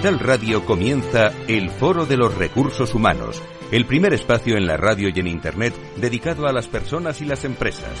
Capital 0.00 0.26
Radio 0.26 0.64
comienza 0.64 1.30
el 1.46 1.68
Foro 1.68 2.06
de 2.06 2.16
los 2.16 2.34
Recursos 2.34 2.94
Humanos, 2.94 3.42
el 3.70 3.84
primer 3.84 4.14
espacio 4.14 4.56
en 4.56 4.66
la 4.66 4.78
radio 4.78 5.10
y 5.14 5.20
en 5.20 5.26
Internet 5.26 5.74
dedicado 5.96 6.46
a 6.46 6.54
las 6.54 6.68
personas 6.68 7.20
y 7.20 7.26
las 7.26 7.44
empresas. 7.44 8.00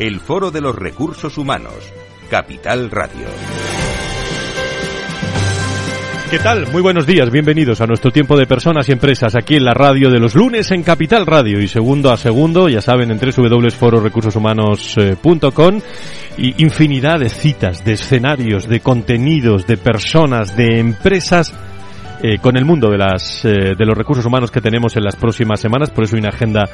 el 0.00 0.18
Foro 0.18 0.50
de 0.50 0.60
los 0.62 0.74
Recursos 0.74 1.36
Humanos, 1.36 1.92
Capital 2.30 2.90
Radio. 2.90 3.26
¿Qué 6.30 6.38
tal? 6.38 6.72
Muy 6.72 6.80
buenos 6.80 7.06
días, 7.06 7.30
bienvenidos 7.30 7.82
a 7.82 7.86
nuestro 7.86 8.10
tiempo 8.10 8.38
de 8.38 8.46
personas 8.46 8.88
y 8.88 8.92
empresas 8.92 9.36
aquí 9.36 9.56
en 9.56 9.66
la 9.66 9.74
radio 9.74 10.08
de 10.08 10.18
los 10.18 10.34
lunes 10.34 10.70
en 10.70 10.84
Capital 10.84 11.26
Radio 11.26 11.60
y 11.60 11.68
segundo 11.68 12.10
a 12.10 12.16
segundo, 12.16 12.70
ya 12.70 12.80
saben, 12.80 13.10
en 13.10 13.18
www.fororecursoshumanos.com 13.18 15.80
y 16.38 16.62
infinidad 16.62 17.20
de 17.20 17.28
citas, 17.28 17.84
de 17.84 17.92
escenarios, 17.92 18.66
de 18.68 18.80
contenidos, 18.80 19.66
de 19.66 19.76
personas, 19.76 20.56
de 20.56 20.78
empresas 20.78 21.52
eh, 22.22 22.38
con 22.38 22.56
el 22.56 22.64
mundo 22.64 22.90
de 22.90 22.98
las 22.98 23.44
eh, 23.44 23.74
de 23.76 23.86
los 23.86 23.96
recursos 23.96 24.24
humanos 24.26 24.50
que 24.50 24.60
tenemos 24.60 24.96
en 24.96 25.04
las 25.04 25.16
próximas 25.16 25.60
semanas. 25.60 25.90
Por 25.90 26.04
eso 26.04 26.16
hay 26.16 26.20
una 26.20 26.28
agenda 26.28 26.68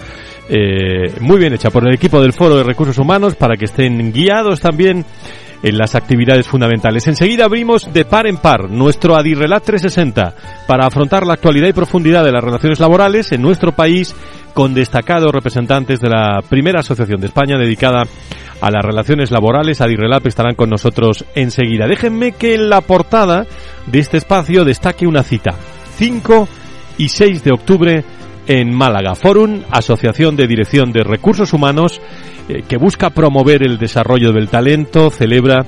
eh, 0.48 1.14
muy 1.20 1.38
bien 1.38 1.52
hecha 1.52 1.70
por 1.70 1.86
el 1.86 1.94
equipo 1.94 2.20
del 2.20 2.32
foro 2.32 2.56
de 2.56 2.64
recursos 2.64 2.98
humanos 2.98 3.36
para 3.36 3.56
que 3.56 3.66
estén 3.66 4.12
guiados 4.12 4.60
también 4.60 5.04
en 5.66 5.78
las 5.78 5.96
actividades 5.96 6.46
fundamentales. 6.46 7.08
Enseguida 7.08 7.44
abrimos 7.44 7.92
de 7.92 8.04
par 8.04 8.28
en 8.28 8.36
par 8.36 8.70
nuestro 8.70 9.16
Adirrelat 9.16 9.64
360 9.64 10.34
para 10.68 10.86
afrontar 10.86 11.26
la 11.26 11.34
actualidad 11.34 11.66
y 11.66 11.72
profundidad 11.72 12.24
de 12.24 12.30
las 12.30 12.44
relaciones 12.44 12.78
laborales 12.78 13.32
en 13.32 13.42
nuestro 13.42 13.72
país 13.72 14.14
con 14.54 14.74
destacados 14.74 15.32
representantes 15.32 15.98
de 15.98 16.08
la 16.08 16.40
primera 16.48 16.80
asociación 16.80 17.20
de 17.20 17.26
España 17.26 17.58
dedicada 17.58 18.04
a 18.60 18.70
las 18.70 18.84
relaciones 18.84 19.32
laborales. 19.32 19.80
Adirrelap 19.80 20.24
estarán 20.28 20.54
con 20.54 20.70
nosotros 20.70 21.24
enseguida. 21.34 21.88
Déjenme 21.88 22.30
que 22.30 22.54
en 22.54 22.70
la 22.70 22.80
portada 22.80 23.44
de 23.86 23.98
este 23.98 24.18
espacio 24.18 24.64
destaque 24.64 25.08
una 25.08 25.24
cita. 25.24 25.56
5 25.96 26.48
y 26.98 27.08
6 27.08 27.42
de 27.42 27.52
octubre 27.52 28.04
en 28.46 28.72
Málaga. 28.72 29.14
Forum, 29.14 29.62
Asociación 29.70 30.36
de 30.36 30.46
Dirección 30.46 30.92
de 30.92 31.04
Recursos 31.04 31.52
Humanos, 31.52 32.00
eh, 32.48 32.62
que 32.68 32.76
busca 32.76 33.10
promover 33.10 33.62
el 33.62 33.78
desarrollo 33.78 34.32
del 34.32 34.48
talento, 34.48 35.10
celebra 35.10 35.64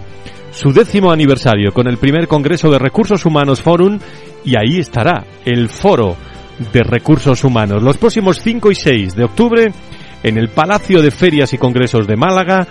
su 0.52 0.72
décimo 0.72 1.12
aniversario 1.12 1.72
con 1.72 1.88
el 1.88 1.98
primer 1.98 2.26
Congreso 2.26 2.70
de 2.70 2.78
Recursos 2.78 3.24
Humanos 3.26 3.60
Forum 3.60 3.98
y 4.44 4.56
ahí 4.56 4.78
estará 4.78 5.24
el 5.44 5.68
Foro 5.68 6.16
de 6.72 6.82
Recursos 6.82 7.44
Humanos. 7.44 7.82
Los 7.82 7.98
próximos 7.98 8.40
5 8.40 8.70
y 8.70 8.74
6 8.74 9.14
de 9.14 9.24
octubre 9.24 9.72
en 10.22 10.38
el 10.38 10.48
Palacio 10.48 11.02
de 11.02 11.10
Ferias 11.10 11.52
y 11.52 11.58
Congresos 11.58 12.06
de 12.06 12.16
Málaga, 12.16 12.66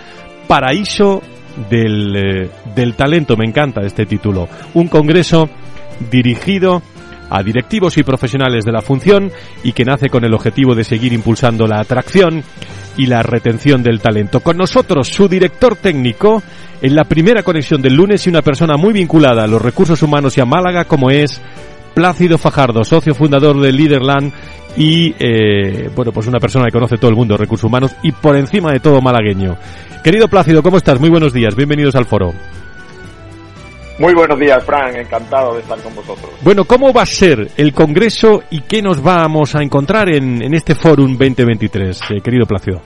paraíso 0.46 1.22
del, 1.70 2.16
eh, 2.16 2.50
del 2.74 2.94
talento, 2.94 3.36
me 3.36 3.46
encanta 3.46 3.80
este 3.82 4.06
título. 4.06 4.48
Un 4.74 4.88
congreso 4.88 5.48
dirigido 6.10 6.82
a 7.30 7.42
directivos 7.42 7.96
y 7.98 8.02
profesionales 8.02 8.64
de 8.64 8.72
la 8.72 8.82
función 8.82 9.30
y 9.62 9.72
que 9.72 9.84
nace 9.84 10.08
con 10.08 10.24
el 10.24 10.34
objetivo 10.34 10.74
de 10.74 10.84
seguir 10.84 11.12
impulsando 11.12 11.66
la 11.66 11.80
atracción 11.80 12.42
y 12.96 13.06
la 13.06 13.22
retención 13.22 13.82
del 13.82 14.00
talento. 14.00 14.40
Con 14.40 14.56
nosotros 14.56 15.08
su 15.08 15.28
director 15.28 15.76
técnico 15.76 16.42
en 16.82 16.94
la 16.94 17.04
primera 17.04 17.42
conexión 17.42 17.82
del 17.82 17.94
lunes 17.94 18.26
y 18.26 18.30
una 18.30 18.42
persona 18.42 18.76
muy 18.76 18.92
vinculada 18.92 19.44
a 19.44 19.48
los 19.48 19.62
recursos 19.62 20.02
humanos 20.02 20.36
y 20.36 20.40
a 20.40 20.44
Málaga 20.44 20.84
como 20.84 21.10
es 21.10 21.40
Plácido 21.94 22.38
Fajardo, 22.38 22.84
socio 22.84 23.14
fundador 23.14 23.60
de 23.60 23.72
Leaderland 23.72 24.32
y, 24.76 25.14
eh, 25.18 25.90
bueno, 25.94 26.12
pues 26.12 26.26
una 26.26 26.38
persona 26.38 26.66
que 26.66 26.72
conoce 26.72 26.96
todo 26.96 27.10
el 27.10 27.16
mundo 27.16 27.36
recursos 27.36 27.64
humanos 27.64 27.96
y 28.02 28.12
por 28.12 28.36
encima 28.36 28.72
de 28.72 28.80
todo 28.80 29.00
malagueño. 29.00 29.56
Querido 30.04 30.28
Plácido, 30.28 30.62
¿cómo 30.62 30.76
estás? 30.76 31.00
Muy 31.00 31.10
buenos 31.10 31.32
días, 31.32 31.56
bienvenidos 31.56 31.96
al 31.96 32.04
foro. 32.04 32.32
Muy 33.98 34.14
buenos 34.14 34.38
días, 34.38 34.64
Fran, 34.64 34.94
encantado 34.94 35.54
de 35.54 35.60
estar 35.60 35.76
con 35.80 35.92
vosotros. 35.92 36.30
Bueno, 36.42 36.64
¿cómo 36.64 36.92
va 36.92 37.02
a 37.02 37.06
ser 37.06 37.48
el 37.56 37.72
Congreso 37.72 38.44
y 38.48 38.60
qué 38.60 38.80
nos 38.80 39.02
vamos 39.02 39.56
a 39.56 39.62
encontrar 39.62 40.08
en, 40.08 40.40
en 40.40 40.54
este 40.54 40.76
Forum 40.76 41.18
2023, 41.18 42.00
eh, 42.12 42.20
querido 42.22 42.46
Plácido? 42.46 42.80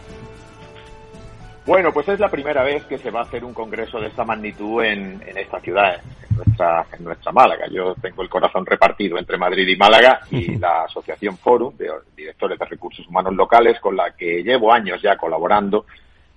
Bueno, 1.66 1.92
pues 1.92 2.08
es 2.08 2.18
la 2.18 2.30
primera 2.30 2.64
vez 2.64 2.84
que 2.86 2.96
se 2.96 3.10
va 3.10 3.20
a 3.20 3.22
hacer 3.24 3.44
un 3.44 3.52
congreso 3.52 4.00
de 4.00 4.08
esta 4.08 4.24
magnitud 4.24 4.82
en, 4.82 5.22
en 5.26 5.36
esta 5.36 5.60
ciudad, 5.60 6.00
en 6.30 6.36
nuestra, 6.36 6.86
en 6.98 7.04
nuestra 7.04 7.30
Málaga. 7.30 7.66
Yo 7.70 7.94
tengo 8.00 8.22
el 8.22 8.30
corazón 8.30 8.64
repartido 8.64 9.18
entre 9.18 9.36
Madrid 9.36 9.68
y 9.68 9.76
Málaga 9.76 10.20
y 10.30 10.56
la 10.56 10.84
Asociación 10.84 11.36
Forum 11.36 11.76
de 11.76 11.90
Directores 12.16 12.58
de 12.58 12.64
Recursos 12.64 13.06
Humanos 13.06 13.34
Locales, 13.36 13.78
con 13.80 13.94
la 13.94 14.12
que 14.16 14.42
llevo 14.42 14.72
años 14.72 15.00
ya 15.02 15.16
colaborando, 15.16 15.84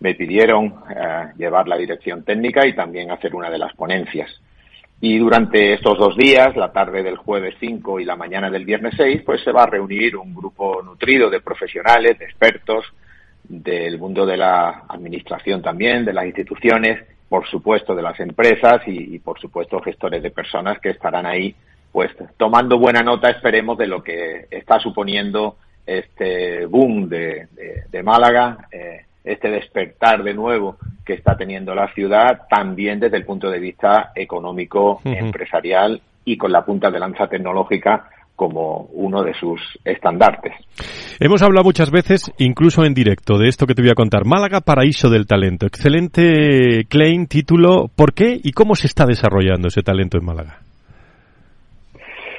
me 0.01 0.15
pidieron 0.15 0.65
eh, 0.89 1.31
llevar 1.37 1.65
la 1.69 1.77
dirección 1.77 2.23
técnica 2.23 2.67
y 2.67 2.75
también 2.75 3.09
hacer 3.09 3.33
una 3.33 3.49
de 3.49 3.57
las 3.57 3.73
ponencias. 3.73 4.29
Y 5.01 5.17
durante 5.17 5.73
estos 5.73 5.97
dos 5.97 6.15
días, 6.15 6.55
la 6.55 6.71
tarde 6.71 7.03
del 7.03 7.17
jueves 7.17 7.55
5 7.59 7.99
y 7.99 8.05
la 8.05 8.15
mañana 8.15 8.49
del 8.49 8.65
viernes 8.65 8.93
6, 8.97 9.23
pues 9.25 9.43
se 9.43 9.51
va 9.51 9.63
a 9.63 9.67
reunir 9.67 10.15
un 10.15 10.33
grupo 10.33 10.81
nutrido 10.81 11.29
de 11.29 11.41
profesionales, 11.41 12.17
de 12.17 12.25
expertos, 12.25 12.85
del 13.43 13.99
mundo 13.99 14.25
de 14.25 14.37
la 14.37 14.85
administración 14.87 15.61
también, 15.61 16.05
de 16.05 16.13
las 16.13 16.25
instituciones, 16.25 17.03
por 17.29 17.47
supuesto 17.47 17.93
de 17.93 18.01
las 18.01 18.19
empresas 18.19 18.81
y, 18.87 19.19
por 19.19 19.39
supuesto 19.39 19.81
gestores 19.81 20.23
de 20.23 20.31
personas 20.31 20.79
que 20.79 20.91
estarán 20.91 21.25
ahí 21.25 21.55
pues 21.91 22.11
tomando 22.37 22.77
buena 22.77 23.01
nota 23.01 23.29
esperemos 23.29 23.77
de 23.77 23.87
lo 23.87 24.03
que 24.03 24.47
está 24.51 24.79
suponiendo 24.79 25.57
este 25.85 26.65
boom 26.65 27.07
de 27.07 27.47
Málaga, 28.03 28.67
eh, 28.71 29.05
este 29.25 29.49
despertar 29.49 30.23
de 30.23 30.33
nuevo 30.33 30.77
que 31.05 31.13
está 31.13 31.35
teniendo 31.35 31.75
la 31.75 31.91
ciudad 31.93 32.43
también 32.49 32.99
desde 32.99 33.17
el 33.17 33.25
punto 33.25 33.49
de 33.49 33.59
vista 33.59 34.11
económico, 34.15 35.01
uh 35.03 35.09
-huh. 35.09 35.17
empresarial 35.17 36.01
y 36.23 36.37
con 36.37 36.51
la 36.51 36.63
punta 36.63 36.89
de 36.89 36.99
lanza 36.99 37.27
tecnológica 37.27 38.09
como 38.35 38.89
uno 38.91 39.23
de 39.23 39.33
sus 39.33 39.61
estandartes. 39.85 40.53
Hemos 41.19 41.41
hablado 41.41 41.63
muchas 41.63 41.89
veces, 41.89 42.31
incluso 42.37 42.83
en 42.83 42.93
directo, 42.93 43.37
de 43.37 43.47
esto 43.47 43.65
que 43.65 43.73
te 43.73 43.81
voy 43.81 43.91
a 43.91 43.95
contar. 43.95 44.25
Málaga, 44.25 44.59
paraíso 44.59 45.09
del 45.09 45.25
talento. 45.25 45.65
Excelente 45.65 46.85
claim, 46.89 47.27
título. 47.27 47.89
¿Por 47.95 48.13
qué 48.13 48.37
y 48.43 48.51
cómo 48.51 48.75
se 48.75 48.87
está 48.87 49.05
desarrollando 49.05 49.69
ese 49.69 49.83
talento 49.83 50.17
en 50.17 50.25
Málaga? 50.25 50.59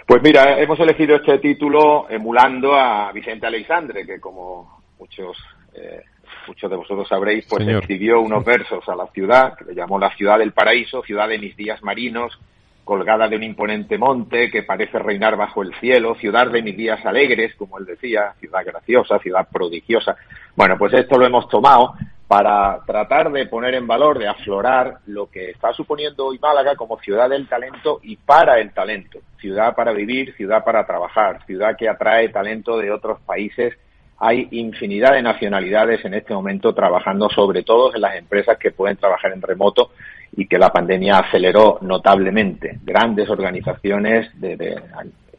Pues 0.07 0.23
mira, 0.23 0.61
hemos 0.61 0.79
elegido 0.79 1.17
este 1.17 1.39
título 1.39 2.09
emulando 2.11 2.75
a 2.75 3.11
Vicente 3.13 3.47
Aleixandre, 3.47 4.07
que 4.07 4.21
como 4.21 4.81
muchos 5.01 5.37
eh, 5.75 6.03
muchos 6.47 6.71
de 6.71 6.77
vosotros 6.77 7.09
sabréis, 7.09 7.47
pues 7.49 7.65
Señor. 7.65 7.83
escribió 7.83 8.21
unos 8.21 8.45
versos 8.45 8.89
a 8.89 8.97
la 8.97 9.07
ciudad, 9.09 9.55
que 9.57 9.65
le 9.65 9.75
llamó 9.75 9.99
la 9.99 10.15
ciudad 10.17 10.39
del 10.39 10.53
paraíso, 10.53 11.03
ciudad 11.03 11.29
de 11.29 11.39
mis 11.39 11.57
días 11.57 11.83
marinos, 11.83 12.39
colgada 12.85 13.27
de 13.29 13.35
un 13.35 13.43
imponente 13.43 13.99
monte 13.99 14.49
que 14.49 14.63
parece 14.63 15.01
reinar 15.01 15.37
bajo 15.37 15.63
el 15.63 15.75
cielo, 15.81 16.15
ciudad 16.15 16.49
de 16.49 16.63
mis 16.63 16.77
días 16.77 17.05
alegres, 17.05 17.55
como 17.57 17.79
él 17.79 17.85
decía, 17.85 18.33
ciudad 18.39 18.65
graciosa, 18.65 19.19
ciudad 19.19 19.49
prodigiosa. 19.51 20.17
Bueno, 20.55 20.79
pues 20.79 20.93
esto 20.95 21.19
lo 21.19 21.27
hemos 21.27 21.49
tomado 21.49 21.95
para 22.29 22.81
tratar 22.87 23.31
de 23.31 23.47
poner 23.47 23.75
en 23.75 23.87
valor, 23.87 24.19
de 24.19 24.29
aflorar 24.29 24.99
lo 25.07 25.31
que 25.31 25.51
está 25.51 25.73
suponiendo 25.73 26.27
hoy 26.27 26.39
Málaga 26.39 26.75
como 26.75 26.99
ciudad 27.01 27.29
del 27.29 27.49
talento 27.49 28.01
y 28.03 28.17
para 28.17 28.59
el 28.59 28.73
talento. 28.73 29.21
Ciudad 29.41 29.75
para 29.75 29.93
vivir, 29.93 30.35
ciudad 30.35 30.65
para 30.65 30.87
trabajar, 30.87 31.45
ciudad 31.47 31.77
que 31.77 31.89
atrae 31.89 32.29
talento 32.31 32.79
de 32.79 32.91
otros 32.91 33.21
países. 33.21 33.75
Hay 34.19 34.49
infinidad 34.53 35.13
de 35.13 35.23
nacionalidades 35.23 36.05
en 36.05 36.15
este 36.15 36.33
momento 36.33 36.75
trabajando, 36.75 37.29
sobre 37.29 37.63
todo 37.63 37.95
en 37.95 38.01
las 38.01 38.17
empresas 38.17 38.57
que 38.59 38.71
pueden 38.71 38.97
trabajar 38.97 39.33
en 39.33 39.43
remoto 39.43 39.91
y 40.37 40.47
que 40.47 40.59
la 40.59 40.71
pandemia 40.71 41.19
aceleró 41.19 41.79
notablemente. 41.83 42.79
Grandes 42.83 43.29
organizaciones 43.29 44.29
de, 44.41 44.57
de, 44.57 44.81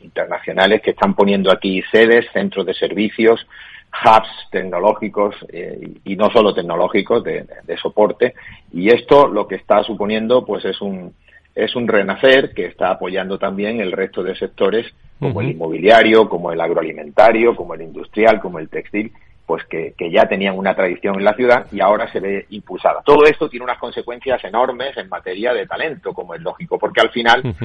internacionales 0.02 0.82
que 0.82 0.92
están 0.92 1.14
poniendo 1.16 1.52
aquí 1.52 1.82
sedes, 1.92 2.26
centros 2.34 2.66
de 2.66 2.74
servicios, 2.74 3.46
hubs 4.04 4.50
tecnológicos 4.52 5.36
eh, 5.50 5.96
y 6.04 6.16
no 6.16 6.30
solo 6.30 6.54
tecnológicos 6.54 7.24
de, 7.24 7.46
de, 7.64 7.78
soporte. 7.78 8.34
Y 8.74 8.90
esto 8.90 9.28
lo 9.28 9.48
que 9.48 9.56
está 9.56 9.84
suponiendo 9.84 10.46
pues 10.46 10.66
es 10.66 10.80
un, 10.82 11.14
es 11.56 11.76
un 11.76 11.88
renacer 11.88 12.54
que 12.54 12.66
está 12.66 12.92
apoyando 12.92 13.38
también 13.38 13.82
el 13.82 13.92
resto 13.92 14.24
de 14.24 14.36
sectores 14.36 14.86
como 15.20 15.42
el 15.42 15.52
inmobiliario, 15.52 16.30
como 16.30 16.52
el 16.52 16.62
agroalimentario, 16.62 17.56
como 17.56 17.74
el 17.74 17.82
industrial, 17.82 18.40
como 18.40 18.60
el 18.60 18.70
textil, 18.70 19.12
pues 19.46 19.64
que, 19.66 19.94
ya 20.12 20.28
tenían 20.28 20.58
una 20.58 20.76
tradición 20.76 21.16
en 21.16 21.24
la 21.24 21.34
ciudad 21.34 21.68
y 21.72 21.80
ahora 21.80 22.12
se 22.12 22.20
ve 22.20 22.46
impulsada. 22.50 23.02
Todo 23.06 23.26
esto 23.26 23.50
tiene 23.50 23.64
unas 23.64 23.80
consecuencias 23.80 24.44
enormes 24.44 24.96
en 24.98 25.08
materia 25.08 25.54
de 25.54 25.66
talento, 25.66 26.14
como 26.14 26.36
es 26.36 26.42
lógico, 26.42 26.78
porque 26.78 27.02
al 27.02 27.12
final 27.12 27.56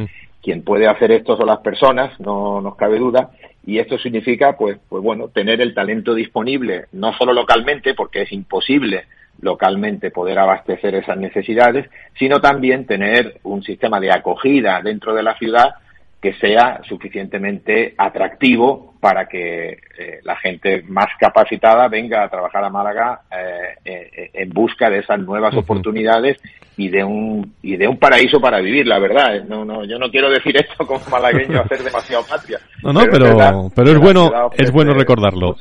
quien 0.40 0.62
puede 0.62 0.86
hacer 0.86 1.10
esto 1.10 1.36
son 1.36 1.46
las 1.46 1.58
personas, 1.58 2.18
no 2.20 2.60
nos 2.60 2.76
cabe 2.76 2.98
duda, 2.98 3.30
y 3.66 3.78
esto 3.78 3.98
significa, 3.98 4.56
pues, 4.56 4.78
pues 4.88 5.02
bueno, 5.02 5.28
tener 5.28 5.60
el 5.60 5.74
talento 5.74 6.14
disponible, 6.14 6.86
no 6.92 7.12
solo 7.14 7.32
localmente, 7.32 7.94
porque 7.94 8.22
es 8.22 8.32
imposible 8.32 9.06
localmente 9.40 10.10
poder 10.10 10.38
abastecer 10.38 10.94
esas 10.94 11.16
necesidades, 11.16 11.88
sino 12.16 12.40
también 12.40 12.86
tener 12.86 13.40
un 13.42 13.62
sistema 13.62 13.98
de 13.98 14.12
acogida 14.12 14.80
dentro 14.82 15.14
de 15.14 15.22
la 15.22 15.36
ciudad 15.36 15.74
que 16.22 16.34
sea 16.34 16.80
suficientemente 16.88 17.94
atractivo 17.98 18.94
para 19.00 19.26
que 19.26 19.70
eh, 19.72 20.20
la 20.22 20.36
gente 20.36 20.84
más 20.86 21.08
capacitada 21.18 21.88
venga 21.88 22.22
a 22.22 22.28
trabajar 22.28 22.62
a 22.62 22.70
Málaga 22.70 23.22
eh, 23.28 23.76
eh, 23.84 24.30
en 24.32 24.50
busca 24.50 24.88
de 24.88 25.00
esas 25.00 25.18
nuevas 25.18 25.52
oportunidades 25.56 26.38
y 26.76 26.88
de 26.88 27.02
un 27.02 27.54
y 27.60 27.76
de 27.76 27.88
un 27.88 27.98
paraíso 27.98 28.40
para 28.40 28.60
vivir 28.60 28.86
la 28.86 29.00
verdad. 29.00 29.42
No 29.48 29.64
no 29.64 29.84
yo 29.84 29.98
no 29.98 30.08
quiero 30.10 30.30
decir 30.30 30.56
esto 30.60 30.86
como 30.86 31.00
malagueño 31.10 31.60
hacer 31.60 31.82
demasiado 31.82 32.24
patria. 32.24 32.60
No 32.84 32.92
no 32.92 33.00
pero 33.10 33.70
pero 33.74 33.90
es, 33.90 33.98
bueno 33.98 34.30
es 34.56 34.70
bueno 34.70 34.94
recordarlo. 34.94 35.56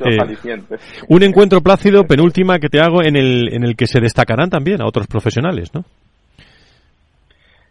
un 1.10 1.24
encuentro 1.24 1.62
plácido 1.62 2.04
penúltima 2.04 2.60
que 2.60 2.70
te 2.70 2.80
hago 2.80 3.02
en 3.02 3.16
el 3.16 3.52
en 3.52 3.64
el 3.64 3.76
que 3.76 3.88
se 3.88 4.00
destacarán 4.00 4.52
también 4.52 4.80
a 4.84 4.86
otros 4.86 5.08
profesionales 5.08 5.74
no 5.74 5.84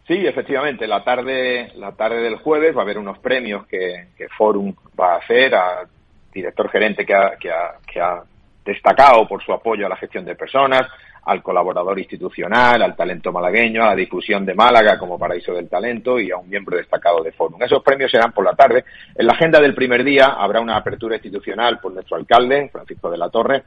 Sí, 0.07 0.25
efectivamente, 0.25 0.87
la 0.87 1.03
tarde, 1.03 1.71
la 1.75 1.91
tarde 1.93 2.21
del 2.21 2.37
jueves 2.37 2.75
va 2.75 2.81
a 2.81 2.83
haber 2.83 2.97
unos 2.97 3.19
premios 3.19 3.67
que, 3.67 4.07
Forum 4.37 4.73
va 4.99 5.13
a 5.13 5.17
hacer 5.17 5.53
al 5.55 5.87
director 6.33 6.69
gerente 6.69 7.05
que 7.05 7.13
ha, 7.13 7.35
que, 7.39 7.51
ha, 7.51 7.75
que 7.85 7.99
ha 7.99 8.23
destacado 8.65 9.27
por 9.27 9.43
su 9.43 9.53
apoyo 9.53 9.85
a 9.85 9.89
la 9.89 9.97
gestión 9.97 10.25
de 10.25 10.35
personas, 10.35 10.87
al 11.23 11.43
colaborador 11.43 11.99
institucional, 11.99 12.81
al 12.81 12.95
talento 12.95 13.31
malagueño, 13.31 13.83
a 13.83 13.87
la 13.87 13.95
difusión 13.95 14.45
de 14.45 14.55
Málaga 14.55 14.97
como 14.97 15.19
paraíso 15.19 15.53
del 15.53 15.69
talento 15.69 16.19
y 16.19 16.31
a 16.31 16.37
un 16.37 16.49
miembro 16.49 16.77
destacado 16.77 17.23
de 17.23 17.31
Forum. 17.31 17.61
Esos 17.61 17.83
premios 17.83 18.09
serán 18.09 18.31
por 18.31 18.43
la 18.43 18.53
tarde. 18.53 18.85
En 19.15 19.27
la 19.27 19.33
agenda 19.33 19.59
del 19.59 19.75
primer 19.75 20.03
día 20.03 20.35
habrá 20.37 20.59
una 20.61 20.77
apertura 20.77 21.15
institucional 21.15 21.79
por 21.79 21.93
nuestro 21.93 22.17
alcalde, 22.17 22.69
Francisco 22.71 23.11
de 23.11 23.17
la 23.17 23.29
Torre, 23.29 23.63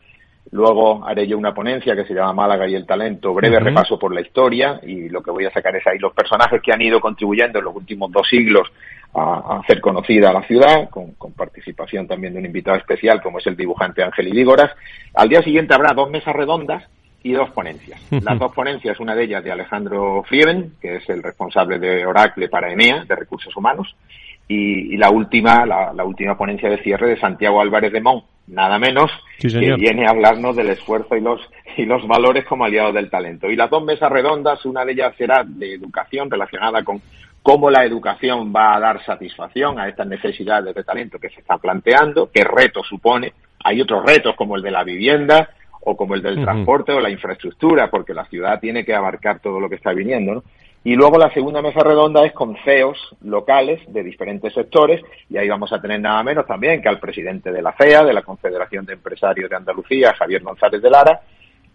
Luego 0.51 1.05
haré 1.07 1.27
yo 1.27 1.39
una 1.39 1.55
ponencia 1.55 1.97
que 1.97 2.05
se 2.05 2.15
llama 2.15 2.33
Málaga 2.33 2.69
y 2.69 2.75
el 2.75 2.87
talento, 2.87 3.33
breve 3.33 3.59
repaso 3.59 3.99
por 3.99 4.15
la 4.15 4.21
historia 4.21 4.79
y 4.83 5.09
lo 5.09 5.23
que 5.23 5.31
voy 5.31 5.47
a 5.47 5.51
sacar 5.51 5.75
es 5.75 5.87
ahí 5.87 5.99
los 5.99 6.13
personajes 6.13 6.61
que 6.63 6.73
han 6.73 6.83
ido 6.83 7.01
contribuyendo 7.01 7.59
en 7.59 7.65
los 7.65 7.75
últimos 7.75 8.13
dos 8.13 8.29
siglos 8.29 8.71
a, 9.15 9.61
hacer 9.61 9.81
conocida 9.81 10.31
a 10.31 10.35
la 10.35 10.43
ciudad, 10.43 10.91
con, 10.91 11.15
participación 11.35 12.07
también 12.07 12.35
de 12.35 12.41
un 12.41 12.47
invitado 12.47 12.77
especial 12.77 13.23
como 13.23 13.39
es 13.39 13.47
el 13.47 13.57
dibujante 13.57 14.03
Ángel 14.03 14.29
Idígoras. 14.29 14.71
Al 15.15 15.29
día 15.29 15.43
siguiente 15.43 15.75
habrá 15.75 15.93
dos 15.95 16.11
mesas 16.11 16.35
redondas 16.35 16.85
y 17.23 17.33
dos 17.33 17.51
ponencias. 17.51 18.01
Las 18.11 18.39
dos 18.39 18.53
ponencias, 18.55 19.01
una 19.01 19.15
de 19.15 19.25
ellas 19.25 19.43
de 19.43 19.51
Alejandro 19.51 20.23
Frieben, 20.25 20.75
que 20.81 20.97
es 20.97 21.09
el 21.09 21.23
responsable 21.23 21.79
de 21.79 22.05
Oracle 22.05 22.49
para 22.49 22.71
ENEA, 22.71 23.07
de 23.07 23.17
Recursos 23.17 23.57
Humanos, 23.57 23.97
y, 24.49 24.97
la 24.97 25.11
última, 25.11 25.65
la, 25.65 26.05
última 26.05 26.37
ponencia 26.37 26.69
de 26.69 26.83
cierre 26.83 27.09
de 27.09 27.21
Santiago 27.21 27.61
Álvarez 27.61 27.93
de 27.93 28.01
Mon, 28.01 28.23
nada 28.47 28.79
menos, 28.79 29.11
que 29.39 29.75
viene 29.77 30.07
a 30.07 30.11
hablarnos 30.11 30.55
del 30.55 30.71
esfuerzo 30.71 31.17
y 31.17 31.21
los, 31.21 31.41
y 31.77 31.85
los 31.85 32.07
valores 32.07 32.45
como 32.45 32.65
aliados 32.65 32.95
del 32.95 33.11
talento. 33.11 33.51
Y 33.51 33.57
las 33.57 33.71
dos 33.71 33.83
mesas 33.85 34.11
redondas, 34.11 34.65
una 34.67 34.85
de 34.85 34.93
ellas 34.93 35.15
será 35.17 35.45
de 35.47 35.75
educación 35.75 36.31
relacionada 36.31 36.83
con 36.85 37.01
cómo 37.43 37.71
la 37.71 37.85
educación 37.85 38.53
va 38.55 38.75
a 38.75 38.81
dar 38.81 39.05
satisfacción 39.05 39.79
a 39.79 39.89
estas 39.89 40.07
necesidades 40.07 40.75
de 40.75 40.85
talento 40.85 41.19
que 41.19 41.31
se 41.31 41.41
están 41.41 41.59
planteando, 41.59 42.31
qué 42.33 42.45
retos 42.45 42.87
supone. 42.87 43.33
Hay 43.63 43.81
otros 43.81 44.05
retos 44.05 44.35
como 44.37 44.57
el 44.57 44.63
de 44.63 44.71
la 44.71 44.85
vivienda 44.85 45.51
o 45.81 45.97
como 45.97 46.15
el 46.15 46.23
del 46.23 46.43
transporte 46.43 46.93
o 46.93 47.01
la 47.01 47.11
infraestructura, 47.11 47.91
porque 47.91 48.15
la 48.15 48.25
ciudad 48.27 48.61
tiene 48.61 48.85
que 48.85 48.95
abarcar 48.95 49.41
todo 49.41 49.61
lo 49.61 49.69
que 49.69 49.75
está 49.75 49.93
viniendo. 49.93 50.35
¿no? 50.37 50.43
Y 50.87 50.97
luego 50.97 51.17
la 51.17 51.33
segunda 51.33 51.63
mesa 51.63 51.81
redonda 51.81 52.27
es 52.27 52.35
con 52.35 52.55
CEOs 52.63 53.17
locales 53.23 53.81
de 53.91 54.03
diferentes 54.03 54.53
sectores 54.53 55.01
y 55.31 55.39
ahí 55.39 55.49
vamos 55.49 55.73
a 55.73 55.81
tener 55.81 55.99
nada 55.99 56.23
menos 56.23 56.47
también 56.47 56.83
que 56.83 56.91
al 56.91 57.01
presidente 57.01 57.51
de 57.51 57.63
la 57.63 57.73
FEA, 57.73 58.05
de 58.05 58.13
la 58.13 58.21
Confederación 58.21 58.85
de 58.85 58.93
Empresarios 58.93 59.49
de 59.49 59.57
Andalucía, 59.57 60.13
Javier 60.13 60.43
González 60.43 60.83
de 60.83 60.91
Lara, 60.91 61.23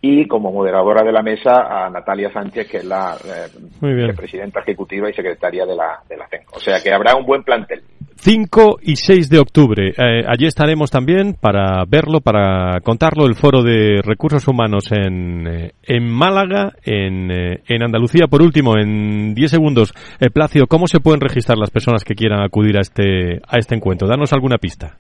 y 0.02 0.28
como 0.28 0.52
moderadora 0.52 1.04
de 1.04 1.12
la 1.12 1.22
mesa 1.22 1.86
a 1.86 1.90
Natalia 1.90 2.32
Sánchez, 2.32 2.70
que 2.70 2.78
es 2.78 2.86
la 2.86 3.16
eh, 3.18 4.14
presidenta 4.16 4.62
ejecutiva 4.62 5.10
y 5.10 5.14
secretaria 5.14 5.66
de 5.66 5.76
la, 5.76 6.00
de 6.08 6.18
la 6.18 6.28
CENCO. 6.28 6.58
O 6.58 6.60
sea 6.60 6.82
que 6.82 6.94
habrá 6.94 7.16
un 7.16 7.26
buen 7.26 7.44
plantel. 7.44 7.84
5 8.22 8.80
y 8.82 8.98
6 8.98 9.30
de 9.30 9.40
octubre. 9.40 9.90
Eh, 9.90 10.24
allí 10.28 10.46
estaremos 10.46 10.92
también 10.92 11.36
para 11.40 11.86
verlo, 11.88 12.20
para 12.20 12.82
contarlo, 12.82 13.26
el 13.26 13.36
Foro 13.36 13.64
de 13.64 14.02
Recursos 14.04 14.46
Humanos 14.48 14.92
en, 14.92 15.48
eh, 15.48 15.72
en 15.84 16.10
Málaga, 16.10 16.74
en, 16.84 17.32
eh, 17.32 17.62
en 17.68 17.84
Andalucía. 17.84 18.28
Por 18.28 18.42
último, 18.42 18.78
en 18.78 19.34
10 19.34 19.52
segundos, 19.52 19.94
Plácido, 20.34 20.68
¿cómo 20.68 20.88
se 20.88 21.00
pueden 21.00 21.22
registrar 21.22 21.58
las 21.58 21.72
personas 21.72 22.04
que 22.04 22.14
quieran 22.14 22.42
acudir 22.42 22.78
a 22.78 22.82
este, 22.82 23.40
a 23.48 23.58
este 23.58 23.76
encuentro? 23.76 24.08
Danos 24.08 24.34
alguna 24.34 24.58
pista. 24.58 24.98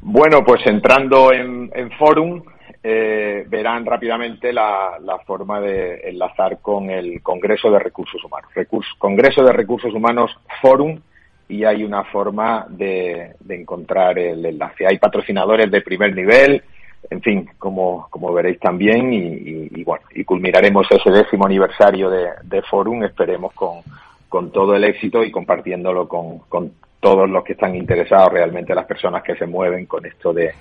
Bueno, 0.00 0.44
pues 0.46 0.60
entrando 0.66 1.32
en, 1.32 1.70
en 1.74 1.90
Forum, 1.98 2.42
verán 2.84 3.86
rápidamente 3.86 4.52
la, 4.52 4.98
la, 5.00 5.18
forma 5.20 5.58
de 5.60 6.00
enlazar 6.08 6.58
con 6.60 6.90
el 6.90 7.22
Congreso 7.22 7.70
de 7.70 7.78
Recursos 7.78 8.22
Humanos. 8.22 8.50
Congreso 8.98 9.42
de 9.42 9.52
Recursos 9.52 9.94
Humanos 9.94 10.36
Forum 10.60 11.00
y 11.48 11.64
hay 11.64 11.84
una 11.84 12.04
forma 12.04 12.66
de, 12.68 13.36
encontrar 13.48 14.18
el 14.18 14.44
enlace. 14.44 14.86
Hay 14.86 14.98
patrocinadores 14.98 15.70
de 15.70 15.80
primer 15.80 16.14
nivel, 16.14 16.62
en 17.10 17.20
fin, 17.20 17.48
como, 17.58 18.06
como 18.10 18.32
veréis 18.32 18.58
también, 18.58 19.12
y, 19.12 19.82
bueno, 19.84 20.04
y 20.14 20.24
culminaremos 20.24 20.86
ese 20.90 21.10
décimo 21.10 21.46
aniversario 21.46 22.10
de, 22.10 22.28
de 22.42 22.62
Forum, 22.62 23.04
esperemos 23.04 23.52
con, 23.54 23.80
con 24.28 24.50
todo 24.50 24.74
el 24.74 24.84
éxito 24.84 25.22
y 25.22 25.30
compartiéndolo 25.30 26.08
con 26.08 26.72
todos 27.00 27.28
los 27.28 27.44
que 27.44 27.52
están 27.52 27.76
interesados, 27.76 28.32
realmente 28.32 28.74
las 28.74 28.86
personas 28.86 29.22
que 29.22 29.36
se 29.36 29.46
mueven 29.46 29.84
con 29.84 30.06
esto 30.06 30.32
de, 30.32 30.52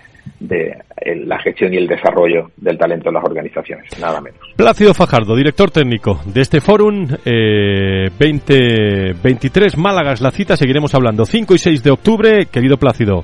de 0.43 0.77
la 1.25 1.39
gestión 1.39 1.73
y 1.73 1.77
el 1.77 1.87
desarrollo 1.87 2.51
del 2.57 2.77
talento 2.77 3.09
en 3.09 3.15
las 3.15 3.23
organizaciones, 3.23 3.99
nada 3.99 4.19
menos. 4.21 4.39
Plácido 4.55 4.93
Fajardo, 4.93 5.35
director 5.35 5.71
técnico 5.71 6.21
de 6.25 6.41
este 6.41 6.61
Fórum 6.61 7.07
eh, 7.25 8.09
2023 8.19 9.77
Málaga 9.77 10.13
es 10.13 10.21
la 10.21 10.31
cita, 10.31 10.57
seguiremos 10.57 10.93
hablando 10.95 11.25
5 11.25 11.55
y 11.55 11.57
6 11.57 11.83
de 11.83 11.91
octubre, 11.91 12.45
querido 12.51 12.77
Plácido, 12.77 13.23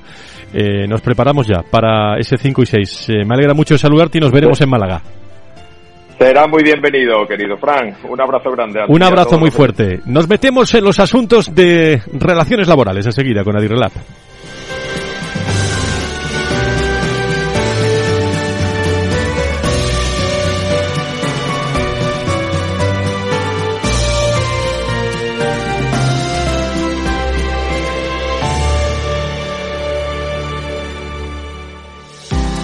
eh, 0.53 0.88
nos 0.88 1.01
preparamos 1.01 1.47
ya 1.47 1.61
para 1.69 2.17
ese 2.17 2.38
5 2.38 2.61
y 2.63 2.65
6. 2.65 3.09
Eh, 3.09 3.13
me 3.25 3.35
alegra 3.35 3.53
mucho 3.53 3.77
saludarte 3.77 4.17
y 4.17 4.21
nos 4.21 4.31
veremos 4.31 4.59
en 4.61 4.69
Málaga. 4.69 5.01
Será 6.17 6.47
muy 6.47 6.63
bienvenido, 6.63 7.25
querido 7.25 7.55
Frank. 7.57 7.95
Un 8.09 8.19
abrazo 8.19 8.51
grande. 8.51 8.81
Un 8.88 9.03
abrazo 9.03 9.39
muy 9.39 9.51
fuerte. 9.51 9.99
Nos 10.05 10.27
metemos 10.27 10.73
en 10.73 10.83
los 10.83 10.99
asuntos 10.99 11.53
de 11.55 12.01
relaciones 12.11 12.67
laborales 12.67 13.05
enseguida 13.05 13.43
con 13.43 13.55
Adirrelat. 13.57 13.93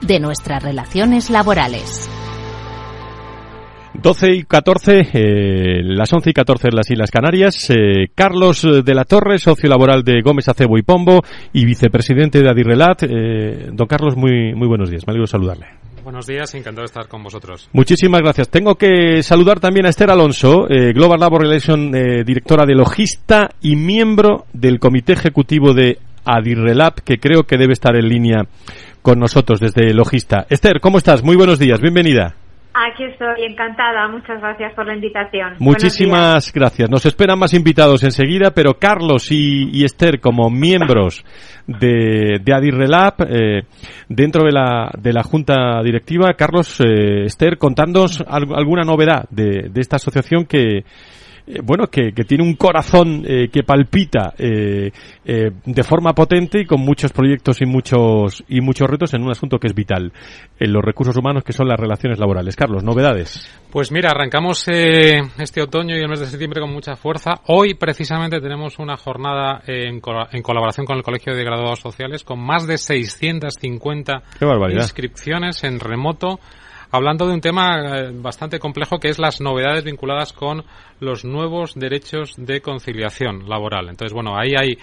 de 0.00 0.20
nuestras 0.20 0.62
relaciones 0.62 1.30
laborales. 1.30 2.08
12 3.94 4.34
y 4.34 4.42
14, 4.44 5.08
eh, 5.12 5.82
las 5.82 6.12
11 6.12 6.30
y 6.30 6.32
14 6.32 6.68
en 6.68 6.76
las 6.76 6.90
Islas 6.90 7.10
Canarias. 7.10 7.70
Eh, 7.70 8.08
Carlos 8.14 8.62
de 8.62 8.94
la 8.94 9.04
Torre, 9.04 9.38
socio 9.38 9.68
laboral 9.68 10.02
de 10.02 10.22
Gómez 10.22 10.48
Acebo 10.48 10.78
y 10.78 10.82
Pombo 10.82 11.20
y 11.52 11.64
vicepresidente 11.64 12.40
de 12.40 12.48
Adirrelat. 12.48 13.02
Eh, 13.02 13.68
don 13.72 13.86
Carlos, 13.86 14.16
muy, 14.16 14.54
muy 14.54 14.68
buenos 14.68 14.90
días. 14.90 15.06
Me 15.06 15.12
alegro 15.12 15.26
saludarle. 15.26 15.66
Buenos 16.02 16.26
días, 16.26 16.54
encantado 16.54 16.82
de 16.82 16.86
estar 16.86 17.08
con 17.08 17.22
vosotros. 17.22 17.68
Muchísimas 17.72 18.22
gracias. 18.22 18.48
Tengo 18.48 18.76
que 18.76 19.22
saludar 19.22 19.60
también 19.60 19.84
a 19.84 19.90
Esther 19.90 20.10
Alonso, 20.10 20.66
eh, 20.68 20.92
Global 20.94 21.20
Labor 21.20 21.42
Relation, 21.42 21.94
eh, 21.94 22.24
directora 22.24 22.64
de 22.64 22.74
Logista 22.74 23.50
y 23.60 23.76
miembro 23.76 24.46
del 24.52 24.80
Comité 24.80 25.12
Ejecutivo 25.12 25.74
de 25.74 25.98
Adirrelab, 26.24 27.02
que 27.04 27.18
creo 27.18 27.44
que 27.44 27.56
debe 27.56 27.72
estar 27.72 27.96
en 27.96 28.08
línea 28.08 28.42
con 29.02 29.18
nosotros 29.18 29.60
desde 29.60 29.94
Logista. 29.94 30.46
Esther, 30.48 30.80
¿cómo 30.80 30.98
estás? 30.98 31.22
Muy 31.22 31.36
buenos 31.36 31.58
días, 31.58 31.80
bienvenida. 31.80 32.34
Aquí 32.72 33.02
estoy, 33.02 33.44
encantada. 33.44 34.06
Muchas 34.08 34.40
gracias 34.40 34.72
por 34.74 34.86
la 34.86 34.94
invitación. 34.94 35.54
Muchísimas 35.58 36.52
gracias. 36.52 36.88
Nos 36.88 37.04
esperan 37.04 37.38
más 37.38 37.52
invitados 37.52 38.04
enseguida, 38.04 38.52
pero 38.52 38.74
Carlos 38.74 39.32
y, 39.32 39.84
Esther, 39.84 40.20
como 40.20 40.50
miembros 40.50 41.24
de, 41.66 42.38
de 42.40 42.54
Adirrelab, 42.54 43.14
eh, 43.28 43.62
dentro 44.08 44.44
de 44.44 44.52
la, 44.52 44.88
de 44.96 45.12
la 45.12 45.24
Junta 45.24 45.82
Directiva, 45.82 46.32
Carlos, 46.34 46.80
eh, 46.80 47.24
Esther, 47.24 47.58
contándonos 47.58 48.22
alguna 48.28 48.82
novedad 48.84 49.24
de, 49.30 49.68
de 49.68 49.80
esta 49.80 49.96
asociación 49.96 50.44
que, 50.46 50.84
eh, 51.52 51.60
bueno, 51.62 51.88
que, 51.88 52.12
tiene 52.12 52.44
un 52.44 52.54
corazón 52.54 53.24
eh, 53.26 53.48
que 53.48 53.64
palpita 53.64 54.34
eh, 54.38 54.90
de 55.24 55.82
forma 55.82 56.12
potente 56.12 56.60
y 56.60 56.64
con 56.64 56.80
muchos 56.80 57.12
proyectos 57.12 57.60
y 57.60 57.66
muchos 57.66 58.44
y 58.48 58.60
muchos 58.60 58.88
retos 58.88 59.14
en 59.14 59.22
un 59.22 59.30
asunto 59.30 59.58
que 59.58 59.66
es 59.66 59.74
vital, 59.74 60.12
en 60.58 60.72
los 60.72 60.84
recursos 60.84 61.16
humanos 61.16 61.42
que 61.42 61.52
son 61.52 61.66
las 61.66 61.78
relaciones 61.78 62.18
laborales. 62.18 62.54
Carlos, 62.54 62.84
novedades. 62.84 63.48
Pues 63.70 63.90
mira, 63.90 64.10
arrancamos 64.10 64.66
este 64.68 65.62
otoño 65.62 65.96
y 65.96 66.00
el 66.00 66.08
mes 66.08 66.20
de 66.20 66.26
septiembre 66.26 66.60
con 66.60 66.72
mucha 66.72 66.96
fuerza. 66.96 67.40
Hoy 67.46 67.74
precisamente 67.74 68.40
tenemos 68.40 68.78
una 68.78 68.96
jornada 68.96 69.62
en, 69.66 70.00
en 70.32 70.42
colaboración 70.42 70.86
con 70.86 70.96
el 70.96 71.02
Colegio 71.02 71.34
de 71.34 71.44
Graduados 71.44 71.80
Sociales 71.80 72.22
con 72.24 72.40
más 72.40 72.66
de 72.66 72.78
650 72.78 74.22
inscripciones 74.72 75.64
en 75.64 75.80
remoto 75.80 76.38
hablando 76.90 77.26
de 77.26 77.34
un 77.34 77.40
tema 77.40 77.98
eh, 77.98 78.10
bastante 78.12 78.58
complejo 78.58 78.98
que 78.98 79.08
es 79.08 79.18
las 79.18 79.40
novedades 79.40 79.84
vinculadas 79.84 80.32
con 80.32 80.64
los 81.00 81.24
nuevos 81.24 81.74
derechos 81.74 82.34
de 82.36 82.60
conciliación 82.60 83.48
laboral. 83.48 83.88
Entonces, 83.88 84.12
bueno, 84.12 84.36
ahí 84.36 84.54
hay 84.56 84.78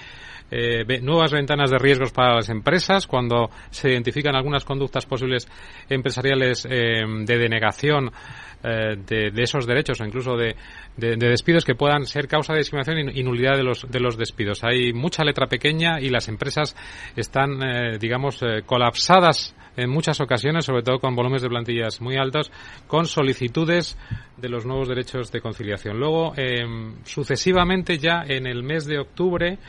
eh, 0.49 1.01
nuevas 1.01 1.31
ventanas 1.31 1.69
de 1.69 1.77
riesgos 1.77 2.11
para 2.11 2.35
las 2.35 2.49
empresas 2.49 3.05
cuando 3.05 3.49
se 3.69 3.89
identifican 3.89 4.35
algunas 4.35 4.63
conductas 4.63 5.05
posibles 5.05 5.47
empresariales 5.89 6.65
eh, 6.69 7.03
de 7.05 7.37
denegación 7.37 8.11
de, 8.59 9.31
esos 9.37 9.67
derechos 9.67 10.01
o 10.01 10.03
incluso 10.03 10.35
de, 10.35 10.55
despidos 10.97 11.63
que 11.63 11.75
puedan 11.75 12.05
ser 12.05 12.27
causa 12.27 12.53
de 12.53 12.59
discriminación 12.59 13.15
y, 13.15 13.23
nulidad 13.23 13.55
de 13.55 13.63
los, 13.63 13.89
de 13.89 13.99
los 13.99 14.17
despidos. 14.17 14.63
Hay 14.63 14.93
mucha 14.93 15.23
letra 15.23 15.45
pequeña 15.45 16.01
y 16.01 16.09
las 16.09 16.27
empresas 16.27 16.75
están, 17.15 17.99
digamos, 17.99 18.41
colapsadas 18.65 19.55
en 19.77 19.89
muchas 19.89 20.19
ocasiones, 20.19 20.65
sobre 20.65 20.83
todo 20.83 20.99
con 20.99 21.15
volúmenes 21.15 21.43
de 21.43 21.49
plantillas 21.49 22.01
muy 22.01 22.17
altos, 22.17 22.51
con 22.87 23.05
solicitudes 23.05 23.97
de 24.35 24.49
los 24.49 24.65
nuevos 24.65 24.89
derechos 24.89 25.31
de 25.31 25.39
conciliación. 25.39 25.99
Luego, 25.99 26.33
em, 26.35 26.95
sucesivamente, 27.05 27.97
ya 27.97 28.23
en 28.27 28.47
el 28.47 28.63
mes 28.63 28.85
de 28.85 28.99
octubre, 28.99 29.59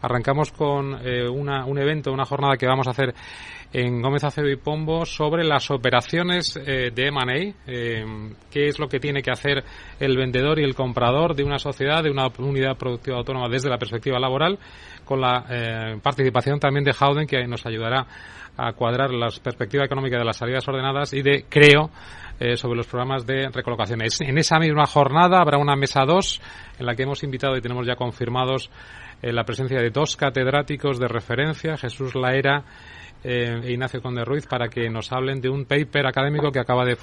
arrancamos 0.00 0.52
con 0.52 0.98
eh, 1.04 1.28
una, 1.28 1.66
un 1.66 1.78
evento, 1.78 2.12
una 2.12 2.24
jornada 2.24 2.56
que 2.56 2.66
vamos 2.66 2.86
a 2.88 2.92
hacer 2.92 3.14
en 3.72 4.00
Gómez 4.00 4.24
Acedo 4.24 4.48
y 4.48 4.56
Pombo 4.56 5.04
sobre 5.04 5.44
las 5.44 5.70
operaciones 5.70 6.56
eh, 6.56 6.90
de 6.94 7.06
M&A, 7.08 7.54
em, 7.66 8.34
qué 8.50 8.66
es 8.66 8.78
lo 8.78 8.88
que 8.88 8.98
tiene 8.98 9.22
que 9.22 9.30
hacer 9.30 9.62
el 10.00 10.16
vendedor 10.16 10.58
y 10.58 10.64
el 10.64 10.74
comprador 10.74 11.34
de 11.34 11.44
una 11.44 11.58
sociedad, 11.58 12.02
de 12.02 12.10
una 12.10 12.28
unidad 12.38 12.76
productiva 12.76 13.18
autónoma 13.18 13.48
desde 13.48 13.68
la 13.68 13.78
perspectiva 13.78 14.18
laboral, 14.18 14.58
con 15.04 15.20
la 15.20 15.44
eh, 15.50 15.98
participación 16.02 16.58
también 16.58 16.84
de 16.84 16.92
Howden, 16.98 17.26
que 17.26 17.46
nos 17.46 17.66
ayudará 17.66 18.06
a 18.56 18.72
cuadrar 18.72 19.12
la 19.12 19.28
perspectiva 19.42 19.84
económica 19.84 20.18
de 20.18 20.24
las 20.24 20.36
salidas 20.36 20.66
ordenadas 20.66 21.12
y 21.14 21.22
de 21.22 21.44
creo 21.48 21.90
eh, 22.40 22.56
sobre 22.56 22.76
los 22.76 22.86
programas 22.86 23.24
de 23.24 23.48
recolocación. 23.48 24.00
En 24.20 24.38
esa 24.38 24.58
misma 24.58 24.86
jornada 24.86 25.40
habrá 25.40 25.58
una 25.58 25.76
mesa 25.76 26.04
2 26.04 26.40
en 26.80 26.86
la 26.86 26.94
que 26.94 27.04
hemos 27.04 27.22
invitado 27.22 27.56
y 27.56 27.60
tenemos 27.60 27.86
ya 27.86 27.94
confirmados 27.94 28.70
eh, 29.22 29.32
la 29.32 29.44
presencia 29.44 29.80
de 29.80 29.90
dos 29.90 30.16
catedráticos 30.16 30.98
de 30.98 31.08
referencia, 31.08 31.76
Jesús 31.76 32.14
Laera 32.14 32.64
eh, 33.24 33.60
Ignacio 33.68 34.00
Conde 34.00 34.24
Ruiz, 34.24 34.46
para 34.46 34.68
que 34.68 34.88
nos 34.88 35.12
hablen 35.12 35.40
de 35.40 35.48
un 35.48 35.64
paper 35.64 36.06
académico 36.06 36.50
que 36.52 36.60
acaba 36.60 36.84
de 36.84 36.96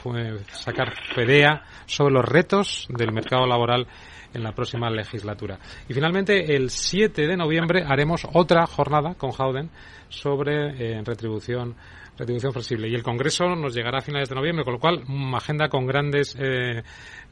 sacar 0.51 0.93
FEDEA 1.13 1.63
sobre 1.86 2.13
los 2.13 2.25
retos 2.25 2.88
del 2.89 3.12
mercado 3.12 3.45
laboral 3.45 3.88
en 4.34 4.43
la 4.43 4.51
próxima 4.51 4.89
legislatura. 4.89 5.57
Y 5.88 5.93
finalmente, 5.93 6.55
el 6.55 6.69
7 6.69 7.25
de 7.25 7.38
noviembre 7.38 7.84
haremos 7.88 8.27
otra 8.34 8.65
jornada 8.67 9.15
con 9.15 9.31
Howden 9.31 9.69
sobre 10.10 10.98
eh, 10.98 11.01
retribución 11.03 11.75
retribución 12.17 12.53
flexible. 12.53 12.89
Y 12.89 12.95
el 12.95 13.03
Congreso 13.03 13.55
nos 13.55 13.74
llegará 13.74 14.00
a 14.00 14.01
finales 14.01 14.29
de 14.29 14.36
noviembre, 14.36 14.63
con 14.63 14.74
lo 14.74 14.79
cual, 14.79 15.03
una 15.07 15.38
agenda 15.38 15.67
con 15.69 15.86
grandes 15.86 16.36
eh, 16.39 16.81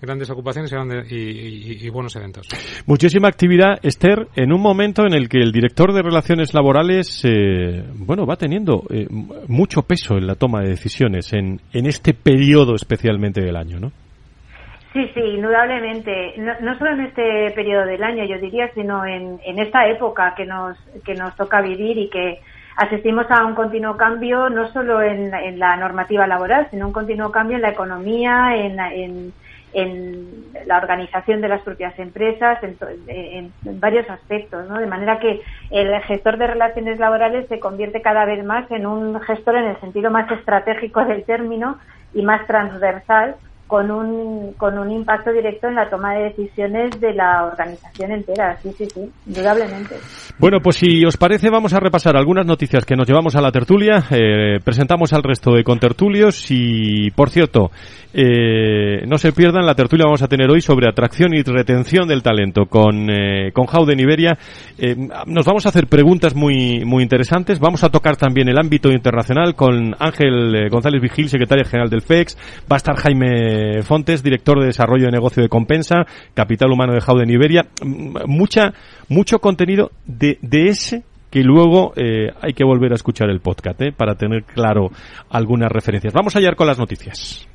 grandes 0.01 0.29
ocupaciones 0.29 0.73
y, 1.09 1.89
buenos 1.89 2.15
eventos. 2.15 2.47
Muchísima 2.85 3.27
actividad, 3.27 3.79
Esther, 3.81 4.27
en 4.35 4.51
un 4.51 4.61
momento 4.61 5.05
en 5.05 5.13
el 5.13 5.29
que 5.29 5.37
el 5.39 5.51
director 5.51 5.93
de 5.93 6.01
Relaciones 6.01 6.53
Laborales, 6.53 7.23
eh, 7.23 7.83
bueno, 7.95 8.25
va 8.25 8.35
teniendo 8.35 8.83
mucho 9.47 9.83
peso 9.83 10.17
en 10.17 10.27
la 10.27 10.35
toma 10.35 10.61
de 10.61 10.69
decisiones 10.69 11.31
en, 11.33 11.61
en 11.71 11.85
este 11.85 12.13
periodo 12.13 12.75
especialmente 12.75 13.41
del 13.41 13.55
año, 13.55 13.79
¿no? 13.79 13.91
Sí, 14.93 15.09
sí, 15.15 15.21
indudablemente. 15.21 16.35
No, 16.37 16.77
solo 16.77 16.91
en 16.91 17.01
este 17.01 17.51
periodo 17.55 17.85
del 17.85 18.03
año, 18.03 18.25
yo 18.25 18.37
diría, 18.39 18.71
sino 18.75 19.03
en, 19.05 19.39
en 19.43 19.57
esta 19.57 19.87
época 19.87 20.35
que 20.37 20.45
nos, 20.45 20.77
que 21.03 21.15
nos 21.15 21.35
toca 21.35 21.61
vivir 21.61 21.97
y 21.97 22.09
que 22.09 22.39
asistimos 22.75 23.29
a 23.29 23.45
un 23.45 23.55
continuo 23.55 23.97
cambio, 23.97 24.49
no 24.49 24.71
solo 24.71 25.01
en, 25.01 25.31
la 25.59 25.75
normativa 25.77 26.27
laboral, 26.27 26.67
sino 26.71 26.87
un 26.87 26.93
continuo 26.93 27.31
cambio 27.31 27.57
en 27.57 27.61
la 27.61 27.69
economía, 27.69 28.55
en, 28.55 29.33
la 30.65 30.77
organización 30.77 31.41
de 31.41 31.47
las 31.47 31.61
propias 31.61 31.97
empresas, 31.97 32.59
en, 32.63 33.51
varios 33.79 34.09
aspectos, 34.09 34.69
¿no? 34.69 34.77
De 34.77 34.85
manera 34.85 35.19
que 35.19 35.41
el 35.71 35.99
gestor 36.03 36.37
de 36.37 36.47
relaciones 36.47 36.99
laborales 36.99 37.47
se 37.47 37.59
convierte 37.59 38.01
cada 38.01 38.25
vez 38.25 38.43
más 38.45 38.69
en 38.71 38.85
un 38.85 39.19
gestor 39.21 39.55
en 39.55 39.65
el 39.65 39.79
sentido 39.79 40.11
más 40.11 40.29
estratégico 40.31 41.03
del 41.05 41.23
término 41.23 41.77
y 42.13 42.21
más 42.21 42.45
transversal 42.45 43.35
con 43.73 43.89
un, 43.89 44.53
con 44.53 44.77
un 44.77 44.91
impacto 44.91 45.31
directo 45.31 45.67
en 45.67 45.73
la 45.73 45.89
toma 45.89 46.13
de 46.13 46.25
decisiones 46.25 46.91
de 47.01 47.11
la 47.11 47.45
organización 47.45 48.11
entera. 48.11 48.55
Sí, 48.61 48.71
sí, 48.77 48.85
sí, 48.85 49.01
indudablemente. 49.25 49.95
Bueno, 50.37 50.59
pues 50.61 50.75
si 50.75 51.03
os 51.03 51.17
parece, 51.17 51.49
vamos 51.49 51.73
a 51.73 51.79
repasar 51.79 52.15
algunas 52.15 52.45
noticias 52.45 52.85
que 52.85 52.95
nos 52.95 53.07
llevamos 53.07 53.35
a 53.35 53.41
la 53.41 53.51
tertulia. 53.51 54.03
Eh, 54.11 54.59
presentamos 54.63 55.11
al 55.13 55.23
resto 55.23 55.55
de 55.55 55.63
contertulios 55.63 56.51
y, 56.51 57.09
por 57.15 57.31
cierto, 57.31 57.71
eh, 58.13 59.07
no 59.07 59.17
se 59.17 59.31
pierdan 59.31 59.65
la 59.65 59.73
tertulia 59.73 60.05
vamos 60.05 60.21
a 60.21 60.27
tener 60.27 60.51
hoy 60.51 60.61
sobre 60.61 60.87
atracción 60.87 61.33
y 61.33 61.41
retención 61.41 62.07
del 62.07 62.21
talento 62.21 62.67
con, 62.67 63.09
eh, 63.09 63.51
con 63.53 63.65
Jauden 63.65 63.99
Iberia. 63.99 64.37
Eh, 64.77 64.95
nos 65.25 65.45
vamos 65.45 65.65
a 65.65 65.69
hacer 65.69 65.87
preguntas 65.87 66.35
muy, 66.35 66.85
muy 66.85 67.01
interesantes. 67.01 67.59
Vamos 67.59 67.83
a 67.83 67.89
tocar 67.89 68.15
también 68.15 68.49
el 68.49 68.59
ámbito 68.59 68.91
internacional 68.91 69.55
con 69.55 69.95
Ángel 69.97 70.55
eh, 70.55 70.69
González 70.69 71.01
Vigil, 71.01 71.27
secretario 71.27 71.65
general 71.65 71.89
del 71.89 72.01
FEX. 72.01 72.37
Va 72.71 72.75
a 72.75 72.77
estar 72.77 72.95
Jaime 72.97 73.62
Fontes, 73.83 74.23
director 74.23 74.59
de 74.59 74.67
desarrollo 74.67 75.05
de 75.05 75.11
negocio 75.11 75.41
de 75.41 75.49
Compensa, 75.49 76.05
capital 76.33 76.71
humano 76.71 76.93
de 76.93 77.01
Jauden 77.01 77.29
Iberia. 77.29 77.67
Mucha, 78.25 78.73
mucho 79.09 79.39
contenido 79.39 79.91
de, 80.05 80.37
de 80.41 80.69
ese 80.69 81.03
que 81.33 81.41
luego 81.41 81.93
eh, 81.95 82.29
hay 82.41 82.53
que 82.53 82.63
volver 82.63 82.91
a 82.91 82.95
escuchar 82.95 83.27
el 83.31 83.39
podcast 83.39 83.81
eh, 83.81 83.91
para 83.91 84.13
tener 84.13 84.43
claro 84.43 84.91
algunas 85.31 85.71
referencias. 85.71 86.13
Vamos 86.13 86.35
a 86.35 86.39
con 86.55 86.67
las 86.67 86.77
noticias. 86.77 87.47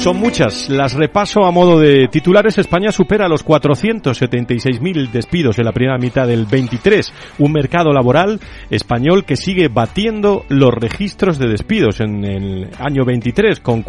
Son 0.00 0.16
muchas. 0.16 0.70
Las 0.70 0.94
repaso 0.94 1.44
a 1.44 1.50
modo 1.50 1.78
de 1.78 2.08
titulares. 2.08 2.56
España 2.56 2.90
supera 2.90 3.28
los 3.28 3.44
476.000 3.44 5.10
despidos 5.10 5.58
en 5.58 5.66
la 5.66 5.72
primera 5.72 5.98
mitad 5.98 6.26
del 6.26 6.46
23. 6.46 7.12
Un 7.38 7.52
mercado 7.52 7.92
laboral 7.92 8.40
español 8.70 9.26
que 9.26 9.36
sigue 9.36 9.68
batiendo 9.68 10.46
los 10.48 10.72
registros 10.72 11.38
de 11.38 11.48
despidos 11.48 12.00
en 12.00 12.24
el 12.24 12.70
año 12.78 13.04
23 13.04 13.60
con 13.60 13.82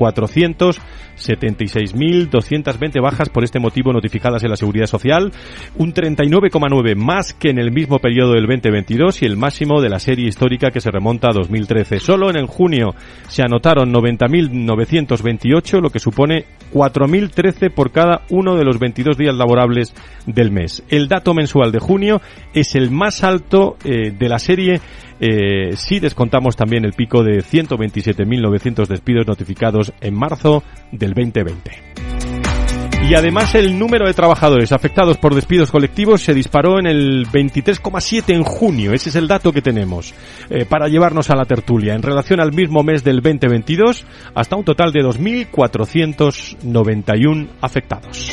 476.220 1.21 3.01
bajas 3.01 3.29
por 3.29 3.43
este 3.43 3.59
motivo 3.59 3.93
notificadas 3.93 4.43
en 4.43 4.49
la 4.49 4.55
Seguridad 4.55 4.87
Social. 4.87 5.31
Un 5.77 5.93
39,9 5.93 6.95
más 6.95 7.33
que 7.33 7.49
en 7.49 7.59
el 7.59 7.71
mismo 7.71 7.99
periodo 7.99 8.33
del 8.33 8.47
2022 8.47 9.21
y 9.21 9.25
el 9.25 9.37
máximo 9.37 9.81
de 9.81 9.89
la 9.89 9.99
serie 9.99 10.27
histórica 10.27 10.71
que 10.71 10.81
se 10.81 10.91
remonta 10.91 11.27
a 11.29 11.33
2013. 11.33 11.99
Solo 11.99 12.29
en 12.29 12.37
el 12.37 12.47
junio 12.47 12.95
se 13.27 13.43
anotaron 13.43 13.93
90.928, 13.93 15.81
lo 15.81 15.89
que 15.89 15.99
supone 15.99 16.45
4.013 16.73 17.73
por 17.73 17.91
cada 17.91 18.21
uno 18.29 18.55
de 18.55 18.65
los 18.65 18.79
22 18.79 19.17
días 19.17 19.35
laborables 19.35 19.93
del 20.25 20.51
mes. 20.51 20.83
El 20.89 21.07
dato 21.07 21.33
mensual 21.33 21.71
de 21.71 21.79
junio 21.79 22.21
es 22.53 22.75
el 22.75 22.91
más 22.91 23.23
alto 23.23 23.77
eh, 23.83 24.11
de 24.11 24.29
la 24.29 24.39
serie 24.39 24.81
eh, 25.21 25.77
si 25.77 25.99
descontamos 25.99 26.55
también 26.55 26.83
el 26.83 26.93
pico 26.93 27.23
de 27.23 27.43
127.900 27.43 28.87
despidos 28.87 29.27
notificados 29.27 29.93
en 30.01 30.15
marzo 30.15 30.63
del 30.91 31.13
2020. 31.13 31.91
Y 33.07 33.15
además 33.15 33.55
el 33.55 33.77
número 33.77 34.07
de 34.07 34.13
trabajadores 34.13 34.71
afectados 34.71 35.17
por 35.17 35.35
despidos 35.35 35.69
colectivos 35.69 36.21
se 36.21 36.33
disparó 36.33 36.79
en 36.79 36.87
el 36.87 37.27
23,7 37.27 38.33
en 38.33 38.43
junio. 38.43 38.93
Ese 38.93 39.09
es 39.09 39.15
el 39.15 39.27
dato 39.27 39.51
que 39.51 39.61
tenemos 39.61 40.13
eh, 40.49 40.65
para 40.65 40.87
llevarnos 40.87 41.29
a 41.29 41.35
la 41.35 41.43
tertulia. 41.45 41.93
En 41.93 42.03
relación 42.03 42.39
al 42.39 42.53
mismo 42.53 42.83
mes 42.83 43.03
del 43.03 43.21
2022, 43.21 44.05
hasta 44.33 44.55
un 44.55 44.63
total 44.63 44.93
de 44.93 45.01
2.491 45.01 47.49
afectados. 47.59 48.31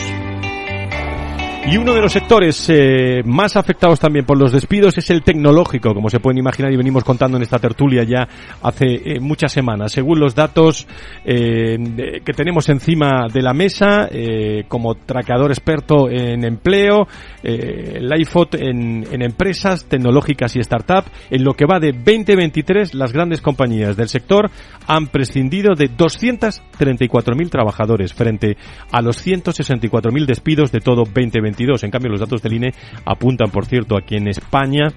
Y 1.70 1.76
uno 1.76 1.92
de 1.92 2.00
los 2.00 2.14
sectores 2.14 2.64
eh, 2.70 3.20
más 3.26 3.54
afectados 3.54 4.00
también 4.00 4.24
por 4.24 4.38
los 4.38 4.52
despidos 4.52 4.96
es 4.96 5.10
el 5.10 5.22
tecnológico, 5.22 5.92
como 5.92 6.08
se 6.08 6.18
pueden 6.18 6.38
imaginar 6.38 6.72
y 6.72 6.78
venimos 6.78 7.04
contando 7.04 7.36
en 7.36 7.42
esta 7.42 7.58
tertulia 7.58 8.04
ya 8.04 8.26
hace 8.62 8.86
eh, 8.86 9.20
muchas 9.20 9.52
semanas. 9.52 9.92
Según 9.92 10.18
los 10.18 10.34
datos 10.34 10.88
eh, 11.26 11.76
que 12.24 12.32
tenemos 12.32 12.70
encima 12.70 13.26
de 13.30 13.42
la 13.42 13.52
mesa, 13.52 14.08
como 14.66 14.94
traqueador 14.94 15.50
experto 15.50 16.08
en 16.08 16.42
empleo, 16.44 17.06
el 17.42 18.10
en 18.52 19.22
empresas 19.22 19.84
tecnológicas 19.84 20.56
y 20.56 20.60
startup, 20.60 21.04
en 21.30 21.44
lo 21.44 21.52
que 21.52 21.66
va 21.66 21.80
de 21.80 21.92
2023, 21.92 22.94
las 22.94 23.12
grandes 23.12 23.42
compañías 23.42 23.94
del 23.94 24.08
sector 24.08 24.50
han 24.86 25.08
prescindido 25.08 25.74
de 25.74 25.90
234.000 25.90 27.50
trabajadores 27.50 28.14
frente 28.14 28.56
a 28.90 29.02
los 29.02 29.26
164.000 29.26 30.24
despidos 30.24 30.72
de 30.72 30.80
todo 30.80 31.04
2023. 31.04 31.57
En 31.58 31.90
cambio, 31.90 32.10
los 32.10 32.20
datos 32.20 32.42
del 32.42 32.54
INE 32.54 32.72
apuntan, 33.04 33.50
por 33.50 33.66
cierto, 33.66 33.96
aquí 33.96 34.16
en 34.16 34.28
España 34.28 34.88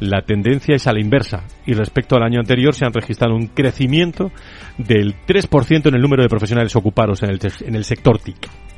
la 0.00 0.22
tendencia 0.22 0.74
es 0.74 0.86
a 0.88 0.92
la 0.92 1.00
inversa 1.00 1.44
y 1.64 1.74
respecto 1.74 2.16
al 2.16 2.24
año 2.24 2.40
anterior 2.40 2.74
se 2.74 2.84
han 2.84 2.92
registrado 2.92 3.36
un 3.36 3.46
crecimiento 3.48 4.32
del 4.76 5.14
3% 5.14 5.86
en 5.86 5.94
el 5.94 6.02
número 6.02 6.24
de 6.24 6.28
profesionales 6.28 6.74
ocupados 6.74 7.22
en 7.22 7.30
el, 7.30 7.38
en 7.60 7.76
el 7.76 7.84
sector 7.84 8.18
TIC. 8.18 8.71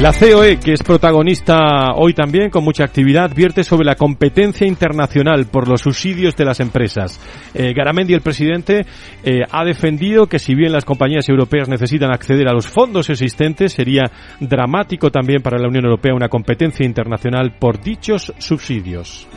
La 0.00 0.12
COE, 0.12 0.58
que 0.58 0.72
es 0.72 0.82
protagonista 0.82 1.92
hoy 1.94 2.14
también 2.14 2.50
con 2.50 2.64
mucha 2.64 2.84
actividad, 2.84 3.32
vierte 3.32 3.62
sobre 3.62 3.84
la 3.84 3.94
competencia 3.94 4.66
internacional 4.66 5.46
por 5.46 5.68
los 5.68 5.82
subsidios 5.82 6.34
de 6.34 6.44
las 6.44 6.58
empresas. 6.58 7.20
Eh, 7.54 7.72
Garamendi, 7.72 8.12
el 8.12 8.20
presidente, 8.20 8.86
eh, 9.22 9.42
ha 9.48 9.64
defendido 9.64 10.26
que 10.26 10.40
si 10.40 10.56
bien 10.56 10.72
las 10.72 10.84
compañías 10.84 11.28
europeas 11.28 11.68
necesitan 11.68 12.12
acceder 12.12 12.48
a 12.48 12.52
los 12.52 12.66
fondos 12.66 13.08
existentes, 13.08 13.72
sería 13.72 14.10
dramático 14.40 15.10
también 15.10 15.42
para 15.42 15.58
la 15.58 15.68
Unión 15.68 15.84
Europea 15.84 16.12
una 16.12 16.28
competencia 16.28 16.84
internacional 16.84 17.54
por 17.58 17.80
dichos 17.80 18.32
subsidios. 18.38 19.28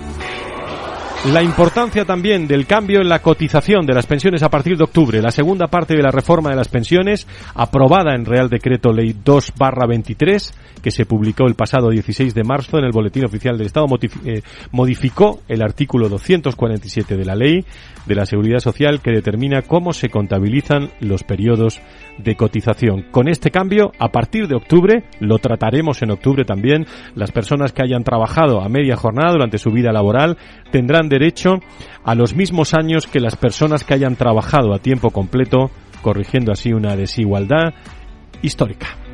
La 1.25 1.43
importancia 1.43 2.05
también 2.05 2.47
del 2.47 2.67
cambio 2.67 3.01
en 3.01 3.09
la 3.09 3.21
cotización 3.21 3.85
de 3.85 3.93
las 3.93 4.05
pensiones 4.05 4.43
a 4.43 4.49
partir 4.49 4.77
de 4.77 4.83
octubre, 4.83 5.21
la 5.21 5.31
segunda 5.31 5.67
parte 5.67 5.95
de 5.95 6.01
la 6.01 6.11
reforma 6.11 6.51
de 6.51 6.55
las 6.55 6.69
pensiones, 6.69 7.27
aprobada 7.53 8.15
en 8.15 8.23
Real 8.23 8.49
Decreto 8.49 8.93
Ley 8.93 9.13
2 9.25 9.53
23, 9.89 10.53
que 10.81 10.91
se 10.91 11.05
publicó 11.05 11.45
el 11.47 11.55
pasado 11.55 11.89
16 11.89 12.33
de 12.33 12.43
marzo 12.43 12.77
en 12.77 12.85
el 12.85 12.91
Boletín 12.91 13.25
Oficial 13.25 13.57
del 13.57 13.67
Estado, 13.67 13.87
eh, 14.25 14.41
modificó 14.71 15.41
el 15.49 15.63
artículo 15.63 16.07
247 16.07 17.17
de 17.17 17.25
la 17.25 17.35
Ley 17.35 17.65
de 18.07 18.15
la 18.15 18.25
Seguridad 18.25 18.59
Social 18.59 19.01
que 19.01 19.11
determina 19.11 19.61
cómo 19.61 19.93
se 19.93 20.09
contabilizan 20.09 20.89
los 20.99 21.23
periodos 21.23 21.81
de 22.17 22.35
cotización. 22.35 23.03
Con 23.11 23.27
este 23.27 23.51
cambio, 23.51 23.91
a 23.99 24.09
partir 24.09 24.47
de 24.47 24.55
octubre, 24.55 25.03
lo 25.19 25.39
trataremos 25.39 26.01
en 26.01 26.11
octubre 26.11 26.45
también, 26.45 26.85
las 27.15 27.31
personas 27.31 27.73
que 27.73 27.83
hayan 27.83 28.03
trabajado 28.03 28.61
a 28.61 28.69
media 28.69 28.95
jornada 28.95 29.33
durante 29.33 29.57
su 29.57 29.71
vida 29.71 29.91
laboral 29.91 30.37
tendrán 30.71 31.09
derecho 31.09 31.59
a 32.03 32.15
los 32.15 32.35
mismos 32.35 32.73
años 32.73 33.07
que 33.07 33.19
las 33.19 33.35
personas 33.35 33.83
que 33.83 33.93
hayan 33.93 34.15
trabajado 34.15 34.73
a 34.73 34.79
tiempo 34.79 35.11
completo, 35.11 35.71
corrigiendo 36.01 36.51
así 36.51 36.73
una 36.73 36.95
desigualdad 36.95 37.73
histórica. 38.41 39.06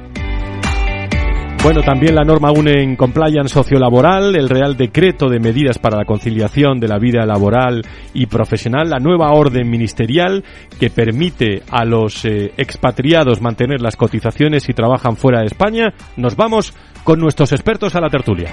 Bueno, 1.63 1.81
también 1.81 2.13
la 2.13 2.25
norma 2.25 2.51
UNE 2.51 2.83
en 2.83 2.97
compliance 2.97 3.53
sociolaboral, 3.53 4.35
el 4.35 4.49
Real 4.49 4.75
Decreto 4.75 5.29
de 5.29 5.39
Medidas 5.39 5.79
para 5.79 5.95
la 5.95 6.03
Conciliación 6.03 6.77
de 6.77 6.89
la 6.89 6.99
Vida 6.99 7.25
Laboral 7.25 7.83
y 8.13 8.25
Profesional, 8.25 8.89
la 8.89 8.99
nueva 8.99 9.31
orden 9.31 9.69
ministerial 9.69 10.43
que 10.77 10.89
permite 10.89 11.63
a 11.71 11.85
los 11.85 12.25
eh, 12.25 12.51
expatriados 12.57 13.39
mantener 13.41 13.79
las 13.79 13.95
cotizaciones 13.95 14.63
si 14.63 14.73
trabajan 14.73 15.15
fuera 15.15 15.39
de 15.39 15.45
España. 15.45 15.93
Nos 16.17 16.35
vamos 16.35 16.73
con 17.05 17.21
nuestros 17.21 17.53
expertos 17.53 17.95
a 17.95 18.01
la 18.01 18.09
tertulia. 18.09 18.51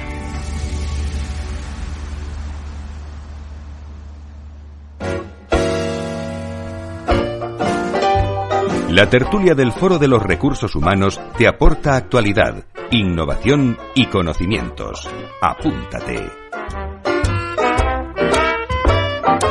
La 8.91 9.09
tertulia 9.09 9.55
del 9.55 9.71
Foro 9.71 9.99
de 9.99 10.09
los 10.09 10.21
Recursos 10.21 10.75
Humanos 10.75 11.21
te 11.39 11.47
aporta 11.47 11.95
actualidad, 11.97 12.65
innovación 12.91 13.79
y 13.95 14.07
conocimientos. 14.07 15.09
Apúntate. 15.41 16.27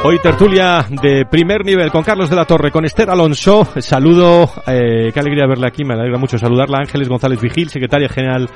Hoy 0.04 0.18
tertulia 0.20 0.86
de 0.90 1.26
primer 1.26 1.66
nivel 1.66 1.92
con 1.92 2.04
Carlos 2.04 2.30
de 2.30 2.36
la 2.36 2.46
Torre, 2.46 2.72
con 2.72 2.86
Esther 2.86 3.10
Alonso. 3.10 3.66
Saludo, 3.80 4.50
eh, 4.68 5.12
qué 5.14 5.20
alegría 5.20 5.46
verla 5.48 5.68
aquí, 5.68 5.84
me 5.84 5.94
alegra 5.94 6.18
mucho 6.18 6.38
saludarla. 6.38 6.80
Ángeles 6.80 7.10
González 7.10 7.42
Vigil, 7.42 7.70
secretaria 7.70 8.10
general 8.10 8.50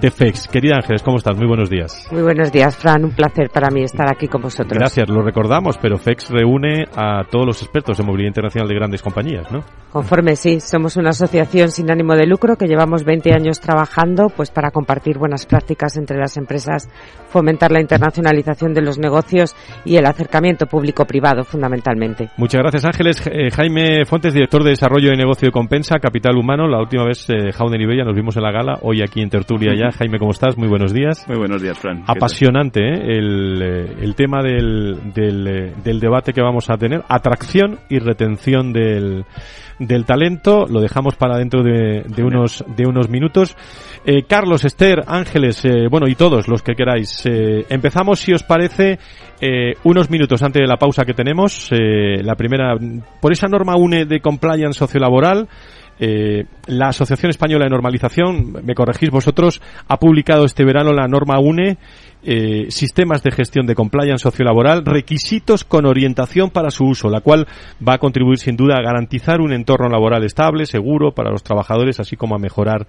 de 0.00 0.10
FEX. 0.10 0.48
Querida 0.48 0.76
Ángeles, 0.76 1.02
¿cómo 1.02 1.16
estás? 1.16 1.36
Muy 1.36 1.46
buenos 1.46 1.70
días. 1.70 2.06
Muy 2.10 2.22
buenos 2.22 2.52
días, 2.52 2.76
Fran. 2.76 3.04
Un 3.04 3.12
placer 3.12 3.50
para 3.50 3.70
mí 3.70 3.82
estar 3.82 4.10
aquí 4.10 4.28
con 4.28 4.42
vosotros. 4.42 4.78
Gracias, 4.78 5.08
lo 5.08 5.22
recordamos, 5.22 5.78
pero 5.78 5.96
FEX 5.98 6.30
reúne 6.30 6.84
a 6.96 7.24
todos 7.30 7.46
los 7.46 7.62
expertos 7.62 7.98
en 8.00 8.06
movilidad 8.06 8.28
internacional 8.28 8.68
de 8.68 8.74
grandes 8.74 9.02
compañías, 9.02 9.50
¿no? 9.50 9.64
Conforme 9.92 10.34
sí, 10.34 10.58
somos 10.58 10.96
una 10.96 11.10
asociación 11.10 11.68
sin 11.68 11.90
ánimo 11.90 12.14
de 12.14 12.26
lucro 12.26 12.56
que 12.56 12.66
llevamos 12.66 13.04
20 13.04 13.32
años 13.32 13.60
trabajando 13.60 14.28
pues 14.28 14.50
para 14.50 14.70
compartir 14.70 15.18
buenas 15.18 15.46
prácticas 15.46 15.96
entre 15.96 16.18
las 16.18 16.36
empresas, 16.36 16.88
fomentar 17.28 17.70
la 17.70 17.80
internacionalización 17.80 18.74
de 18.74 18.82
los 18.82 18.98
negocios 18.98 19.54
y 19.84 19.96
el 19.96 20.06
acercamiento 20.06 20.66
público-privado 20.66 21.44
fundamentalmente. 21.44 22.30
Muchas 22.36 22.60
gracias, 22.60 22.84
Ángeles. 22.84 23.22
Eh, 23.26 23.50
Jaime 23.52 24.04
Fuentes, 24.04 24.34
director 24.34 24.64
de 24.64 24.70
Desarrollo 24.70 25.10
de 25.10 25.16
Negocio 25.16 25.46
de 25.46 25.52
Compensa, 25.52 26.00
Capital 26.00 26.36
Humano. 26.36 26.66
La 26.66 26.80
última 26.80 27.04
vez, 27.04 27.24
eh, 27.30 27.52
Jaude 27.52 27.80
Iberia, 27.80 28.04
nos 28.04 28.16
vimos 28.16 28.36
en 28.36 28.42
la 28.42 28.50
gala, 28.50 28.78
hoy 28.82 29.00
aquí 29.02 29.20
en 29.20 29.30
Tertulia 29.30 29.74
ya 29.74 29.83
Jaime, 29.92 30.18
¿cómo 30.18 30.30
estás? 30.30 30.56
Muy 30.56 30.68
buenos 30.68 30.92
días. 30.92 31.26
Muy 31.28 31.38
buenos 31.38 31.62
días, 31.62 31.78
Fran. 31.78 32.04
Apasionante 32.06 32.80
¿eh? 32.80 33.16
el, 33.18 33.62
eh, 33.62 33.94
el, 34.00 34.14
tema 34.14 34.42
del, 34.42 35.12
del, 35.14 35.46
eh, 35.46 35.74
del, 35.82 36.00
debate 36.00 36.32
que 36.32 36.42
vamos 36.42 36.70
a 36.70 36.76
tener. 36.76 37.02
Atracción 37.08 37.78
y 37.88 37.98
retención 37.98 38.72
del, 38.72 39.24
del 39.78 40.04
talento. 40.04 40.66
Lo 40.68 40.80
dejamos 40.80 41.16
para 41.16 41.38
dentro 41.38 41.62
de, 41.62 42.04
de 42.06 42.22
unos, 42.22 42.64
de 42.76 42.86
unos 42.86 43.08
minutos. 43.08 43.56
Eh, 44.04 44.24
Carlos, 44.28 44.64
Esther, 44.64 45.02
Ángeles, 45.06 45.64
eh, 45.64 45.88
bueno, 45.90 46.06
y 46.08 46.14
todos 46.14 46.48
los 46.48 46.62
que 46.62 46.74
queráis. 46.74 47.22
Empezamos, 47.26 48.20
si 48.20 48.32
os 48.32 48.42
parece, 48.42 48.98
unos 49.84 50.10
minutos 50.10 50.42
antes 50.42 50.60
de 50.60 50.68
la 50.68 50.76
pausa 50.76 51.04
que 51.04 51.14
tenemos. 51.14 51.70
la 51.70 52.34
primera, 52.34 52.76
por 53.20 53.32
esa 53.32 53.48
norma 53.48 53.76
UNE 53.76 54.04
de 54.04 54.20
compliance 54.20 54.78
sociolaboral. 54.78 55.48
Eh, 55.98 56.44
la 56.66 56.88
Asociación 56.88 57.30
Española 57.30 57.64
de 57.64 57.70
Normalización, 57.70 58.64
me 58.64 58.74
corregís 58.74 59.10
vosotros, 59.10 59.60
ha 59.88 59.98
publicado 59.98 60.44
este 60.44 60.64
verano 60.64 60.92
la 60.92 61.06
norma 61.06 61.38
UNE, 61.38 61.78
eh, 62.24 62.70
sistemas 62.70 63.22
de 63.22 63.30
gestión 63.30 63.66
de 63.66 63.74
compliance 63.74 64.22
sociolaboral, 64.22 64.84
requisitos 64.84 65.64
con 65.64 65.86
orientación 65.86 66.50
para 66.50 66.70
su 66.70 66.84
uso, 66.84 67.08
la 67.08 67.20
cual 67.20 67.46
va 67.86 67.94
a 67.94 67.98
contribuir 67.98 68.38
sin 68.38 68.56
duda 68.56 68.76
a 68.78 68.82
garantizar 68.82 69.40
un 69.40 69.52
entorno 69.52 69.88
laboral 69.88 70.24
estable, 70.24 70.66
seguro 70.66 71.12
para 71.12 71.30
los 71.30 71.42
trabajadores, 71.42 72.00
así 72.00 72.16
como 72.16 72.34
a 72.34 72.38
mejorar 72.38 72.86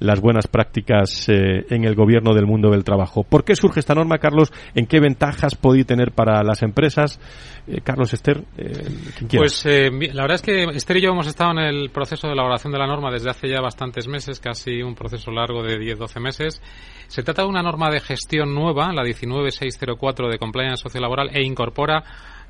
las 0.00 0.20
buenas 0.20 0.46
prácticas 0.46 1.28
eh, 1.28 1.66
en 1.70 1.84
el 1.84 1.94
gobierno 1.94 2.34
del 2.34 2.46
mundo 2.46 2.70
del 2.70 2.84
trabajo. 2.84 3.24
¿Por 3.24 3.44
qué 3.44 3.56
surge 3.56 3.80
esta 3.80 3.94
norma, 3.94 4.18
Carlos? 4.18 4.52
¿En 4.74 4.86
qué 4.86 5.00
ventajas 5.00 5.56
puede 5.56 5.84
tener 5.84 6.12
para 6.12 6.42
las 6.42 6.62
empresas? 6.62 7.20
Eh, 7.66 7.80
Carlos, 7.82 8.12
Esther, 8.14 8.44
eh, 8.56 8.88
Pues 9.36 9.64
la 9.64 10.22
verdad 10.22 10.36
es 10.36 10.42
que 10.42 10.64
Esther 10.64 10.98
y 10.98 11.02
yo 11.02 11.10
hemos 11.10 11.26
estado 11.26 11.50
en 11.52 11.58
el 11.58 11.90
proceso 11.90 12.26
de 12.26 12.34
elaboración 12.34 12.72
de 12.72 12.78
la 12.78 12.86
norma 12.86 13.10
desde 13.10 13.30
hace 13.30 13.48
ya 13.48 13.60
bastantes 13.60 14.06
meses, 14.06 14.40
casi 14.40 14.82
un 14.82 14.94
proceso 14.94 15.30
largo 15.30 15.62
de 15.62 15.78
10-12 15.78 16.20
meses. 16.20 16.62
Se 17.08 17.22
trata 17.22 17.42
de 17.42 17.48
una 17.48 17.62
norma 17.62 17.90
de 17.90 18.00
gestión 18.00 18.54
nueva, 18.54 18.92
la 18.92 19.02
19604 19.02 20.28
de 20.28 20.38
Compliance 20.38 20.82
Sociolaboral, 20.82 21.30
e 21.32 21.42
incorpora 21.42 22.04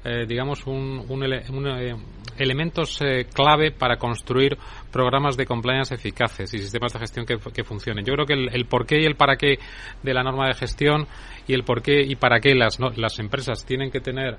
eh, 0.05 0.27
digamos, 0.29 0.65
un, 0.67 1.05
un, 1.09 1.25
eh, 1.25 1.97
elementos 2.39 3.01
eh, 3.03 3.27
clave 3.35 3.73
para 3.73 3.97
construir 3.97 4.57
programas 4.93 5.37
de 5.37 5.45
compliance 5.45 5.93
eficaces 5.93 6.55
y 6.55 6.59
sistemas 6.59 6.93
de 6.93 7.01
gestión 7.01 7.27
que, 7.27 7.37
que 7.53 7.65
funcionen. 7.65 8.05
Yo 8.05 8.15
creo 8.15 8.25
que 8.25 8.35
el, 8.35 8.49
el, 8.55 8.67
porqué 8.67 9.01
y 9.01 9.07
el 9.07 9.17
para 9.17 9.37
qué 9.37 9.59
de 10.03 10.15
la 10.15 10.23
norma 10.23 10.47
de 10.47 10.55
gestión 10.55 11.09
y 11.49 11.55
el 11.55 11.65
por 11.65 11.83
qué 11.83 12.01
y 12.01 12.15
para 12.15 12.39
qué 12.39 12.55
las, 12.55 12.79
no, 12.79 12.91
las 12.91 13.19
empresas 13.19 13.67
tienen 13.67 13.91
que 13.91 14.01
tener 14.01 14.39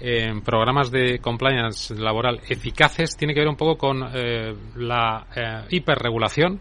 eh, 0.00 0.32
programas 0.44 0.90
de 0.90 1.20
compliance 1.20 1.94
laboral 1.94 2.40
eficaces 2.48 3.16
tiene 3.16 3.34
que 3.34 3.40
ver 3.40 3.48
un 3.48 3.56
poco 3.56 3.78
con 3.78 4.00
la 4.00 5.26
hiperregulación 5.70 6.60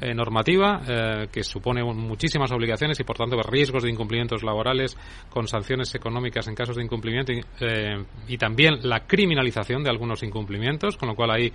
eh, 0.00 0.14
normativa 0.14 0.82
eh, 0.86 1.28
que 1.32 1.42
supone 1.42 1.82
muchísimas 1.84 2.50
obligaciones 2.52 2.98
y 3.00 3.04
por 3.04 3.16
tanto 3.16 3.36
riesgos 3.42 3.82
de 3.82 3.90
incumplimientos 3.90 4.42
laborales 4.42 4.96
con 5.30 5.46
sanciones 5.46 5.94
económicas 5.94 6.46
en 6.48 6.54
casos 6.54 6.76
de 6.76 6.82
incumplimiento 6.82 7.32
y, 7.32 7.40
y 8.28 8.38
también 8.38 8.78
la 8.82 9.00
criminalización 9.06 9.82
de 9.82 9.90
algunos 9.90 10.22
incumplimientos, 10.22 10.96
con 10.96 11.08
lo 11.08 11.14
cual 11.14 11.30
ahí 11.30 11.52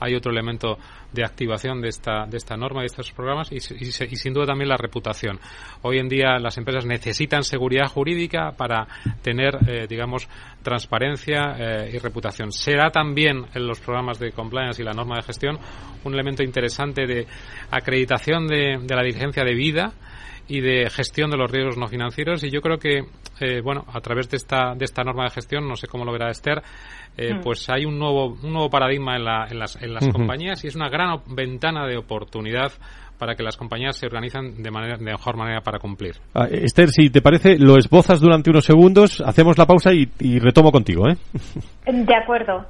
hay 0.00 0.14
otro 0.14 0.32
elemento 0.32 0.78
de 1.12 1.24
activación 1.24 1.80
de 1.80 1.88
esta, 1.88 2.26
de 2.26 2.36
esta 2.36 2.56
norma, 2.56 2.80
de 2.80 2.86
estos 2.86 3.12
programas 3.12 3.52
y, 3.52 3.56
y, 3.56 4.16
sin 4.16 4.32
duda 4.32 4.46
también 4.46 4.68
la 4.68 4.76
reputación. 4.76 5.38
Hoy 5.82 5.98
en 5.98 6.08
día 6.08 6.38
las 6.38 6.58
empresas 6.58 6.86
necesitan 6.86 7.44
seguridad 7.44 7.86
jurídica 7.86 8.52
para 8.56 8.86
tener, 9.22 9.58
eh, 9.68 9.86
digamos, 9.88 10.28
transparencia 10.62 11.56
eh, 11.58 11.90
y 11.94 11.98
reputación. 11.98 12.52
Será 12.52 12.90
también 12.90 13.46
en 13.54 13.66
los 13.66 13.80
programas 13.80 14.18
de 14.18 14.32
compliance 14.32 14.80
y 14.80 14.84
la 14.84 14.92
norma 14.92 15.16
de 15.16 15.22
gestión 15.22 15.58
un 16.04 16.14
elemento 16.14 16.42
interesante 16.42 17.06
de 17.06 17.26
acreditación 17.82 18.48
de, 18.48 18.78
de 18.82 18.96
la 18.96 19.02
diligencia 19.02 19.44
de 19.44 19.54
vida 19.54 19.92
y 20.48 20.60
de 20.60 20.90
gestión 20.90 21.30
de 21.30 21.36
los 21.36 21.50
riesgos 21.50 21.76
no 21.76 21.86
financieros 21.86 22.42
y 22.44 22.50
yo 22.50 22.60
creo 22.60 22.78
que 22.78 23.04
eh, 23.40 23.60
bueno 23.62 23.84
a 23.92 24.00
través 24.00 24.28
de 24.28 24.36
esta 24.36 24.74
de 24.74 24.84
esta 24.84 25.02
norma 25.02 25.24
de 25.24 25.30
gestión 25.30 25.68
no 25.68 25.76
sé 25.76 25.86
cómo 25.86 26.04
lo 26.04 26.12
verá 26.12 26.30
Esther 26.30 26.62
eh, 27.16 27.34
mm. 27.34 27.40
pues 27.40 27.68
hay 27.70 27.84
un 27.84 27.98
nuevo 27.98 28.36
un 28.42 28.52
nuevo 28.52 28.68
paradigma 28.68 29.16
en, 29.16 29.24
la, 29.24 29.46
en 29.48 29.58
las, 29.58 29.80
en 29.80 29.94
las 29.94 30.08
compañías 30.08 30.64
y 30.64 30.68
es 30.68 30.74
una 30.74 30.88
gran 30.88 31.20
ventana 31.28 31.86
de 31.86 31.96
oportunidad 31.96 32.72
para 33.18 33.36
que 33.36 33.44
las 33.44 33.56
compañías 33.56 33.96
se 33.96 34.06
organizan 34.06 34.62
de 34.62 34.70
manera 34.72 34.96
de 34.96 35.04
mejor 35.04 35.36
manera 35.36 35.60
para 35.60 35.78
cumplir. 35.78 36.16
Ah, 36.34 36.48
Esther, 36.50 36.88
si 36.88 37.08
te 37.08 37.22
parece, 37.22 37.56
lo 37.56 37.78
esbozas 37.78 38.20
durante 38.20 38.50
unos 38.50 38.64
segundos, 38.64 39.20
hacemos 39.20 39.56
la 39.58 39.64
pausa 39.64 39.92
y, 39.92 40.10
y 40.18 40.40
retomo 40.40 40.72
contigo, 40.72 41.08
¿eh? 41.08 41.16
De 41.86 42.16
acuerdo. 42.16 42.66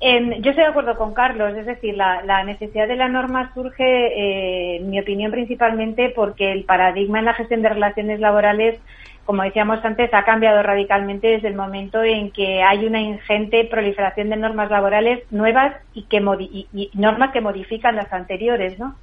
Eh, 0.00 0.40
yo 0.40 0.50
estoy 0.50 0.64
de 0.64 0.70
acuerdo 0.70 0.96
con 0.96 1.14
Carlos, 1.14 1.56
es 1.56 1.66
decir, 1.66 1.96
la, 1.96 2.22
la 2.22 2.44
necesidad 2.44 2.88
de 2.88 2.96
la 2.96 3.08
norma 3.08 3.52
surge, 3.54 3.84
eh, 3.84 4.76
en 4.76 4.90
mi 4.90 5.00
opinión, 5.00 5.30
principalmente 5.30 6.10
porque 6.10 6.52
el 6.52 6.64
paradigma 6.64 7.20
en 7.20 7.26
la 7.26 7.34
gestión 7.34 7.62
de 7.62 7.68
relaciones 7.68 8.20
laborales, 8.20 8.80
como 9.24 9.42
decíamos 9.42 9.84
antes, 9.84 10.12
ha 10.12 10.24
cambiado 10.24 10.62
radicalmente 10.62 11.28
desde 11.28 11.48
el 11.48 11.54
momento 11.54 12.02
en 12.02 12.30
que 12.30 12.62
hay 12.62 12.86
una 12.86 13.00
ingente 13.00 13.64
proliferación 13.64 14.30
de 14.30 14.36
normas 14.36 14.70
laborales 14.70 15.20
nuevas 15.30 15.74
y, 15.94 16.02
que 16.02 16.18
y, 16.18 16.90
normas 16.94 17.32
que 17.32 17.40
modifican 17.40 17.96
las 17.96 18.12
anteriores, 18.12 18.78
¿no? 18.78 18.96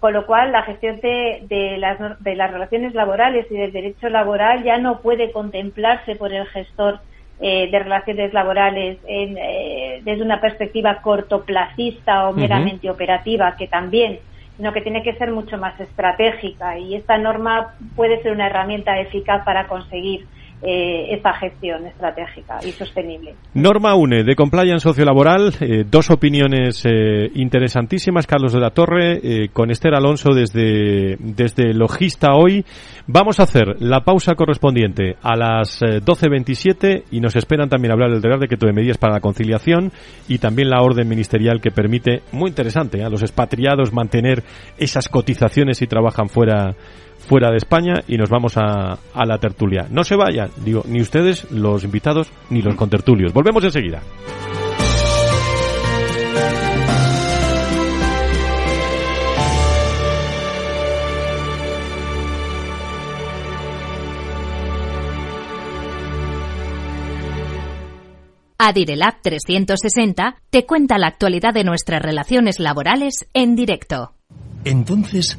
Con 0.00 0.12
lo 0.12 0.26
cual, 0.26 0.52
la 0.52 0.62
gestión 0.62 1.00
de, 1.00 1.44
de, 1.48 1.78
las, 1.78 1.98
de 2.22 2.36
las 2.36 2.50
relaciones 2.50 2.94
laborales 2.94 3.46
y 3.50 3.56
del 3.56 3.72
derecho 3.72 4.08
laboral 4.08 4.62
ya 4.62 4.78
no 4.78 5.00
puede 5.00 5.32
contemplarse 5.32 6.16
por 6.16 6.32
el 6.32 6.46
gestor 6.46 7.00
eh, 7.38 7.68
de 7.70 7.78
relaciones 7.78 8.32
laborales 8.32 8.98
eh, 9.06 10.00
desde 10.02 10.22
una 10.22 10.40
perspectiva 10.40 11.02
cortoplacista 11.02 12.28
o 12.28 12.32
meramente 12.32 12.88
operativa, 12.88 13.56
que 13.56 13.68
también, 13.68 14.20
sino 14.56 14.72
que 14.72 14.80
tiene 14.80 15.02
que 15.02 15.14
ser 15.16 15.30
mucho 15.32 15.58
más 15.58 15.78
estratégica. 15.78 16.78
Y 16.78 16.94
esta 16.94 17.18
norma 17.18 17.74
puede 17.94 18.22
ser 18.22 18.32
una 18.32 18.46
herramienta 18.46 18.98
eficaz 18.98 19.44
para 19.44 19.66
conseguir 19.66 20.26
eh, 20.62 21.20
gestión 21.40 21.86
estratégica 21.86 22.58
y 22.62 22.72
sostenible. 22.72 23.34
Norma 23.54 23.94
UNE 23.94 24.24
de 24.24 24.34
Compliance 24.34 24.82
Sociolaboral, 24.82 25.54
eh, 25.60 25.84
dos 25.88 26.10
opiniones 26.10 26.84
eh, 26.84 27.30
interesantísimas, 27.34 28.26
Carlos 28.26 28.52
de 28.52 28.60
la 28.60 28.70
Torre, 28.70 29.20
eh, 29.22 29.48
con 29.52 29.70
Esther 29.70 29.94
Alonso 29.94 30.30
desde, 30.34 31.16
desde 31.18 31.74
Logista 31.74 32.34
hoy. 32.34 32.64
Vamos 33.06 33.38
a 33.38 33.44
hacer 33.44 33.76
la 33.80 34.00
pausa 34.00 34.34
correspondiente 34.34 35.16
a 35.22 35.36
las 35.36 35.80
12.27 35.80 37.04
y 37.10 37.20
nos 37.20 37.36
esperan 37.36 37.68
también 37.68 37.92
hablar 37.92 38.10
del 38.10 38.22
Real 38.22 38.40
Decreto 38.40 38.66
de 38.66 38.72
Medidas 38.72 38.98
para 38.98 39.14
la 39.14 39.20
Conciliación 39.20 39.92
y 40.28 40.38
también 40.38 40.70
la 40.70 40.82
orden 40.82 41.08
ministerial 41.08 41.60
que 41.60 41.70
permite, 41.70 42.22
muy 42.32 42.48
interesante, 42.48 43.04
a 43.04 43.08
los 43.08 43.22
expatriados 43.22 43.92
mantener 43.92 44.42
esas 44.76 45.08
cotizaciones 45.08 45.78
si 45.78 45.86
trabajan 45.86 46.28
fuera 46.28 46.74
fuera 47.26 47.50
de 47.50 47.58
España 47.58 48.02
y 48.08 48.16
nos 48.16 48.30
vamos 48.30 48.56
a, 48.56 48.98
a 49.14 49.26
la 49.26 49.38
tertulia. 49.38 49.86
No 49.90 50.04
se 50.04 50.16
vayan, 50.16 50.50
digo, 50.64 50.82
ni 50.86 51.00
ustedes, 51.00 51.50
los 51.50 51.84
invitados, 51.84 52.30
ni 52.50 52.62
los 52.62 52.74
contertulios. 52.74 53.32
Volvemos 53.32 53.64
enseguida. 53.64 54.00
Adirelab 68.58 69.20
360 69.22 70.36
te 70.50 70.64
cuenta 70.64 70.98
la 70.98 71.08
actualidad 71.08 71.52
de 71.52 71.64
nuestras 71.64 72.00
relaciones 72.00 72.58
laborales 72.58 73.26
en 73.34 73.54
directo. 73.54 74.14
Entonces, 74.64 75.38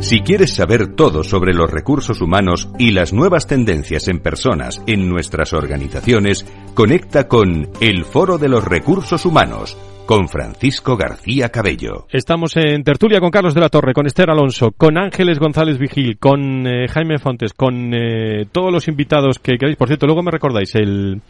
Si 0.00 0.20
quieres 0.20 0.54
saber 0.54 0.96
todo 0.96 1.22
sobre 1.22 1.52
los 1.52 1.70
recursos 1.70 2.22
humanos 2.22 2.70
y 2.78 2.92
las 2.92 3.12
nuevas 3.12 3.46
tendencias 3.46 4.08
en 4.08 4.18
personas 4.18 4.82
en 4.86 5.10
nuestras 5.10 5.52
organizaciones, 5.52 6.46
conecta 6.74 7.28
con 7.28 7.68
El 7.82 8.06
Foro 8.06 8.38
de 8.38 8.48
los 8.48 8.64
Recursos 8.64 9.26
Humanos 9.26 9.76
con 10.06 10.26
Francisco 10.28 10.96
García 10.96 11.50
Cabello. 11.50 12.06
Estamos 12.08 12.56
en 12.56 12.82
tertulia 12.82 13.20
con 13.20 13.30
Carlos 13.30 13.54
de 13.54 13.60
la 13.60 13.68
Torre, 13.68 13.92
con 13.92 14.06
Esther 14.06 14.30
Alonso, 14.30 14.72
con 14.72 14.96
Ángeles 14.96 15.38
González 15.38 15.78
Vigil, 15.78 16.18
con 16.18 16.66
eh, 16.66 16.88
Jaime 16.88 17.18
Fontes, 17.18 17.52
con 17.52 17.92
eh, 17.94 18.46
todos 18.50 18.72
los 18.72 18.88
invitados 18.88 19.38
que 19.38 19.58
queráis. 19.58 19.76
Por 19.76 19.86
cierto, 19.88 20.06
luego 20.06 20.22
me 20.22 20.30
recordáis 20.30 20.74
el 20.76 21.20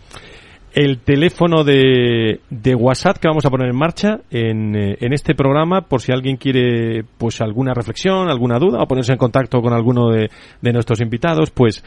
el 0.73 0.99
teléfono 0.99 1.65
de, 1.65 2.41
de, 2.49 2.75
WhatsApp 2.75 3.19
que 3.19 3.29
vamos 3.29 3.45
a 3.45 3.51
poner 3.51 3.69
en 3.69 3.77
marcha 3.77 4.21
en, 4.31 4.77
eh, 4.77 4.97
en, 5.01 5.13
este 5.13 5.35
programa 5.35 5.83
por 5.83 6.01
si 6.01 6.13
alguien 6.13 6.37
quiere 6.37 7.05
pues 7.19 7.41
alguna 7.41 7.75
reflexión, 7.75 8.29
alguna 8.29 8.59
duda 8.59 8.83
o 8.83 8.87
ponerse 8.87 9.13
en 9.13 9.19
contacto 9.19 9.61
con 9.61 9.73
alguno 9.73 10.11
de, 10.11 10.31
de 10.61 10.73
nuestros 10.73 11.01
invitados, 11.01 11.51
pues 11.51 11.83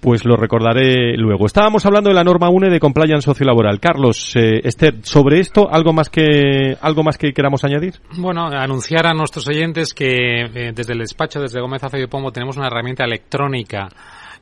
pues 0.00 0.24
lo 0.24 0.36
recordaré 0.36 1.16
luego. 1.16 1.46
Estábamos 1.46 1.84
hablando 1.84 2.08
de 2.08 2.14
la 2.14 2.24
norma 2.24 2.48
UNE 2.48 2.70
de 2.70 2.80
compliance 2.80 3.22
sociolaboral. 3.22 3.80
Carlos, 3.80 4.34
eh, 4.34 4.60
Esther, 4.64 4.94
sobre 5.02 5.40
esto 5.40 5.68
algo 5.70 5.92
más 5.92 6.08
que 6.08 6.76
algo 6.80 7.02
más 7.02 7.18
que 7.18 7.32
queramos 7.32 7.64
añadir. 7.64 7.94
Bueno, 8.16 8.46
anunciar 8.46 9.06
a 9.06 9.12
nuestros 9.12 9.46
oyentes 9.48 9.92
que 9.92 10.06
eh, 10.06 10.72
desde 10.74 10.94
el 10.94 11.00
despacho 11.00 11.40
desde 11.40 11.60
Gómez 11.60 11.84
Afe 11.84 12.00
y 12.00 12.06
tenemos 12.32 12.56
una 12.56 12.68
herramienta 12.68 13.04
electrónica 13.04 13.88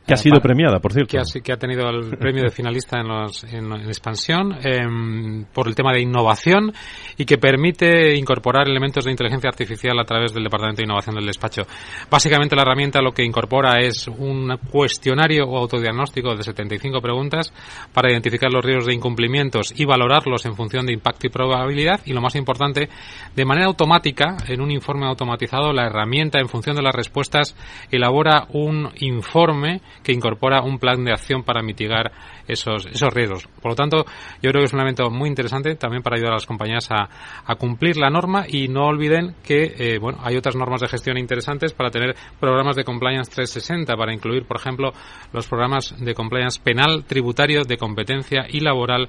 que 0.06 0.14
ha 0.14 0.16
sido 0.16 0.40
premiada, 0.40 0.78
por 0.78 0.92
cierto. 0.92 1.10
Que 1.10 1.18
ha, 1.18 1.42
que 1.42 1.52
ha 1.52 1.56
tenido 1.56 1.88
el 1.90 2.16
premio 2.16 2.42
de 2.42 2.50
finalista 2.50 2.98
en, 2.98 3.08
los, 3.08 3.44
en, 3.44 3.72
expansión 3.88 4.56
em, 4.62 5.44
por 5.52 5.68
el 5.68 5.74
tema 5.74 5.92
de 5.92 6.00
innovación 6.00 6.72
y 7.16 7.26
que 7.26 7.36
permite 7.36 8.16
incorporar 8.16 8.68
elementos 8.68 9.04
de 9.04 9.10
inteligencia 9.10 9.50
artificial 9.50 9.98
a 9.98 10.04
través 10.04 10.32
del 10.32 10.44
Departamento 10.44 10.80
de 10.80 10.84
Innovación 10.84 11.14
del 11.14 11.26
despacho. 11.26 11.62
Básicamente 12.10 12.56
la 12.56 12.62
herramienta 12.62 13.02
lo 13.02 13.12
que 13.12 13.22
incorpora 13.22 13.80
es 13.80 14.08
un 14.08 14.56
cuestionario 14.70 15.44
o 15.44 15.58
autodiagnóstico 15.58 16.34
de 16.34 16.42
75 16.42 17.00
preguntas 17.00 17.52
para 17.92 18.10
identificar 18.10 18.50
los 18.50 18.64
riesgos 18.64 18.86
de 18.86 18.94
incumplimientos 18.94 19.74
y 19.76 19.84
valorarlos 19.84 20.46
en 20.46 20.56
función 20.56 20.86
de 20.86 20.94
impacto 20.94 21.26
y 21.26 21.30
probabilidad 21.30 22.00
y 22.06 22.14
lo 22.14 22.22
más 22.22 22.34
importante, 22.34 22.88
de 23.36 23.44
manera 23.44 23.66
automática, 23.66 24.38
en 24.46 24.60
un 24.62 24.70
informe 24.70 25.06
automatizado, 25.06 25.72
la 25.72 25.86
herramienta 25.86 26.40
en 26.40 26.48
función 26.48 26.76
de 26.76 26.82
las 26.82 26.94
respuestas 26.94 27.54
elabora 27.90 28.46
un 28.52 28.88
informe 29.00 29.82
que 30.02 30.12
incorpora 30.12 30.62
un 30.62 30.78
plan 30.78 31.04
de 31.04 31.12
acción 31.12 31.42
para 31.42 31.62
mitigar 31.62 32.12
esos, 32.48 32.86
esos 32.86 33.12
riesgos. 33.12 33.46
Por 33.60 33.72
lo 33.72 33.76
tanto, 33.76 34.04
yo 34.42 34.50
creo 34.50 34.60
que 34.60 34.64
es 34.64 34.72
un 34.72 34.80
elemento 34.80 35.10
muy 35.10 35.28
interesante 35.28 35.74
también 35.76 36.02
para 36.02 36.16
ayudar 36.16 36.32
a 36.32 36.36
las 36.36 36.46
compañías 36.46 36.90
a, 36.90 37.08
a 37.44 37.54
cumplir 37.56 37.96
la 37.96 38.10
norma 38.10 38.44
y 38.48 38.68
no 38.68 38.86
olviden 38.86 39.34
que 39.44 39.74
eh, 39.78 39.98
bueno, 39.98 40.18
hay 40.22 40.36
otras 40.36 40.56
normas 40.56 40.80
de 40.80 40.88
gestión 40.88 41.18
interesantes 41.18 41.72
para 41.72 41.90
tener 41.90 42.16
programas 42.40 42.76
de 42.76 42.84
compliance 42.84 43.30
360, 43.30 43.94
para 43.96 44.12
incluir, 44.12 44.44
por 44.46 44.56
ejemplo, 44.56 44.92
los 45.32 45.46
programas 45.46 45.94
de 45.98 46.14
compliance 46.14 46.60
penal, 46.62 47.04
tributario, 47.04 47.62
de 47.62 47.76
competencia 47.76 48.46
y 48.48 48.60
laboral 48.60 49.08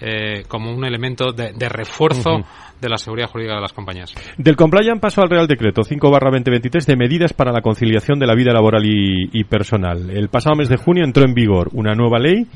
eh, 0.00 0.44
como 0.48 0.72
un 0.72 0.84
elemento 0.84 1.32
de, 1.32 1.52
de 1.52 1.68
refuerzo 1.68 2.40
de 2.80 2.88
la 2.88 2.96
seguridad 2.96 3.28
jurídica 3.28 3.56
de 3.56 3.60
las 3.60 3.72
compañías. 3.72 4.14
Del 4.38 4.56
compliance 4.56 5.00
paso 5.00 5.22
al 5.22 5.28
Real 5.28 5.46
Decreto 5.46 5.82
5 5.82 6.10
2023 6.10 6.86
de 6.86 6.96
medidas 6.96 7.32
para 7.32 7.52
la 7.52 7.60
conciliación 7.60 8.18
de 8.18 8.26
la 8.26 8.34
vida 8.34 8.52
laboral 8.52 8.84
y, 8.84 9.28
y 9.32 9.44
personal. 9.44 10.10
El 10.10 10.28
pasado 10.28 10.56
mes 10.56 10.68
de 10.68 10.76
junio 10.76 11.04
entró 11.04 11.24
en 11.24 11.34
vigor 11.34 11.68
una 11.72 11.94
nueva 11.94 12.18
ley 12.18 12.46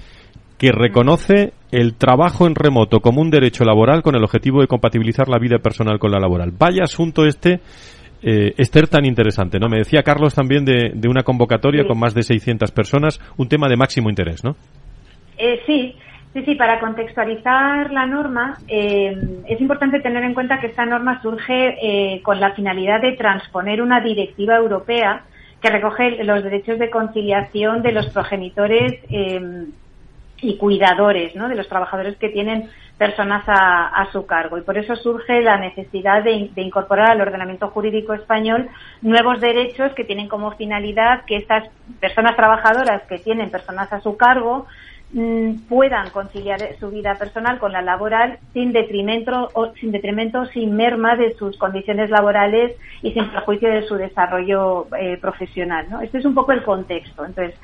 que 0.59 0.71
reconoce 0.73 1.53
el 1.73 1.95
trabajo 1.97 2.47
en 2.47 2.55
remoto 2.55 3.01
como 3.01 3.21
un 3.21 3.31
derecho 3.31 3.64
laboral 3.64 4.03
con 4.03 4.14
el 4.14 4.23
objetivo 4.23 4.61
de 4.61 4.69
compatibilizar 4.69 5.29
la 5.29 5.38
vida 5.38 5.59
personal 5.59 5.99
con 5.99 6.12
la 6.12 6.21
laboral. 6.21 6.53
Vaya 6.57 6.85
asunto 6.85 7.27
este, 7.27 7.61
eh, 8.23 8.55
Esther, 8.57 8.88
tan 8.88 9.05
interesante, 9.05 9.59
¿no? 9.59 9.69
Me 9.69 9.79
decía 9.79 10.03
Carlos 10.03 10.35
también 10.35 10.64
de, 10.64 10.93
de 10.95 11.09
una 11.09 11.23
convocatoria 11.25 11.83
Sí. 11.83 11.88
con 11.88 11.99
más 11.99 12.14
de 12.14 12.23
600 12.23 12.71
personas, 12.71 13.21
un 13.37 13.49
tema 13.49 13.69
de 13.69 13.77
máximo 13.77 14.09
interés, 14.09 14.45
¿no? 14.45 14.57
Eh, 15.37 15.61
sí, 15.67 15.97
sí, 16.33 16.43
sí, 16.45 16.55
para 16.55 16.79
contextualizar 16.79 17.93
la 17.93 18.07
norma, 18.07 18.57
eh, 18.69 19.17
es 19.49 19.61
importante 19.61 20.01
tener 20.01 20.23
en 20.23 20.35
cuenta 20.35 20.61
que 20.61 20.69
esta 20.69 20.87
norma 20.87 21.21
surge 21.21 21.77
eh, 21.83 22.23
con 22.23 22.38
la 22.38 22.53
finalidad 22.55 23.01
de 23.03 23.12
transponer 23.17 23.83
una 23.83 24.01
directiva 24.01 24.57
europea 24.57 25.25
que 25.61 25.71
recoge 25.71 26.23
los 26.23 26.45
derechos 26.45 26.79
de 26.79 26.90
conciliación 26.90 27.83
de 27.83 27.93
los 27.93 28.07
progenitores 28.11 28.93
eh, 29.11 29.40
y 30.44 30.59
cuidadores, 30.59 31.35
¿no? 31.35 31.48
de 31.48 31.54
los 31.54 31.68
trabajadores 31.68 32.16
que 32.16 32.28
tienen 32.28 32.68
personas 32.98 33.44
a, 33.46 34.07
su 34.12 34.26
cargo. 34.26 34.59
Y 34.59 34.62
por 34.62 34.78
eso 34.78 34.94
surge 34.94 35.40
la 35.40 35.57
necesidad 35.57 36.22
de, 36.22 36.50
de 36.54 36.62
incorporar 36.62 37.11
al 37.11 37.20
ordenamiento 37.22 37.68
jurídico 37.68 38.12
español 38.12 38.68
nuevos 39.02 39.40
derechos 39.40 39.92
que 39.94 40.04
tienen 40.04 40.28
como 40.28 40.52
finalidad 40.52 41.24
que 41.26 41.37
estas 41.37 41.68
personas 41.98 42.37
trabajadoras 42.37 43.02
que 43.09 43.18
tienen 43.18 43.50
personas 43.50 43.92
a 43.92 44.00
su 44.00 44.16
cargo 44.16 44.66
mm, 45.12 45.66
puedan 45.68 46.11
conciliar 46.11 46.61
su 46.78 46.90
vida 46.90 47.14
personal 47.16 47.59
con 47.59 47.72
la 47.72 47.83
laboral 47.83 48.38
sin 48.52 48.72
detrimento 48.72 49.50
o 49.54 49.72
sin 49.74 49.90
detrimento 49.90 50.44
sin 50.46 50.76
merma 50.76 51.16
de 51.16 51.35
sus 51.35 51.57
condiciones 51.57 52.11
laborales 52.11 52.76
y 53.02 53.12
sin 53.12 53.28
perjuicio 53.30 53.70
de 53.70 53.87
su 53.88 53.96
desarrollo 53.96 54.87
eh, 54.96 55.16
profesional 55.20 55.87
¿no? 55.90 56.00
este 56.00 56.18
es 56.18 56.24
un 56.24 56.35
poco 56.35 56.52
el 56.52 56.62
contexto 56.62 57.24
entonces 57.24 57.59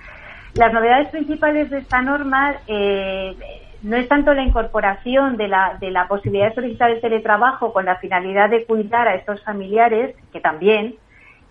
las 0.55 0.73
novedades 0.73 1.09
principales 1.09 1.71
de 1.71 1.79
esta 1.79 2.03
norma 2.03 2.57
eh, 2.67 3.35
no 3.83 3.97
es 3.97 4.09
tanto 4.09 4.35
la 4.35 4.43
incorporación 4.43 5.37
de 5.37 5.49
la, 5.49 5.77
de 5.81 5.91
la 5.91 6.07
posibilidad 6.09 6.49
de 6.49 6.55
solicitar 6.55 6.91
el 6.91 7.01
teletrabajo 7.01 7.73
con 7.73 7.85
la 7.85 7.97
finalidad 7.97 8.51
de 8.51 8.65
cuidar 8.67 9.09
a 9.09 9.15
estos 9.15 9.43
familiares, 9.45 10.15
que 10.33 10.41
también, 10.41 10.97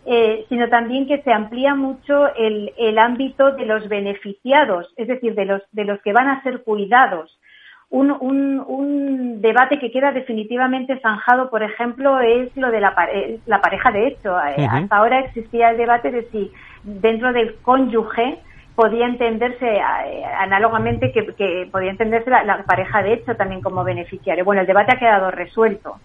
eh, 0.05 0.45
sino 0.49 0.69
también 0.69 1.07
que 1.07 1.21
se 1.21 1.31
amplía 1.31 1.75
mucho 1.75 2.33
el, 2.35 2.71
el 2.77 2.99
ámbito 2.99 3.51
de 3.51 3.65
los 3.65 3.87
beneficiados, 3.89 4.93
es 4.95 5.07
decir, 5.07 5.33
de 5.33 5.45
los, 5.45 5.61
de 5.71 5.85
los 5.85 5.99
que 6.01 6.13
van 6.13 6.27
a 6.27 6.43
ser 6.43 6.63
cuidados. 6.63 7.35
Un, 7.91 8.11
un, 8.11 8.63
un 8.67 9.41
debate 9.41 9.79
que 9.79 9.89
queda 9.89 10.11
definitivamente 10.11 10.99
zanjado, 10.99 11.49
por 11.49 11.63
ejemplo, 11.63 12.19
es 12.19 12.55
lo 12.55 12.69
de 12.69 12.79
la, 12.79 12.93
pare- 12.93 13.39
la 13.47 13.61
pareja 13.61 13.91
de 13.91 14.07
hecho. 14.07 14.37
Eh. 14.39 14.67
Hasta 14.69 14.95
ahora 14.95 15.21
existía 15.21 15.71
el 15.71 15.77
debate 15.77 16.11
de 16.11 16.29
si 16.29 16.51
dentro 16.83 17.33
del 17.33 17.55
cónyuge 17.63 18.37
podía 18.79 19.05
entenderse 19.07 19.67
eh, 19.75 20.23
análogamente 20.39 21.11
que, 21.11 21.35
que 21.35 21.67
podía 21.69 21.91
entenderse 21.91 22.29
la, 22.29 22.45
la 22.45 22.63
pareja 22.63 23.03
de 23.03 23.11
hecho 23.11 23.35
también 23.35 23.59
como 23.59 23.83
beneficiario. 23.83 24.45
Bueno, 24.45 24.61
el 24.61 24.67
debate 24.67 24.93
ha 24.93 24.99
quedado 24.99 25.31
resuelto. 25.31 25.97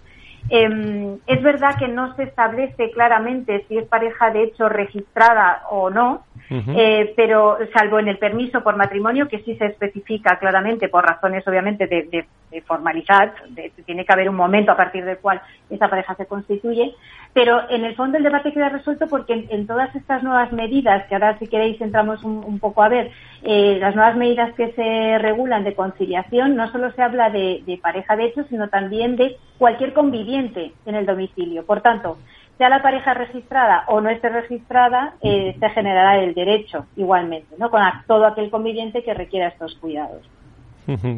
Eh, 0.51 1.17
es 1.27 1.41
verdad 1.43 1.77
que 1.79 1.87
no 1.87 2.15
se 2.17 2.25
establece 2.25 2.91
claramente 2.91 3.65
si 3.69 3.79
es 3.79 3.87
pareja 3.87 4.31
de 4.33 4.43
hecho 4.43 4.69
registrada 4.69 5.63
o 5.71 5.89
no, 5.89 6.25
eh, 6.51 7.15
pero 7.17 7.59
salvo 7.73 7.99
en 8.01 8.09
el 8.09 8.19
permiso 8.19 8.63
por 8.65 8.77
matrimonio, 8.77 9.29
que 9.29 9.39
sí 9.45 9.55
se 9.57 9.67
especifica 9.67 10.37
claramente 10.41 10.89
por 10.89 11.05
razones 11.07 11.47
obviamente 11.47 11.87
de, 11.87 12.03
de- 12.11 12.27
de 12.51 12.61
formalizar, 12.63 13.33
de- 13.51 13.71
tiene 13.87 14.05
que 14.05 14.13
haber 14.13 14.29
un 14.29 14.37
momento 14.37 14.71
a 14.73 14.77
partir 14.77 15.05
del 15.05 15.19
cual 15.19 15.41
esa 15.71 15.89
pareja 15.89 16.15
se 16.15 16.27
constituye, 16.27 16.95
pero 17.33 17.69
en 17.71 17.85
el 17.85 17.97
fondo 17.97 18.19
el 18.19 18.25
debate 18.25 18.53
queda 18.53 18.69
resuelto 18.69 19.07
porque 19.09 19.47
en, 19.51 19.67
todas 19.67 19.95
estas 19.95 20.23
nuevas 20.23 20.53
medidas, 20.53 21.07
que 21.09 21.15
ahora 21.15 21.39
si 21.39 21.49
queréis 21.49 21.81
entramos 21.81 22.23
un, 22.23 22.45
un 22.45 22.59
poco 22.59 22.83
a 22.83 22.89
ver, 22.89 23.11
eh, 23.43 23.79
las 23.81 23.95
nuevas 23.95 24.17
medidas 24.17 24.55
que 24.55 24.73
se 24.73 25.19
regulan 25.19 25.65
de 25.65 25.75
conciliación, 25.75 26.57
no 26.57 26.71
solo 26.71 26.93
se 26.93 27.03
habla 27.03 27.31
de, 27.31 27.63
de 27.67 27.79
pareja 27.79 28.17
de 28.17 28.27
hecho, 28.27 28.45
sino 28.45 28.69
también 28.69 29.17
de 29.17 29.37
cualquier 29.59 29.93
conviviente 29.93 30.73
en 30.87 30.95
el 30.95 31.07
domicilio. 31.07 31.65
Por 31.65 31.81
tanto, 31.81 32.19
sea 32.59 32.69
la 32.69 32.83
pareja 32.83 33.15
registrada 33.15 33.85
o 33.89 34.01
no 34.01 34.11
esté 34.11 34.29
registrada, 34.29 35.15
eh, 35.23 35.57
se 35.59 35.71
generará 35.71 36.19
el 36.19 36.35
derecho 36.35 36.87
igualmente, 36.97 37.57
¿no? 37.59 37.71
Con 37.71 37.83
todo 38.07 38.27
aquel 38.27 38.51
conviviente 38.51 39.03
que 39.03 39.15
requiera 39.15 39.49
estos 39.49 39.75
cuidados. 39.77 40.23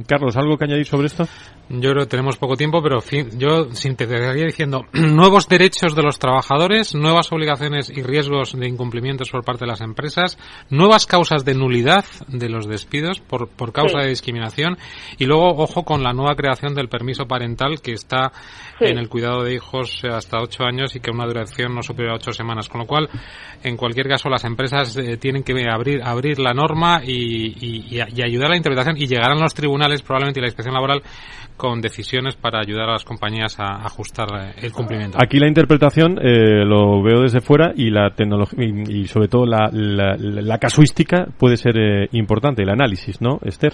Carlos, 0.07 0.37
¿algo 0.37 0.57
que 0.57 0.64
añadir 0.64 0.87
sobre 0.87 1.07
esto? 1.09 1.26
Yo 1.68 1.90
creo 1.90 2.05
que 2.05 2.11
tenemos 2.11 2.37
poco 2.37 2.57
tiempo, 2.57 2.81
pero 2.81 3.00
fin, 3.00 3.29
yo 3.38 3.72
sintetizaría 3.72 4.44
diciendo 4.44 4.85
nuevos 4.92 5.48
derechos 5.48 5.96
de 5.96 6.02
los 6.02 6.18
trabajadores, 6.20 6.94
nuevas 6.94 7.33
obligaciones 7.33 7.90
y 7.90 8.02
riesgos 8.02 8.52
de 8.57 8.68
incumplimientos 8.68 9.31
por 9.31 9.44
parte 9.44 9.64
de 9.64 9.70
las 9.72 9.81
empresas, 9.81 10.38
nuevas 10.70 11.07
causas 11.07 11.44
de 11.44 11.55
nulidad 11.55 12.05
de 12.29 12.48
los 12.48 12.68
despidos 12.68 13.18
por, 13.20 13.48
por 13.48 13.72
causa 13.72 13.98
Sí. 13.98 14.05
de 14.05 14.09
discriminación 14.11 14.79
y 15.18 15.24
luego, 15.26 15.48
ojo, 15.57 15.83
con 15.85 16.02
la 16.05 16.12
nueva 16.12 16.37
creación 16.37 16.74
del 16.74 16.88
permiso 16.88 17.26
parental 17.26 17.81
que 17.83 17.92
está 17.92 18.31
Sí. 18.79 18.85
en 18.85 18.98
el 18.98 19.09
cuidado 19.09 19.42
de 19.42 19.55
hijos 19.55 20.02
hasta 20.05 20.38
ocho 20.40 20.62
años 20.64 20.94
y 20.94 21.00
que 21.00 21.11
una 21.11 21.24
duración 21.26 21.74
no 21.74 21.83
superior 21.83 22.12
a 22.12 22.16
ocho 22.16 22.31
semanas. 22.33 22.68
Con 22.68 22.83
lo 22.83 22.87
cual, 22.87 23.09
en 23.64 23.76
cualquier 23.76 24.07
caso, 24.07 24.29
las 24.29 24.44
empresas 24.44 24.96
eh, 24.98 25.16
tienen 25.16 25.42
que 25.42 25.55
abrir, 25.68 26.02
abrir 26.02 26.38
la 26.38 26.52
norma 26.52 27.00
y, 27.02 27.55
y- 27.59 27.96
y 27.96 28.22
ayudar 28.22 28.48
a 28.48 28.50
la 28.50 28.57
interpretación 28.59 28.96
y 28.98 29.07
llegarán 29.07 29.40
los 29.40 29.55
tribunales 29.56 30.02
probablemente 30.02 30.38
y 30.38 30.42
la 30.42 30.46
inspección 30.48 30.74
laboral 30.74 31.02
con 31.56 31.80
decisiones 31.80 32.36
para 32.36 32.60
ayudar 32.60 32.88
a 32.90 32.92
las 32.92 33.04
compañías 33.04 33.58
a 33.58 33.82
ajustar 33.84 34.28
eh, 34.38 34.52
el 34.62 34.72
cumplimiento. 34.72 35.18
Aquí 35.20 35.38
la 35.40 35.48
interpretación 35.48 36.18
eh, 36.22 36.64
lo 36.64 37.02
veo 37.02 37.22
desde 37.22 37.40
fuera 37.40 37.72
y 37.74 37.90
la 37.90 38.10
tecnología 38.10 38.64
y, 38.64 39.00
y 39.00 39.06
sobre 39.06 39.26
todo 39.28 39.46
la, 39.46 39.68
la- 39.72 40.16
la 40.16 40.58
casuística 40.58 41.26
puede 41.38 41.56
ser 41.56 41.76
eh, 41.78 42.08
importante, 42.12 42.62
el 42.62 42.68
análisis, 42.70 43.20
¿no, 43.20 43.40
Esther? 43.42 43.72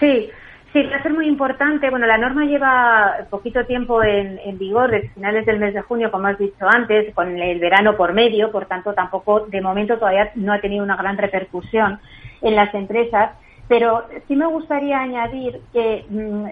Sí, 0.00 0.28
Sí, 0.72 0.80
va 0.84 0.98
a 0.98 1.02
ser 1.02 1.12
muy 1.12 1.26
importante. 1.26 1.90
Bueno, 1.90 2.06
la 2.06 2.16
norma 2.16 2.44
lleva 2.44 3.26
poquito 3.28 3.64
tiempo 3.64 4.04
en, 4.04 4.38
vigor, 4.56 4.88
desde 4.92 5.08
finales 5.08 5.44
del 5.44 5.58
mes 5.58 5.74
de 5.74 5.80
junio, 5.82 6.12
como 6.12 6.28
has 6.28 6.38
dicho 6.38 6.64
antes, 6.72 7.12
con 7.12 7.36
el 7.36 7.58
verano 7.58 7.96
por 7.96 8.12
medio, 8.12 8.52
por 8.52 8.66
tanto, 8.66 8.92
tampoco, 8.94 9.46
de 9.48 9.60
momento, 9.60 9.98
todavía 9.98 10.30
no 10.36 10.52
ha 10.52 10.60
tenido 10.60 10.84
una 10.84 10.94
gran 10.94 11.18
repercusión 11.18 11.98
en 12.40 12.54
las 12.54 12.72
empresas. 12.72 13.32
Pero 13.70 14.02
sí 14.26 14.34
me 14.34 14.46
gustaría 14.46 14.98
añadir 14.98 15.60
que 15.72 16.04
mm, 16.10 16.44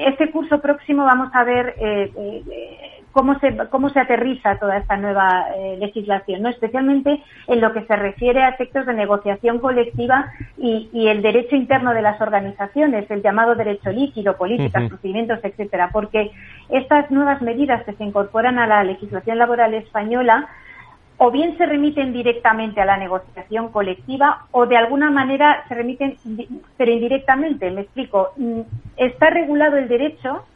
este 0.00 0.32
curso 0.32 0.60
próximo 0.60 1.04
vamos 1.04 1.30
a 1.32 1.44
ver 1.44 1.76
eh, 1.78 2.10
eh, 2.16 3.04
cómo 3.12 3.38
se, 3.38 3.56
cómo 3.70 3.88
se 3.90 4.00
aterriza 4.00 4.58
toda 4.58 4.78
esta 4.78 4.96
nueva 4.96 5.46
eh, 5.56 5.76
legislación, 5.78 6.42
¿no? 6.42 6.48
especialmente 6.48 7.22
en 7.46 7.60
lo 7.60 7.72
que 7.72 7.84
se 7.84 7.94
refiere 7.94 8.42
a 8.42 8.48
efectos 8.48 8.84
de 8.84 8.94
negociación 8.94 9.60
colectiva 9.60 10.32
y, 10.58 10.90
el 10.92 11.22
derecho 11.22 11.54
interno 11.54 11.94
de 11.94 12.02
las 12.02 12.20
organizaciones, 12.20 13.08
el 13.12 13.22
llamado 13.22 13.54
derecho 13.54 13.92
líquido, 13.92 14.36
políticas, 14.36 14.88
procedimientos, 14.88 15.38
etcétera, 15.44 15.90
porque 15.92 16.32
estas 16.68 17.12
nuevas 17.12 17.40
medidas 17.42 17.84
que 17.84 17.92
se 17.92 18.02
incorporan 18.02 18.58
a 18.58 18.66
la 18.66 18.82
legislación 18.82 19.38
laboral 19.38 19.72
española 19.74 20.48
o 21.22 21.30
bien 21.30 21.58
se 21.58 21.66
remiten 21.66 22.14
directamente 22.14 22.80
a 22.80 22.86
la 22.86 22.96
negociación 22.96 23.68
colectiva 23.68 24.46
o 24.52 24.64
de 24.64 24.78
alguna 24.78 25.10
manera 25.10 25.64
se 25.68 25.74
remiten, 25.74 26.16
pero 26.78 26.90
indirectamente. 26.90 27.70
Me 27.70 27.82
explico. 27.82 28.32
Mm, 28.38 28.60
está 28.96 29.28
regulado 29.28 29.76
el 29.76 29.86
derecho 29.86 30.46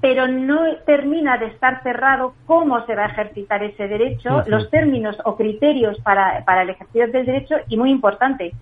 pero 0.00 0.28
no 0.28 0.76
termina 0.86 1.38
de 1.38 1.46
estar 1.46 1.82
cerrado 1.82 2.34
cómo 2.46 2.84
se 2.86 2.94
va 2.94 3.04
a 3.04 3.08
ejercitar 3.08 3.62
ese 3.62 3.88
derecho, 3.88 4.44
los 4.46 4.70
términos 4.70 5.16
o 5.24 5.36
criterios 5.36 5.98
para, 6.00 6.44
para 6.44 6.62
el 6.62 6.70
ejercicio 6.70 7.08
del 7.08 7.26
derecho 7.26 7.56
y, 7.68 7.76
muy 7.76 7.90
importante, 7.90 8.52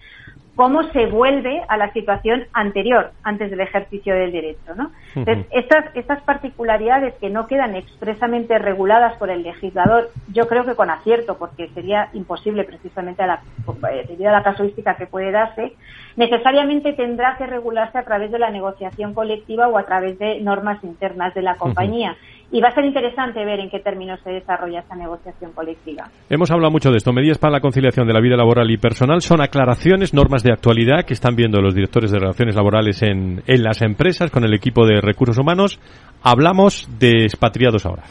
cómo 0.60 0.82
se 0.92 1.06
vuelve 1.06 1.62
a 1.68 1.78
la 1.78 1.90
situación 1.94 2.44
anterior, 2.52 3.12
antes 3.22 3.50
del 3.50 3.60
ejercicio 3.60 4.14
del 4.14 4.30
derecho. 4.30 4.74
¿no? 4.76 4.90
Entonces, 5.16 5.46
estas, 5.52 5.86
estas 5.96 6.20
particularidades 6.20 7.14
que 7.14 7.30
no 7.30 7.46
quedan 7.46 7.76
expresamente 7.76 8.58
reguladas 8.58 9.16
por 9.16 9.30
el 9.30 9.42
legislador, 9.42 10.10
yo 10.30 10.48
creo 10.48 10.66
que 10.66 10.74
con 10.74 10.90
acierto, 10.90 11.38
porque 11.38 11.68
sería 11.68 12.10
imposible 12.12 12.64
precisamente 12.64 13.22
a 13.22 13.26
la, 13.26 13.42
eh, 13.90 14.04
debido 14.06 14.28
a 14.28 14.32
la 14.32 14.42
casuística 14.42 14.96
que 14.96 15.06
puede 15.06 15.30
darse, 15.30 15.72
necesariamente 16.16 16.92
tendrá 16.92 17.38
que 17.38 17.46
regularse 17.46 17.96
a 17.96 18.04
través 18.04 18.30
de 18.30 18.38
la 18.38 18.50
negociación 18.50 19.14
colectiva 19.14 19.66
o 19.66 19.78
a 19.78 19.86
través 19.86 20.18
de 20.18 20.40
normas 20.42 20.84
internas 20.84 21.32
de 21.32 21.40
la 21.40 21.54
compañía 21.54 22.18
y 22.52 22.60
va 22.60 22.68
a 22.68 22.74
ser 22.74 22.84
interesante 22.84 23.44
ver 23.44 23.60
en 23.60 23.70
qué 23.70 23.80
términos 23.80 24.18
se 24.24 24.30
desarrolla 24.30 24.80
esa 24.80 24.96
negociación 24.96 25.52
colectiva. 25.52 26.08
Hemos 26.28 26.50
hablado 26.50 26.70
mucho 26.70 26.90
de 26.90 26.96
esto. 26.96 27.12
Medidas 27.12 27.38
para 27.38 27.52
la 27.52 27.60
conciliación 27.60 28.06
de 28.06 28.12
la 28.12 28.20
vida 28.20 28.36
laboral 28.36 28.70
y 28.70 28.76
personal 28.76 29.20
son 29.20 29.40
aclaraciones, 29.40 30.14
normas 30.14 30.42
de 30.42 30.52
actualidad 30.52 31.04
que 31.04 31.14
están 31.14 31.36
viendo 31.36 31.60
los 31.60 31.74
directores 31.74 32.10
de 32.10 32.18
relaciones 32.18 32.56
laborales 32.56 33.02
en, 33.02 33.42
en 33.46 33.62
las 33.62 33.82
empresas 33.82 34.30
con 34.30 34.44
el 34.44 34.54
equipo 34.54 34.86
de 34.86 35.00
recursos 35.00 35.38
humanos. 35.38 35.80
Hablamos 36.22 36.88
de 36.98 37.24
expatriados 37.24 37.86
ahora. 37.86 38.02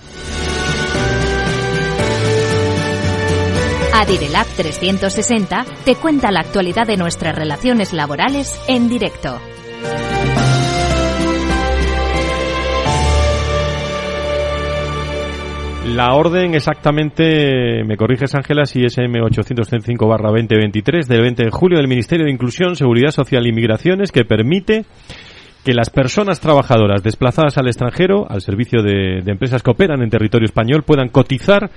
Adirelab 3.94 4.46
360 4.56 5.66
te 5.84 5.96
cuenta 5.96 6.32
la 6.32 6.40
actualidad 6.40 6.88
de 6.88 6.96
nuestras 6.96 7.36
relaciones 7.36 7.92
laborales 7.92 8.58
en 8.70 8.88
directo. 8.88 9.40
La 15.86 16.14
orden 16.14 16.56
exactamente, 16.56 17.86
me 17.86 17.96
corriges 17.96 18.36
Ángela, 18.36 18.66
si 18.66 18.84
es 18.84 18.98
M805-2023 18.98 21.08
del 21.08 21.22
20 21.22 21.46
de 21.46 21.52
julio 21.52 21.78
del 21.78 21.88
Ministerio 21.88 22.26
de 22.26 22.32
Inclusión, 22.32 22.76
Seguridad 22.76 23.12
Social 23.12 23.48
y 23.48 23.54
Migraciones 23.54 24.12
que 24.12 24.26
permite 24.26 24.84
que 25.64 25.74
las 25.74 25.90
personas 25.90 26.42
trabajadoras 26.42 27.02
desplazadas 27.02 27.58
al 27.58 27.68
extranjero, 27.68 28.30
al 28.30 28.42
servicio 28.42 28.84
de, 28.84 29.22
de, 29.24 29.32
empresas 29.32 29.64
que 29.64 29.72
operan 29.72 30.02
en 30.02 30.10
territorio 30.10 30.46
español, 30.46 30.84
puedan 30.84 31.08
cotizar 31.10 31.70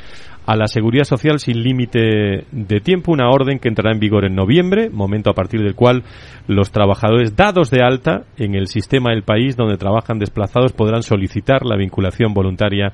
a 0.46 0.56
la 0.56 0.66
seguridad 0.66 1.04
social 1.04 1.38
sin 1.38 1.62
límite 1.62 2.46
de 2.50 2.80
tiempo, 2.80 3.12
una 3.12 3.30
orden 3.30 3.58
que 3.58 3.68
entrará 3.68 3.92
en 3.92 4.00
vigor 4.00 4.24
en 4.24 4.34
noviembre, 4.34 4.90
momento 4.90 5.30
a 5.30 5.34
partir 5.34 5.60
del 5.60 5.74
cual 5.74 6.02
los 6.48 6.72
trabajadores 6.72 7.36
dados 7.36 7.70
de 7.70 7.82
alta 7.82 8.24
en 8.36 8.54
el 8.54 8.66
sistema 8.66 9.10
del 9.10 9.22
país 9.22 9.56
donde 9.56 9.76
trabajan 9.76 10.18
desplazados 10.18 10.72
podrán 10.72 11.02
solicitar 11.02 11.64
la 11.64 11.76
vinculación 11.76 12.34
voluntaria 12.34 12.92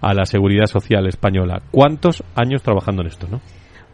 a 0.00 0.14
la 0.14 0.24
seguridad 0.24 0.66
social 0.66 1.06
española. 1.06 1.62
¿Cuántos 1.70 2.22
años 2.34 2.62
trabajando 2.62 3.02
en 3.02 3.08
esto, 3.08 3.26
no? 3.30 3.40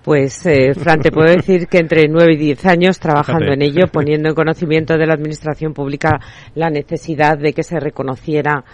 Pues, 0.07 0.47
eh, 0.47 0.73
Fran, 0.75 1.01
te 1.01 1.11
puedo 1.11 1.29
decir 1.29 1.67
que 1.67 1.79
entre 1.79 2.07
nueve 2.07 2.35
y 2.35 2.37
diez 2.37 2.65
años 2.65 3.01
trabajando 3.01 3.53
en 3.53 3.61
ello, 3.63 3.89
poniendo 3.91 4.29
en 4.29 4.37
conocimiento 4.37 4.97
de 4.97 5.05
la 5.05 5.15
Administración 5.15 5.75
Pública 5.75 6.21
la 6.55 6.71
necesidad 6.71 7.37
de 7.37 7.53
que 7.53 7.65
se 7.65 7.81
reconociera 7.81 8.65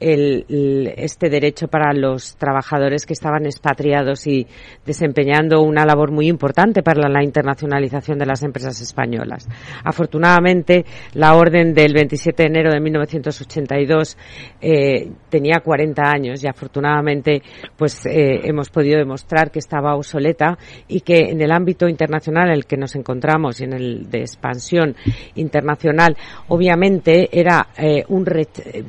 este 0.00 1.28
derecho 1.28 1.66
para 1.66 1.92
los 1.92 2.36
trabajadores 2.36 3.04
que 3.04 3.14
estaban 3.14 3.46
expatriados 3.46 4.26
y 4.26 4.46
desempeñando 4.86 5.60
una 5.62 5.84
labor 5.84 6.12
muy 6.12 6.28
importante 6.28 6.82
para 6.82 7.08
la 7.08 7.24
internacionalización 7.24 8.18
de 8.18 8.26
las 8.26 8.42
empresas 8.42 8.80
españolas. 8.80 9.48
Afortunadamente, 9.84 10.84
la 11.14 11.34
orden 11.34 11.74
del 11.74 11.92
27 11.94 12.42
de 12.42 12.48
enero 12.48 12.72
de 12.72 12.80
1982 12.80 14.16
eh, 14.60 15.10
tenía 15.28 15.60
40 15.64 16.02
años 16.02 16.44
y 16.44 16.48
afortunadamente 16.48 17.42
pues 17.76 18.06
eh, 18.06 18.40
hemos 18.44 18.70
podido 18.70 18.98
demostrar 18.98 19.50
que 19.50 19.58
estaba 19.58 19.96
obsoleta 19.96 20.58
y 20.86 21.00
que 21.00 21.30
en 21.30 21.40
el 21.40 21.50
ámbito 21.50 21.88
internacional 21.88 22.48
en 22.48 22.54
el 22.54 22.66
que 22.66 22.76
nos 22.76 22.94
encontramos 22.94 23.60
y 23.60 23.64
en 23.64 23.72
el 23.72 24.10
de 24.10 24.20
expansión 24.20 24.94
internacional 25.34 26.16
obviamente 26.48 27.28
era 27.32 27.68
eh, 27.76 28.04
un 28.08 28.28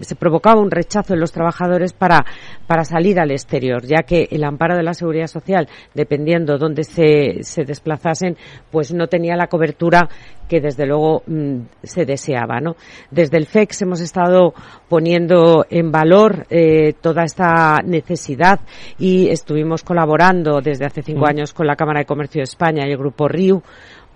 se 0.02 0.16
provocaba 0.16 0.62
un 0.62 0.70
rechazo 0.70 0.99
en 1.10 1.20
los 1.20 1.32
trabajadores 1.32 1.94
para, 1.94 2.26
para 2.68 2.84
salir 2.84 3.20
al 3.20 3.32
exterior, 3.32 3.86
ya 3.86 4.04
que 4.04 4.28
el 4.32 4.44
amparo 4.44 4.76
de 4.76 4.84
la 4.84 4.94
seguridad 4.94 5.28
social, 5.28 5.68
dependiendo 5.94 6.58
dónde 6.58 6.84
se, 6.84 7.44
se 7.44 7.64
desplazasen, 7.64 8.38
pues 8.72 8.94
no 8.94 9.08
tenía 9.08 9.36
la 9.36 9.48
cobertura 9.48 10.10
que 10.50 10.60
desde 10.60 10.86
luego 10.86 11.22
mm, 11.28 11.60
se 11.84 12.06
deseaba. 12.06 12.60
¿no? 12.60 12.76
Desde 13.12 13.38
el 13.38 13.46
FEX 13.46 13.84
hemos 13.84 14.02
estado 14.02 14.54
poniendo 14.90 15.66
en 15.70 15.92
valor 15.92 16.48
eh, 16.50 16.94
toda 17.00 17.24
esta 17.24 17.78
necesidad 17.86 18.60
y 18.98 19.30
estuvimos 19.30 19.84
colaborando 19.84 20.60
desde 20.60 20.86
hace 20.86 21.04
cinco 21.04 21.28
años 21.28 21.54
con 21.54 21.68
la 21.68 21.76
Cámara 21.76 22.00
de 22.00 22.06
Comercio 22.06 22.40
de 22.40 22.46
España 22.46 22.84
y 22.88 22.92
el 22.92 22.98
Grupo 22.98 23.28
RIU 23.28 23.62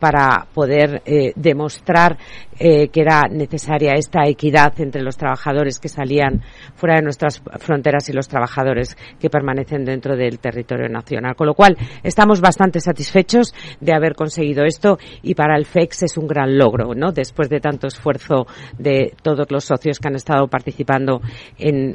para 0.04 0.46
poder 0.54 1.02
eh, 1.06 1.32
demostrar 1.38 2.18
eh, 2.60 2.90
que 2.90 3.00
era 3.00 3.22
necesaria 3.32 3.94
esta 3.94 4.28
equidad 4.28 4.74
entre 4.82 5.02
los 5.02 5.16
trabajadores 5.16 5.80
que 5.80 5.88
salían 5.88 6.42
fuera 6.76 6.98
de 6.98 7.04
nuestras 7.04 7.42
fronteras 7.60 8.10
y 8.10 8.12
los 8.12 8.28
trabajadores 8.28 8.98
que 9.18 9.30
permanecen 9.30 9.86
dentro 9.86 10.18
del 10.18 10.40
territorio 10.40 10.90
nacional. 10.90 11.36
Con 11.38 11.48
lo 11.48 11.54
cual, 11.54 11.78
estamos 12.04 12.42
bastante 12.42 12.82
satisfechos 12.82 13.56
de 13.80 13.94
haber 13.96 14.14
conseguido 14.14 14.66
esto 14.66 14.98
y 15.22 15.36
para 15.36 15.56
el 15.56 15.64
FEX 15.64 16.04
es 16.04 16.18
un 16.18 16.28
gran 16.28 16.58
logro, 16.58 16.94
¿no? 16.94 17.14
Después 17.14 17.48
de 17.48 17.62
tanto 17.62 17.88
esfuerzo 17.88 18.46
de 18.78 19.14
todos 19.22 19.50
los 19.52 19.64
socios 19.64 20.00
que 20.00 20.10
han 20.10 20.16
estado 20.16 20.48
participando 20.48 21.22
en, 21.58 21.94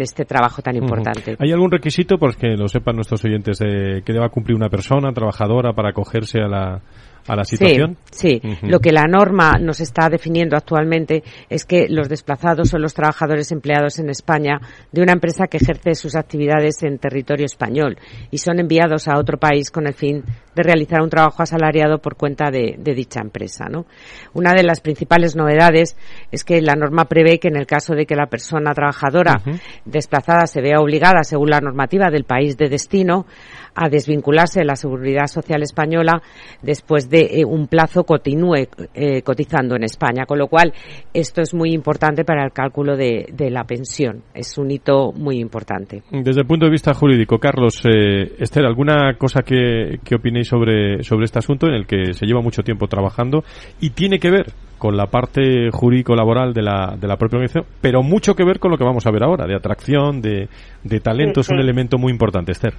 este 0.00 0.24
trabajo 0.26 0.62
tan 0.62 0.76
importante. 0.76 1.36
¿Hay 1.40 1.50
algún 1.50 1.72
requisito, 1.72 2.18
pues 2.18 2.36
que 2.36 2.56
lo 2.56 2.68
sepan 2.68 2.94
nuestros 2.94 3.24
oyentes, 3.24 3.58
de 3.58 4.02
que 4.04 4.12
deba 4.12 4.28
cumplir 4.28 4.56
una 4.56 4.68
persona 4.68 5.12
trabajadora 5.12 5.72
para 5.72 5.90
acogerse 5.90 6.38
a 6.38 6.46
la 6.46 6.82
a 7.26 7.36
la 7.36 7.44
situación? 7.44 7.96
Sí, 8.10 8.40
lo 8.62 8.80
que 8.80 8.92
la 8.92 9.04
norma 9.04 9.58
nos 9.60 9.80
está 9.80 10.08
definiendo 10.08 10.56
actualmente 10.56 11.22
es 11.48 11.64
que 11.64 11.86
los 11.88 12.08
desplazados 12.08 12.68
son 12.68 12.82
los 12.82 12.94
trabajadores 12.94 13.52
empleados 13.52 13.98
en 13.98 14.10
España 14.10 14.60
de 14.90 15.02
una 15.02 15.12
empresa 15.12 15.46
que 15.46 15.58
ejerce 15.58 15.94
sus 15.94 16.16
actividades 16.16 16.82
en 16.82 16.98
territorio 16.98 17.46
español 17.46 17.98
y 18.30 18.38
son 18.38 18.58
enviados 18.58 19.08
a 19.08 19.18
otro 19.18 19.38
país 19.38 19.70
con 19.70 19.86
el 19.86 19.94
fin 19.94 20.24
de 20.54 20.62
realizar 20.62 21.00
un 21.00 21.10
trabajo 21.10 21.42
asalariado 21.42 21.98
por 21.98 22.16
cuenta 22.16 22.50
de, 22.50 22.76
dicha 22.94 23.20
empresa. 23.20 23.66
¿no? 23.70 23.86
Una 24.34 24.52
de 24.52 24.62
las 24.62 24.80
principales 24.80 25.34
novedades 25.34 25.96
es 26.30 26.44
que 26.44 26.60
la 26.60 26.74
norma 26.74 27.06
prevé 27.06 27.38
que 27.38 27.48
en 27.48 27.56
el 27.56 27.66
caso 27.66 27.94
de 27.94 28.06
que 28.06 28.14
la 28.14 28.26
persona 28.26 28.72
trabajadora 28.74 29.40
desplazada 29.84 30.46
se 30.46 30.60
vea 30.60 30.80
obligada, 30.80 31.24
según 31.24 31.50
la 31.50 31.60
normativa 31.60 32.10
del 32.10 32.24
país 32.24 32.56
de 32.56 32.68
destino, 32.68 33.26
a 33.74 33.88
desvincularse 33.88 34.60
de 34.60 34.66
la 34.66 34.76
seguridad 34.76 35.26
social 35.26 35.62
española 35.62 36.22
después 36.62 37.08
de 37.08 37.40
eh, 37.40 37.44
un 37.44 37.66
plazo 37.66 38.04
continúe 38.04 38.68
eh, 38.94 39.22
cotizando 39.22 39.76
en 39.76 39.84
España. 39.84 40.26
Con 40.26 40.38
lo 40.38 40.48
cual, 40.48 40.72
esto 41.12 41.40
es 41.40 41.54
muy 41.54 41.72
importante 41.72 42.24
para 42.24 42.44
el 42.44 42.52
cálculo 42.52 42.96
de, 42.96 43.32
la 43.50 43.64
pensión. 43.64 44.22
Es 44.34 44.56
un 44.56 44.70
hito 44.70 45.12
muy 45.12 45.38
importante. 45.38 46.02
Desde 46.10 46.42
el 46.42 46.46
punto 46.46 46.66
de 46.66 46.70
vista 46.70 46.94
jurídico, 46.94 47.38
Carlos, 47.38 47.82
eh, 47.84 48.34
Esther, 48.38 48.64
¿alguna 48.64 49.14
cosa 49.18 49.42
que, 49.42 49.98
que 50.04 50.14
opinéis 50.14 50.48
sobre, 50.48 51.02
sobre 51.02 51.24
este 51.24 51.38
asunto 51.38 51.66
en 51.66 51.74
el 51.74 51.86
que 51.86 52.14
se 52.14 52.24
lleva 52.24 52.40
mucho 52.40 52.62
tiempo 52.62 52.86
trabajando 52.86 53.44
y 53.80 53.90
tiene 53.90 54.18
que 54.18 54.30
ver 54.30 54.46
con 54.82 54.96
la 54.96 55.06
parte 55.06 55.70
jurídico-laboral 55.70 56.52
de 56.52 56.62
la, 56.62 56.96
de 57.00 57.06
la 57.06 57.16
propia 57.16 57.36
organización, 57.36 57.66
pero 57.80 58.02
mucho 58.02 58.34
que 58.34 58.44
ver 58.44 58.58
con 58.58 58.72
lo 58.72 58.76
que 58.76 58.82
vamos 58.82 59.06
a 59.06 59.12
ver 59.12 59.22
ahora, 59.22 59.46
de 59.46 59.54
atracción, 59.54 60.20
de, 60.20 60.48
de 60.82 60.98
talento, 60.98 61.40
es 61.40 61.48
un 61.50 61.60
elemento 61.60 61.98
muy 61.98 62.10
importante, 62.10 62.50
Esther. 62.50 62.74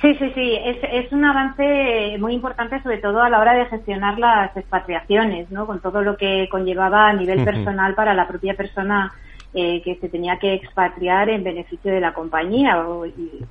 Sí, 0.00 0.14
sí, 0.14 0.30
sí, 0.32 0.56
es, 0.64 0.78
es 0.92 1.10
un 1.12 1.24
avance 1.24 2.16
muy 2.20 2.32
importante, 2.32 2.80
sobre 2.82 2.98
todo 2.98 3.20
a 3.20 3.28
la 3.28 3.40
hora 3.40 3.54
de 3.54 3.66
gestionar 3.66 4.16
las 4.16 4.56
expatriaciones, 4.56 5.50
¿no? 5.50 5.66
Con 5.66 5.80
todo 5.80 6.02
lo 6.02 6.16
que 6.16 6.48
conllevaba 6.48 7.08
a 7.08 7.12
nivel 7.14 7.44
personal 7.44 7.94
para 7.96 8.14
la 8.14 8.28
propia 8.28 8.54
persona 8.54 9.12
eh, 9.54 9.82
que 9.82 9.96
se 9.96 10.08
tenía 10.08 10.38
que 10.38 10.54
expatriar 10.54 11.28
en 11.30 11.42
beneficio 11.42 11.90
de 11.90 12.00
la 12.00 12.14
compañía. 12.14 12.80
y, 13.16 13.44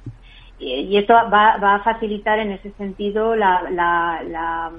y, 0.59 0.97
esto 0.97 1.13
va, 1.13 1.57
va, 1.57 1.75
a 1.75 1.83
facilitar 1.83 2.39
en 2.39 2.51
ese 2.51 2.71
sentido 2.71 3.35
la, 3.35 3.63
la, 3.69 4.23
la, 4.25 4.71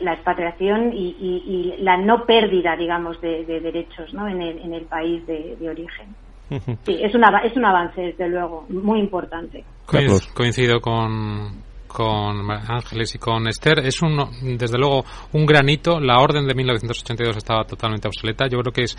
la, 0.00 0.12
expatriación 0.12 0.92
y, 0.92 1.16
y, 1.18 1.82
la 1.82 1.96
no 1.96 2.26
pérdida, 2.26 2.76
digamos, 2.76 3.20
de, 3.22 3.46
de 3.46 3.60
derechos 3.60 4.12
¿no? 4.12 4.28
en, 4.28 4.42
el, 4.42 4.58
en 4.58 4.74
el 4.74 4.84
país 4.84 5.26
de, 5.26 5.56
de 5.58 5.70
origen. 5.70 6.14
Sí, 6.84 6.98
es, 7.00 7.14
una, 7.14 7.38
es 7.44 7.56
un 7.56 7.64
avance, 7.64 8.00
desde 8.00 8.28
luego, 8.28 8.66
muy 8.68 9.00
importante. 9.00 9.64
Coincido 10.34 10.80
con, 10.80 11.62
con 11.86 12.50
Ángeles 12.50 13.14
y 13.14 13.18
con 13.18 13.48
Esther. 13.48 13.80
Es 13.80 14.02
un 14.02 14.18
desde 14.56 14.78
luego 14.78 15.04
un 15.32 15.46
granito. 15.46 16.00
La 16.00 16.18
orden 16.20 16.46
de 16.46 16.54
1982 16.54 17.36
estaba 17.36 17.64
totalmente 17.64 18.08
obsoleta. 18.08 18.46
Yo 18.46 18.58
creo 18.60 18.72
que 18.72 18.82
es 18.82 18.96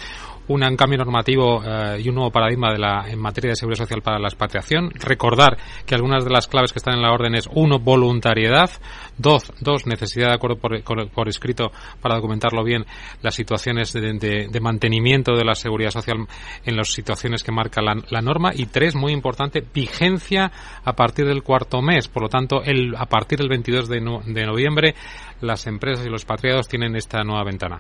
un, 0.54 0.76
cambio 0.76 0.98
normativo 0.98 1.64
eh, 1.64 2.02
y 2.04 2.10
un 2.10 2.16
nuevo 2.16 2.32
paradigma 2.32 2.72
de 2.72 2.80
la, 2.80 3.06
en 3.08 3.20
materia 3.20 3.52
de 3.52 3.56
seguridad 3.56 3.84
social 3.84 4.02
para 4.02 4.20
la 4.20 4.28
expatriación 4.28 4.92
recordar 4.92 5.58
que 5.86 5.96
algunas 5.96 6.24
de 6.24 6.32
las 6.32 6.48
claves 6.48 6.72
que 6.72 6.80
están 6.80 6.96
en 6.96 7.02
la 7.02 7.12
orden 7.12 7.36
es 7.36 7.48
uno 7.54 7.80
voluntariedad 7.80 8.70
dos, 9.18 9.52
dos 9.60 9.86
necesidad 9.86 10.30
de 10.30 10.36
acuerdo 10.36 10.58
por, 10.58 11.10
por, 11.10 11.30
escrito 11.30 11.72
para 12.02 12.16
documentarlo 12.16 12.64
bien 12.64 12.86
las 13.22 13.36
situaciones 13.36 13.94
de, 13.94 14.60
mantenimiento 14.62 15.34
de 15.36 15.44
la 15.44 15.56
seguridad 15.56 15.92
social 15.92 16.28
en 16.66 16.76
las 16.76 16.90
situaciones 16.90 17.44
que 17.44 17.52
marca 17.52 17.82
la, 17.82 18.22
norma 18.22 18.52
y 18.54 18.68
tres 18.68 18.96
muy 18.96 19.14
importante 19.14 19.64
vigencia 19.74 20.52
a 20.84 20.94
partir 20.94 21.26
del 21.26 21.44
cuarto 21.44 21.82
mes 21.82 22.08
por 22.08 22.24
lo 22.24 22.30
tanto 22.30 22.62
el 22.64 22.96
a 22.96 23.06
partir 23.06 23.40
del 23.40 23.50
22 23.50 23.88
de, 23.88 24.00
de 24.26 24.46
noviembre 24.46 24.96
las 25.42 25.66
empresas 25.68 26.06
y 26.06 26.10
los 26.10 26.26
patriados 26.26 26.68
tienen 26.68 26.96
esta 26.96 27.24
nueva 27.24 27.44
ventana. 27.44 27.80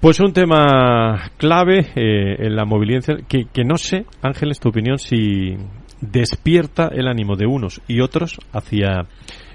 Pues 0.00 0.18
un 0.20 0.32
tema 0.32 1.30
clave 1.36 1.92
eh, 1.94 2.46
en 2.46 2.56
la 2.56 2.64
movilidad 2.64 3.20
que, 3.28 3.44
que 3.52 3.64
no 3.64 3.76
sé, 3.76 4.04
Ángeles, 4.20 4.58
tu 4.58 4.70
opinión, 4.70 4.98
si 4.98 5.56
despierta 6.00 6.88
el 6.92 7.06
ánimo 7.06 7.36
de 7.36 7.46
unos 7.46 7.80
y 7.86 8.00
otros 8.00 8.40
hacia 8.52 9.06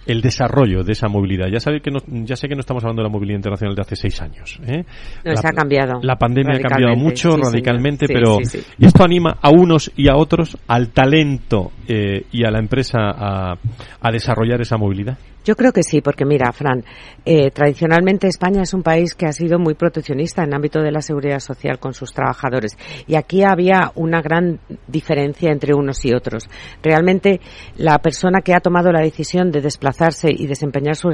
el 0.08 0.22
desarrollo 0.22 0.84
de 0.84 0.94
esa 0.94 1.10
movilidad. 1.10 1.48
Ya 1.52 1.60
sabe 1.60 1.82
que 1.82 1.92
no, 1.92 2.00
ya 2.08 2.38
sé 2.38 2.48
que 2.48 2.56
no 2.56 2.62
estamos 2.62 2.84
hablando 2.84 3.02
de 3.02 3.10
la 3.10 3.12
movilidad 3.12 3.40
internacional 3.40 3.76
de 3.76 3.82
hace 3.82 3.96
seis 3.98 4.22
años. 4.22 4.60
¿eh? 4.66 4.86
se 5.24 5.48
ha 5.48 5.52
cambiado. 5.52 6.00
La 6.02 6.16
pandemia 6.16 6.56
ha 6.56 6.62
cambiado 6.62 6.96
mucho 6.96 7.36
radicalmente, 7.36 8.08
pero 8.08 8.40
esto 8.80 9.04
anima 9.04 9.38
a 9.42 9.50
unos 9.50 9.92
y 9.96 10.08
a 10.08 10.16
otros 10.16 10.58
al 10.68 10.90
talento 10.90 11.72
eh, 11.88 12.26
y 12.32 12.46
a 12.46 12.52
la 12.52 12.60
empresa 12.60 13.00
a, 13.00 13.58
a 14.00 14.12
desarrollar 14.12 14.62
esa 14.62 14.78
movilidad. 14.78 15.18
Yo 15.48 15.56
creo 15.56 15.72
que 15.72 15.82
sí, 15.82 16.02
porque 16.02 16.26
mira, 16.26 16.52
Fran, 16.52 16.84
eh, 17.24 17.52
tradicionalmente 17.52 18.28
España 18.28 18.64
es 18.64 18.74
un 18.74 18.84
país 18.84 19.16
que 19.16 19.28
ha 19.28 19.32
sido 19.32 19.60
muy 19.60 19.76
proteccionista 19.76 20.42
en 20.44 20.50
el 20.50 20.56
ámbito 20.56 20.82
de 20.82 20.92
la 20.92 21.00
seguridad 21.02 21.40
social 21.40 21.80
con 21.80 21.94
sus 21.94 22.12
trabajadores. 22.12 22.78
Y 23.08 23.16
aquí 23.16 23.44
había 23.44 23.94
una 23.96 24.22
gran 24.22 24.60
diferencia 24.90 25.50
entre 25.50 25.74
unos 25.74 26.04
y 26.04 26.14
otros. 26.14 26.50
Realmente, 26.84 27.40
la 27.78 28.00
persona 28.00 28.42
que 28.42 28.54
ha 28.54 28.60
tomado 28.60 28.92
la 28.92 29.00
decisión 29.00 29.50
de 29.50 29.62
desplazarse 29.62 30.30
y 30.30 30.48
desempeñar 30.48 30.98
su, 30.98 31.12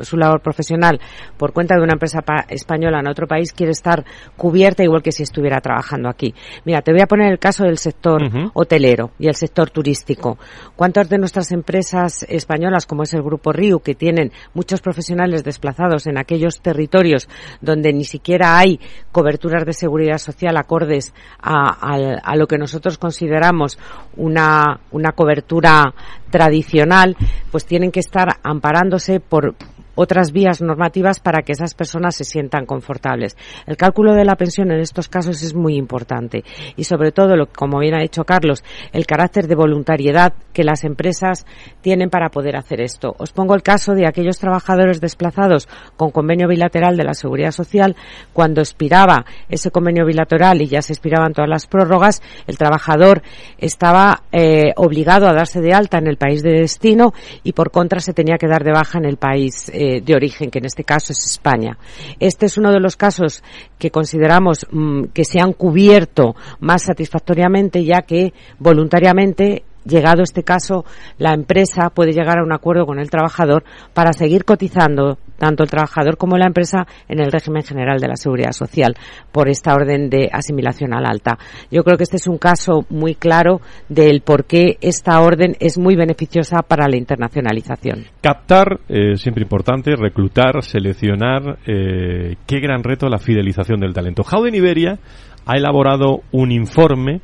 su 0.00 0.16
labor 0.16 0.40
profesional 0.40 0.98
por 1.36 1.52
cuenta 1.52 1.76
de 1.76 1.82
una 1.82 1.92
empresa 1.92 2.24
española 2.48 2.98
en 2.98 3.06
otro 3.06 3.28
país 3.28 3.52
quiere 3.52 3.70
estar 3.70 4.04
cubierta 4.36 4.82
igual 4.82 5.00
que 5.00 5.12
si 5.12 5.22
estuviera 5.22 5.60
trabajando 5.60 6.08
aquí. 6.08 6.34
Mira, 6.64 6.82
te 6.82 6.90
voy 6.90 7.02
a 7.02 7.06
poner 7.06 7.30
el 7.30 7.38
caso 7.38 7.62
del 7.62 7.78
sector 7.78 8.20
hotelero 8.52 9.12
y 9.20 9.28
el 9.28 9.36
sector 9.36 9.70
turístico. 9.70 10.38
¿Cuántas 10.74 11.08
de 11.08 11.18
nuestras 11.18 11.52
empresas 11.52 12.26
españolas, 12.28 12.84
como 12.84 13.04
es 13.04 13.14
el 13.14 13.22
Grupo 13.22 13.52
Río, 13.52 13.75
que 13.80 13.94
tienen 13.94 14.32
muchos 14.54 14.80
profesionales 14.80 15.44
desplazados 15.44 16.06
en 16.06 16.18
aquellos 16.18 16.60
territorios 16.60 17.28
donde 17.60 17.92
ni 17.92 18.04
siquiera 18.04 18.58
hay 18.58 18.80
coberturas 19.12 19.64
de 19.64 19.72
seguridad 19.72 20.18
social 20.18 20.56
acordes 20.56 21.14
a, 21.40 22.36
lo 22.36 22.46
que 22.46 22.58
nosotros 22.58 22.98
consideramos 22.98 23.78
una, 24.16 24.80
una 24.90 25.12
cobertura 25.12 25.94
tradicional, 26.30 27.16
pues 27.50 27.64
tienen 27.64 27.90
que 27.90 28.00
estar 28.00 28.28
amparándose 28.42 29.20
por 29.20 29.54
otras 29.96 30.30
vías 30.30 30.62
normativas 30.62 31.18
para 31.18 31.42
que 31.42 31.52
esas 31.52 31.74
personas 31.74 32.14
se 32.14 32.22
sientan 32.22 32.66
confortables. 32.66 33.36
El 33.66 33.76
cálculo 33.76 34.14
de 34.14 34.24
la 34.24 34.36
pensión 34.36 34.70
en 34.70 34.78
estos 34.78 35.08
casos 35.08 35.42
es 35.42 35.54
muy 35.54 35.74
importante 35.76 36.44
y 36.76 36.84
sobre 36.84 37.10
todo, 37.10 37.34
como 37.56 37.80
bien 37.80 37.94
ha 37.94 38.02
dicho 38.02 38.24
Carlos, 38.24 38.62
el 38.92 39.06
carácter 39.06 39.48
de 39.48 39.56
voluntariedad 39.56 40.34
que 40.52 40.62
las 40.62 40.84
empresas 40.84 41.46
tienen 41.80 42.10
para 42.10 42.28
poder 42.28 42.56
hacer 42.56 42.80
esto. 42.80 43.14
Os 43.18 43.32
pongo 43.32 43.54
el 43.54 43.62
caso 43.62 43.94
de 43.94 44.06
aquellos 44.06 44.38
trabajadores 44.38 45.00
desplazados 45.00 45.68
con 45.96 46.10
convenio 46.10 46.46
bilateral 46.46 46.96
de 46.96 47.04
la 47.04 47.14
Seguridad 47.14 47.50
Social. 47.50 47.96
Cuando 48.32 48.60
expiraba 48.60 49.24
ese 49.48 49.70
convenio 49.70 50.06
bilateral 50.06 50.60
y 50.62 50.68
ya 50.68 50.82
se 50.82 50.92
expiraban 50.92 51.32
todas 51.32 51.50
las 51.50 51.66
prórrogas, 51.66 52.22
el 52.46 52.58
trabajador 52.58 53.22
estaba 53.58 54.22
eh, 54.32 54.72
obligado 54.76 55.26
a 55.26 55.32
darse 55.32 55.60
de 55.60 55.72
alta 55.72 55.98
en 55.98 56.06
el 56.06 56.16
país 56.16 56.42
de 56.42 56.52
destino 56.52 57.12
y 57.42 57.52
por 57.52 57.70
contra 57.70 58.00
se 58.00 58.12
tenía 58.12 58.36
que 58.36 58.46
dar 58.46 58.64
de 58.64 58.72
baja 58.72 58.98
en 58.98 59.06
el 59.06 59.16
país 59.16 59.70
eh, 59.72 59.85
de, 60.00 60.14
origen, 60.14 60.50
que 60.50 60.58
en 60.58 60.66
este 60.66 60.84
caso 60.84 61.12
es 61.12 61.24
España. 61.26 61.78
Este 62.20 62.46
es 62.46 62.58
uno 62.58 62.72
de 62.72 62.80
los 62.80 62.96
casos 62.96 63.42
que 63.78 63.90
consideramos 63.90 64.66
mm, 64.70 65.04
que 65.14 65.24
se 65.24 65.40
han 65.40 65.52
cubierto 65.52 66.34
más 66.60 66.82
satisfactoriamente, 66.82 67.84
ya 67.84 68.02
que 68.02 68.32
voluntariamente 68.58 69.62
llegado 69.86 70.22
este 70.22 70.42
caso, 70.42 70.84
la 71.18 71.32
empresa 71.32 71.90
puede 71.90 72.12
llegar 72.12 72.38
a 72.38 72.44
un 72.44 72.52
acuerdo 72.52 72.86
con 72.86 72.98
el 72.98 73.10
trabajador 73.10 73.64
para 73.94 74.12
seguir 74.12 74.44
cotizando 74.44 75.18
tanto 75.38 75.62
el 75.62 75.70
trabajador 75.70 76.16
como 76.16 76.36
la 76.36 76.46
empresa 76.46 76.86
en 77.08 77.20
el 77.20 77.30
régimen 77.30 77.62
general 77.62 77.98
de 78.00 78.08
la 78.08 78.16
seguridad 78.16 78.52
social 78.52 78.94
por 79.32 79.48
esta 79.48 79.74
orden 79.74 80.08
de 80.08 80.30
asimilación 80.32 80.94
al 80.94 81.06
alta. 81.06 81.38
Yo 81.70 81.84
creo 81.84 81.96
que 81.96 82.04
este 82.04 82.16
es 82.16 82.26
un 82.26 82.38
caso 82.38 82.86
muy 82.88 83.14
claro 83.14 83.60
del 83.88 84.22
por 84.22 84.44
qué 84.46 84.78
esta 84.80 85.20
orden 85.20 85.56
es 85.60 85.78
muy 85.78 85.94
beneficiosa 85.94 86.62
para 86.62 86.88
la 86.88 86.96
internacionalización. 86.96 88.04
Captar, 88.20 88.80
eh, 88.88 89.16
siempre 89.16 89.42
importante, 89.42 89.94
reclutar, 89.96 90.62
seleccionar, 90.62 91.58
eh, 91.66 92.36
qué 92.46 92.60
gran 92.60 92.82
reto 92.82 93.08
la 93.08 93.18
fidelización 93.18 93.80
del 93.80 93.92
talento. 93.92 94.22
Howden 94.22 94.54
Iberia 94.54 94.98
ha 95.44 95.56
elaborado 95.56 96.22
un 96.32 96.50
informe 96.50 97.20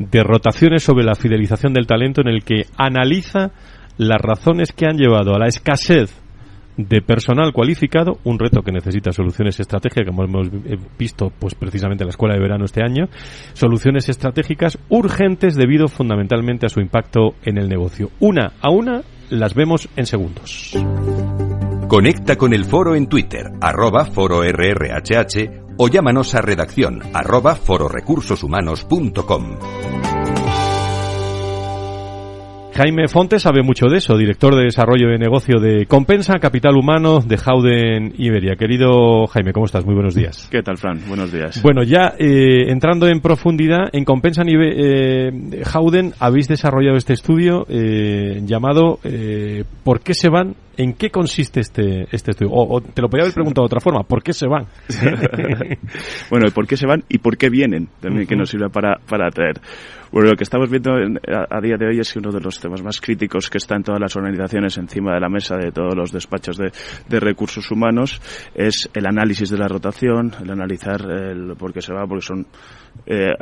de 0.00 0.22
rotaciones 0.24 0.82
sobre 0.82 1.04
la 1.04 1.14
fidelización 1.14 1.74
del 1.74 1.86
talento 1.86 2.22
en 2.22 2.28
el 2.28 2.42
que 2.42 2.64
analiza 2.76 3.52
las 3.98 4.20
razones 4.20 4.72
que 4.72 4.86
han 4.86 4.96
llevado 4.96 5.34
a 5.34 5.38
la 5.38 5.46
escasez 5.46 6.10
de 6.78 7.02
personal 7.02 7.52
cualificado, 7.52 8.18
un 8.24 8.38
reto 8.38 8.62
que 8.62 8.72
necesita 8.72 9.12
soluciones 9.12 9.60
estratégicas, 9.60 10.06
como 10.06 10.24
hemos 10.24 10.48
visto 10.98 11.30
pues 11.38 11.54
precisamente 11.54 12.04
en 12.04 12.08
la 12.08 12.12
escuela 12.12 12.34
de 12.34 12.40
verano 12.40 12.64
este 12.64 12.82
año, 12.82 13.08
soluciones 13.52 14.08
estratégicas 14.08 14.78
urgentes 14.88 15.54
debido 15.54 15.88
fundamentalmente 15.88 16.64
a 16.64 16.70
su 16.70 16.80
impacto 16.80 17.34
en 17.44 17.58
el 17.58 17.68
negocio. 17.68 18.10
Una 18.20 18.54
a 18.62 18.70
una 18.70 19.02
las 19.28 19.54
vemos 19.54 19.90
en 19.96 20.06
segundos. 20.06 20.74
Conecta 21.88 22.36
con 22.36 22.54
el 22.54 22.64
foro 22.64 22.94
en 22.94 23.06
Twitter, 23.06 23.50
arroba 23.60 24.06
foro 24.06 24.44
o 25.82 25.88
llámanos 25.88 26.34
a 26.34 26.42
redacción 26.42 27.00
arroba 27.14 27.54
fororecursoshumanos.com. 27.54 29.56
Jaime 32.74 33.08
Fontes 33.08 33.42
sabe 33.42 33.62
mucho 33.62 33.88
de 33.88 33.98
eso, 33.98 34.16
director 34.16 34.54
de 34.54 34.64
desarrollo 34.64 35.08
de 35.08 35.18
negocio 35.18 35.58
de 35.58 35.86
Compensa 35.86 36.38
Capital 36.38 36.76
Humano 36.76 37.20
de 37.20 37.36
Howden 37.36 38.14
Iberia. 38.18 38.56
Querido 38.56 39.26
Jaime, 39.26 39.52
¿cómo 39.52 39.66
estás? 39.66 39.84
Muy 39.84 39.94
buenos 39.94 40.14
días. 40.14 40.48
¿Qué 40.50 40.62
tal, 40.62 40.76
Fran? 40.76 41.00
Buenos 41.08 41.32
días. 41.32 41.62
Bueno, 41.62 41.82
ya 41.82 42.14
eh, 42.18 42.70
entrando 42.70 43.08
en 43.08 43.20
profundidad, 43.20 43.88
en 43.92 44.04
Compensa 44.04 44.42
eh, 44.46 45.62
Howden 45.74 46.12
habéis 46.18 46.48
desarrollado 46.48 46.96
este 46.96 47.14
estudio 47.14 47.66
eh, 47.68 48.40
llamado 48.44 48.98
¿Por 49.82 50.00
qué 50.00 50.14
se 50.14 50.28
van 50.28 50.54
¿En 50.76 50.94
qué 50.94 51.10
consiste 51.10 51.60
este, 51.60 52.06
este 52.10 52.30
estudio? 52.30 52.52
O, 52.52 52.80
te 52.80 53.02
lo 53.02 53.08
podría 53.08 53.24
haber 53.24 53.34
preguntado 53.34 53.64
de 53.64 53.66
otra 53.66 53.80
forma, 53.80 54.02
¿por 54.02 54.22
qué 54.22 54.32
se 54.32 54.46
van? 54.46 54.66
bueno, 56.30 56.50
¿por 56.54 56.66
qué 56.66 56.76
se 56.76 56.86
van 56.86 57.04
y 57.08 57.18
por 57.18 57.36
qué 57.36 57.50
vienen? 57.50 57.88
También 58.00 58.26
que 58.26 58.36
nos 58.36 58.50
sirve 58.50 58.70
para, 58.70 58.98
para 59.08 59.28
atraer. 59.28 59.60
Bueno, 60.12 60.30
lo 60.30 60.36
que 60.36 60.42
estamos 60.42 60.68
viendo 60.68 60.92
a, 60.92 61.60
día 61.60 61.76
de 61.76 61.86
hoy 61.86 62.00
es 62.00 62.12
que 62.12 62.18
uno 62.18 62.32
de 62.32 62.40
los 62.40 62.58
temas 62.58 62.82
más 62.82 63.00
críticos 63.00 63.48
que 63.48 63.58
está 63.58 63.76
en 63.76 63.84
todas 63.84 64.00
las 64.00 64.16
organizaciones 64.16 64.76
encima 64.76 65.14
de 65.14 65.20
la 65.20 65.28
mesa 65.28 65.56
de 65.56 65.70
todos 65.70 65.94
los 65.94 66.10
despachos 66.10 66.56
de, 66.56 66.72
de 67.08 67.20
recursos 67.20 67.70
humanos 67.70 68.20
es 68.54 68.90
el 68.92 69.06
análisis 69.06 69.50
de 69.50 69.58
la 69.58 69.68
rotación, 69.68 70.32
el 70.42 70.50
analizar 70.50 71.00
el 71.02 71.54
por 71.56 71.72
qué 71.72 71.80
se 71.80 71.92
va, 71.92 72.06
porque 72.06 72.26
son 72.26 72.46
eh, 73.06 73.34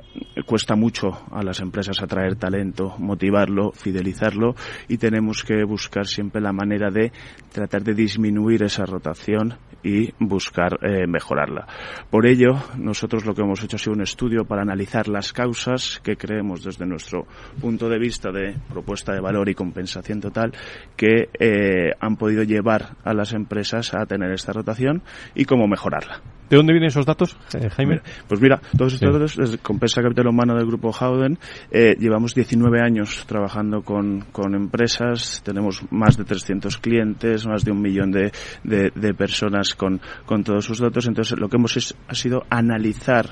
cuesta 0.46 0.76
mucho 0.76 1.26
a 1.30 1.42
las 1.42 1.60
empresas 1.60 2.00
atraer 2.00 2.36
talento, 2.36 2.94
motivarlo, 2.98 3.72
fidelizarlo 3.72 4.54
y 4.88 4.98
tenemos 4.98 5.44
que 5.44 5.64
buscar 5.64 6.06
siempre 6.06 6.40
la 6.40 6.52
manera 6.52 6.90
de 6.90 7.12
tratar 7.52 7.82
de 7.82 7.94
disminuir 7.94 8.62
esa 8.62 8.86
rotación 8.86 9.56
y 9.82 10.12
buscar 10.18 10.78
eh, 10.82 11.06
mejorarla. 11.06 11.66
Por 12.10 12.26
ello, 12.26 12.56
nosotros 12.76 13.24
lo 13.24 13.34
que 13.34 13.42
hemos 13.42 13.62
hecho 13.62 13.76
ha 13.76 13.78
sido 13.78 13.94
un 13.94 14.02
estudio 14.02 14.44
para 14.44 14.62
analizar 14.62 15.08
las 15.08 15.32
causas 15.32 16.00
que 16.02 16.16
creemos 16.16 16.64
desde 16.64 16.86
nuestro 16.86 17.26
punto 17.60 17.88
de 17.88 17.98
vista 17.98 18.30
de 18.30 18.56
propuesta 18.68 19.12
de 19.12 19.20
valor 19.20 19.48
y 19.48 19.54
compensación 19.54 20.20
total 20.20 20.52
que 20.96 21.28
eh, 21.38 21.92
han 22.00 22.16
podido 22.16 22.42
llevar 22.42 22.96
a 23.04 23.14
las 23.14 23.32
empresas 23.32 23.94
a 23.94 24.06
tener 24.06 24.32
esta 24.32 24.52
rotación 24.52 25.02
y 25.34 25.44
cómo 25.44 25.66
mejorarla. 25.68 26.22
¿De 26.48 26.56
dónde 26.56 26.72
vienen 26.72 26.88
esos 26.88 27.04
datos, 27.04 27.36
eh, 27.54 27.68
Jaime? 27.70 28.00
Pues 28.26 28.40
mira, 28.40 28.60
todos 28.76 28.94
estos 28.94 29.12
datos 29.12 29.38
es 29.38 29.58
Compensa 29.58 30.02
Capital 30.02 30.28
Humano 30.28 30.54
del 30.54 30.66
Grupo 30.66 30.90
Howden. 30.90 31.38
Eh, 31.70 31.94
llevamos 31.98 32.34
19 32.34 32.80
años 32.80 33.24
trabajando 33.26 33.82
con, 33.82 34.22
con, 34.32 34.54
empresas, 34.54 35.42
tenemos 35.44 35.82
más 35.90 36.16
de 36.16 36.24
300 36.24 36.78
clientes, 36.78 37.46
más 37.46 37.64
de 37.64 37.72
un 37.72 37.82
millón 37.82 38.10
de, 38.10 38.32
de, 38.64 38.90
de 38.94 39.14
personas 39.14 39.74
con, 39.74 40.00
con 40.24 40.42
todos 40.42 40.64
sus 40.64 40.78
datos. 40.78 41.06
Entonces, 41.06 41.38
lo 41.38 41.48
que 41.48 41.56
hemos 41.56 41.76
es, 41.76 41.94
ha 42.08 42.14
sido 42.14 42.44
analizar 42.48 43.26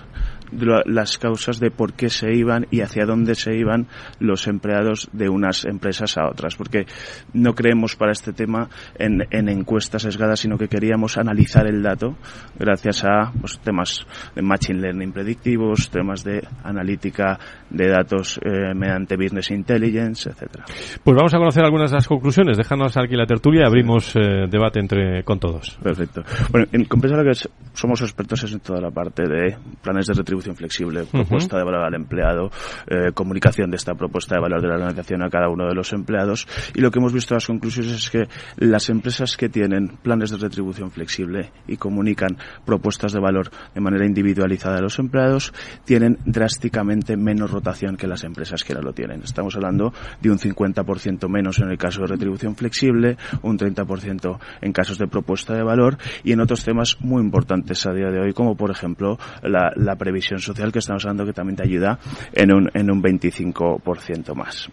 las 0.52 1.18
causas 1.18 1.60
de 1.60 1.70
por 1.70 1.94
qué 1.94 2.08
se 2.08 2.32
iban 2.34 2.66
y 2.70 2.80
hacia 2.80 3.06
dónde 3.06 3.34
se 3.34 3.56
iban 3.56 3.86
los 4.20 4.46
empleados 4.46 5.08
de 5.12 5.28
unas 5.28 5.64
empresas 5.64 6.16
a 6.18 6.28
otras. 6.28 6.56
Porque 6.56 6.86
no 7.32 7.54
creemos 7.54 7.96
para 7.96 8.12
este 8.12 8.32
tema 8.32 8.68
en, 8.98 9.26
en 9.30 9.48
encuestas 9.48 10.02
sesgadas, 10.02 10.40
sino 10.40 10.58
que 10.58 10.68
queríamos 10.68 11.16
analizar 11.18 11.66
el 11.66 11.82
dato 11.82 12.16
gracias 12.58 13.04
a 13.04 13.32
pues, 13.40 13.58
temas 13.60 14.06
de 14.34 14.42
machine 14.42 14.80
learning 14.80 15.12
predictivos, 15.12 15.90
temas 15.90 16.24
de 16.24 16.46
analítica 16.64 17.38
de 17.70 17.88
datos 17.88 18.38
eh, 18.42 18.74
mediante 18.74 19.16
business 19.16 19.50
intelligence, 19.50 20.30
etcétera. 20.30 20.64
Pues 21.02 21.16
vamos 21.16 21.34
a 21.34 21.38
conocer 21.38 21.64
algunas 21.64 21.90
de 21.90 21.96
las 21.96 22.08
conclusiones. 22.08 22.56
Déjanos 22.56 22.96
aquí 22.96 23.16
la 23.16 23.26
tertulia 23.26 23.62
y 23.62 23.66
abrimos 23.66 24.14
eh, 24.16 24.46
debate 24.48 24.80
entre 24.80 25.22
con 25.24 25.38
todos. 25.38 25.78
Perfecto. 25.82 26.22
Bueno, 26.50 26.66
en 26.72 26.84
Compensa 26.84 27.16
lo 27.16 27.24
que 27.24 27.38
somos 27.72 28.00
expertos 28.02 28.52
en 28.52 28.60
toda 28.60 28.80
la 28.80 28.90
parte 28.90 29.22
de 29.24 29.56
planes 29.82 30.06
de 30.06 30.14
retribución 30.14 30.35
flexible, 30.40 31.04
propuesta 31.04 31.56
de 31.56 31.64
valor 31.64 31.84
al 31.84 31.94
empleado, 31.94 32.50
eh, 32.86 33.12
comunicación 33.12 33.70
de 33.70 33.76
esta 33.76 33.94
propuesta 33.94 34.36
de 34.36 34.40
valor 34.40 34.60
de 34.60 34.68
la 34.68 34.74
organización 34.74 35.22
a 35.22 35.30
cada 35.30 35.48
uno 35.48 35.66
de 35.66 35.74
los 35.74 35.92
empleados. 35.92 36.46
Y 36.74 36.80
lo 36.80 36.90
que 36.90 36.98
hemos 36.98 37.12
visto 37.12 37.34
en 37.34 37.36
las 37.36 37.46
conclusiones 37.46 37.92
es 37.92 38.10
que 38.10 38.28
las 38.56 38.88
empresas 38.88 39.36
que 39.36 39.48
tienen 39.48 39.96
planes 40.02 40.30
de 40.30 40.38
retribución 40.38 40.90
flexible 40.90 41.52
y 41.66 41.76
comunican 41.76 42.36
propuestas 42.64 43.12
de 43.12 43.20
valor 43.20 43.50
de 43.74 43.80
manera 43.80 44.06
individualizada 44.06 44.78
a 44.78 44.80
los 44.82 44.98
empleados 44.98 45.52
tienen 45.84 46.18
drásticamente 46.24 47.16
menos 47.16 47.50
rotación 47.50 47.96
que 47.96 48.06
las 48.06 48.24
empresas 48.24 48.64
que 48.64 48.74
no 48.74 48.80
lo 48.80 48.92
tienen. 48.92 49.22
Estamos 49.22 49.54
hablando 49.56 49.92
de 50.20 50.30
un 50.30 50.38
50% 50.38 51.28
menos 51.28 51.58
en 51.58 51.70
el 51.70 51.78
caso 51.78 52.02
de 52.02 52.08
retribución 52.08 52.56
flexible, 52.56 53.16
un 53.42 53.58
30% 53.58 54.38
en 54.60 54.72
casos 54.72 54.98
de 54.98 55.06
propuesta 55.06 55.54
de 55.54 55.62
valor 55.62 55.98
y 56.24 56.32
en 56.32 56.40
otros 56.40 56.64
temas 56.64 56.98
muy 57.00 57.22
importantes 57.22 57.86
a 57.86 57.92
día 57.92 58.10
de 58.10 58.20
hoy, 58.20 58.32
como 58.32 58.56
por 58.56 58.70
ejemplo 58.70 59.18
la, 59.42 59.72
la 59.76 59.96
previsión 59.96 60.25
social 60.38 60.72
que 60.72 60.80
estamos 60.80 61.04
hablando 61.04 61.24
que 61.24 61.32
también 61.32 61.56
te 61.56 61.62
ayuda 61.62 61.98
en 62.32 62.52
un, 62.52 62.70
en 62.74 62.90
un 62.90 63.02
25% 63.02 64.34
más. 64.34 64.68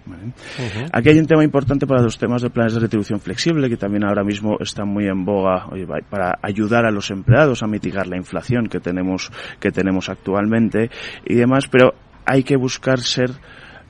Aquí 0.92 1.10
hay 1.10 1.20
un 1.20 1.28
tema 1.28 1.44
importante 1.44 1.88
para 1.88 2.02
los 2.02 2.18
temas 2.18 2.42
de 2.42 2.50
planes 2.50 2.74
de 2.74 2.80
retribución 2.80 3.20
flexible 3.20 3.70
que 3.70 3.78
también 3.78 4.04
ahora 4.06 4.24
mismo 4.24 4.58
están 4.60 4.88
muy 4.88 5.08
en 5.08 5.26
boga 5.26 5.68
para 6.10 6.40
ayudar 6.42 6.86
a 6.86 6.92
los 6.92 7.12
empleados 7.12 7.64
a 7.64 7.68
mitigar 7.68 8.08
la 8.08 8.18
inflación 8.18 8.68
que 8.68 8.80
tenemos, 8.80 9.32
que 9.60 9.72
tenemos 9.72 10.10
actualmente 10.10 10.90
y 11.26 11.36
demás, 11.36 11.68
pero 11.68 11.94
hay 12.26 12.44
que 12.44 12.56
buscar 12.56 13.00
ser 13.00 13.32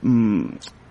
mm, 0.02 0.44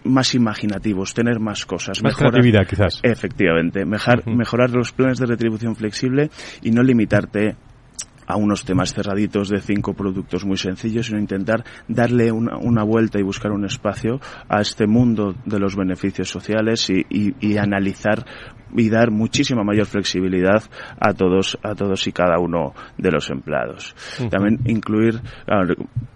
más 0.05 0.36
imaginativos, 0.36 1.13
tener 1.13 1.39
más 1.39 1.65
cosas. 1.65 2.01
Más 2.03 2.15
creatividad, 2.15 2.65
quizás. 2.67 2.99
Efectivamente. 3.03 3.86
Mejorar 3.86 4.71
los 4.71 4.91
planes 4.91 5.19
de 5.19 5.26
retribución 5.26 5.76
flexible 5.76 6.30
y 6.61 6.71
no 6.71 6.84
limitarte 6.84 7.55
a 8.28 8.36
unos 8.36 8.65
temas 8.65 8.93
cerraditos 8.93 9.49
de 9.49 9.61
cinco 9.61 9.93
productos 9.93 10.45
muy 10.45 10.57
sencillos, 10.57 11.07
sino 11.07 11.19
intentar 11.19 11.63
darle 11.88 12.32
una, 12.32 12.57
una 12.57 12.84
vuelta 12.84 13.19
y 13.19 13.24
buscar 13.24 13.51
un 13.51 13.65
espacio 13.65 14.19
a 14.47 14.61
este 14.61 14.88
mundo 14.88 15.36
de 15.45 15.59
los 15.59 15.76
beneficios 15.76 16.30
sociales 16.30 16.89
y, 16.89 17.05
y, 17.09 17.36
y 17.39 17.57
analizar 17.57 18.26
y 18.76 18.89
dar 18.89 19.11
muchísima 19.11 19.63
mayor 19.63 19.86
flexibilidad 19.86 20.63
a 20.99 21.13
todos 21.13 21.57
a 21.63 21.76
todos 21.76 22.07
y 22.07 22.11
cada 22.11 22.39
uno 22.39 22.74
de 22.97 23.11
los 23.11 23.30
empleados. 23.30 23.95
Uh 24.19 24.24
-huh. 24.24 24.30
También 24.30 24.59
incluir 24.65 25.21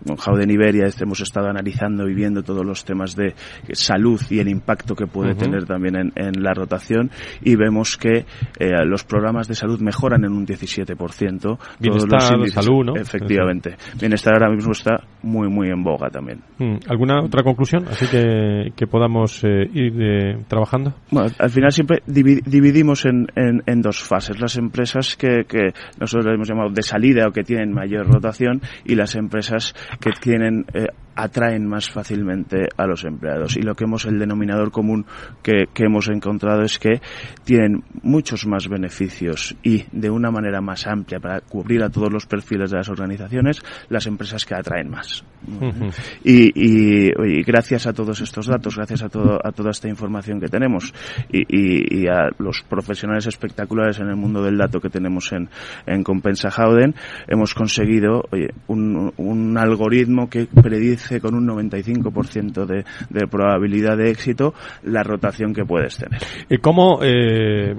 con 0.06 0.18
Howden 0.18 0.50
Iberia 0.50 0.88
hemos 1.00 1.22
estado 1.22 1.48
analizando 1.50 2.08
y 2.08 2.14
viendo 2.14 2.44
todos 2.44 2.66
los 2.66 2.84
temas 2.86 3.16
de 3.16 3.36
salud 3.74 4.22
y 4.30 4.40
el 4.40 4.48
impacto 4.48 4.96
que 4.96 5.08
puede 5.08 5.32
uh 5.32 5.36
-huh. 5.36 5.40
tener 5.40 5.66
también 5.66 5.96
en, 5.96 6.12
en, 6.16 6.44
la 6.44 6.54
rotación 6.54 7.12
y 7.42 7.56
vemos 7.56 7.98
que 7.98 8.26
eh, 8.60 8.86
los 8.86 9.04
programas 9.04 9.48
de 9.48 9.56
salud 9.56 9.80
mejoran 9.82 10.24
en 10.24 10.32
un 10.32 10.46
17%. 10.46 11.58
Bienestar, 11.80 12.20
todos 12.20 12.40
los 12.40 12.52
salud, 12.52 12.86
¿no? 12.86 12.96
Efectivamente. 12.96 13.76
Bienestar 14.00 14.34
ahora 14.34 14.50
mismo 14.54 14.72
está 14.72 15.04
muy, 15.28 15.50
muy 15.50 15.70
en 15.70 15.84
boga 15.84 16.10
también. 16.10 16.42
¿Alguna 16.88 17.22
otra 17.22 17.44
conclusión? 17.44 17.86
Así 17.88 18.08
que, 18.08 18.72
que 18.76 18.88
podamos 18.88 19.44
eh, 19.44 19.70
ir 19.74 19.94
eh, 20.02 20.38
trabajando. 20.48 20.94
Bueno, 21.12 21.30
al 21.38 21.50
final 21.50 21.72
siempre 21.72 22.02
dividimos 22.06 23.06
en, 23.06 23.28
en, 23.36 23.62
en, 23.66 23.82
dos 23.82 24.02
fases. 24.02 24.40
Las 24.40 24.58
empresas 24.58 25.16
que, 25.16 25.46
que 25.48 25.74
nosotros 26.00 26.34
hemos 26.34 26.48
llamado 26.48 26.70
de 26.72 26.82
salida 26.82 27.28
o 27.28 27.32
que 27.32 27.44
tienen 27.44 27.74
mayor 27.74 28.08
rotación 28.08 28.62
y 28.86 28.96
las 28.96 29.16
empresas 29.16 29.76
que 30.00 30.12
tienen 30.12 30.66
eh, 30.74 30.88
atraen 31.18 31.68
más 31.68 31.90
fácilmente 31.90 32.68
a 32.78 32.86
los 32.86 33.04
empleados. 33.04 33.58
Y 33.58 33.62
lo 33.64 33.74
que 33.74 33.86
hemos, 33.86 34.06
el 34.06 34.20
denominador 34.20 34.72
común 34.72 35.06
que, 35.42 35.66
que, 35.74 35.86
hemos 35.86 36.08
encontrado 36.10 36.62
es 36.62 36.78
que 36.78 37.02
tienen 37.44 37.84
muchos 38.04 38.46
más 38.46 38.68
beneficios 38.68 39.56
y 39.64 39.86
de 39.92 40.12
una 40.12 40.30
manera 40.30 40.62
más 40.62 40.86
amplia 40.86 41.20
para 41.20 41.42
cubrir 41.42 41.82
a 41.82 41.90
todos 41.90 42.14
los 42.14 42.28
perfiles 42.28 42.70
de 42.70 42.78
las 42.78 42.90
organizaciones 42.90 43.64
las 43.90 44.06
empresas 44.06 44.46
que 44.46 44.54
atraen 44.54 44.90
más. 44.90 45.24
Uh 45.48 45.60
-huh. 45.60 45.94
y, 46.24 46.52
y, 46.54 47.10
y, 47.10 47.44
gracias 47.44 47.88
a 47.88 47.94
todos 47.94 48.22
estos 48.22 48.46
datos, 48.46 48.76
gracias 48.76 49.02
a, 49.02 49.10
todo, 49.10 49.40
a 49.44 49.52
toda 49.52 49.72
esta 49.72 49.88
información 49.88 50.40
que 50.40 50.48
tenemos 50.50 50.94
y, 51.32 51.42
y, 51.48 52.02
y, 52.02 52.08
a 52.08 52.30
los 52.38 52.64
profesionales 52.64 53.26
espectaculares 53.26 54.00
en 54.00 54.10
el 54.10 54.16
mundo 54.16 54.44
del 54.44 54.58
dato 54.58 54.80
que 54.80 54.90
tenemos 54.90 55.32
en, 55.32 55.50
en 55.86 56.04
Compensa 56.04 56.50
Howden, 56.50 56.94
hemos 57.28 57.54
conseguido 57.54 58.24
oye, 58.32 58.50
un, 58.68 59.14
un 59.18 59.58
algoritmo 59.58 60.30
que 60.30 60.46
predice 60.48 61.07
con 61.22 61.36
un 61.36 61.48
95% 61.48 62.66
de, 62.66 62.86
de, 63.10 63.28
probabilidad 63.28 63.98
de 63.98 64.12
éxito 64.12 64.54
la 64.84 65.04
rotación 65.04 65.54
que 65.54 65.66
puedes 65.66 65.98
tener. 65.98 66.20
¿Y 66.50 66.58
cómo 66.58 67.00
eh, 67.02 67.76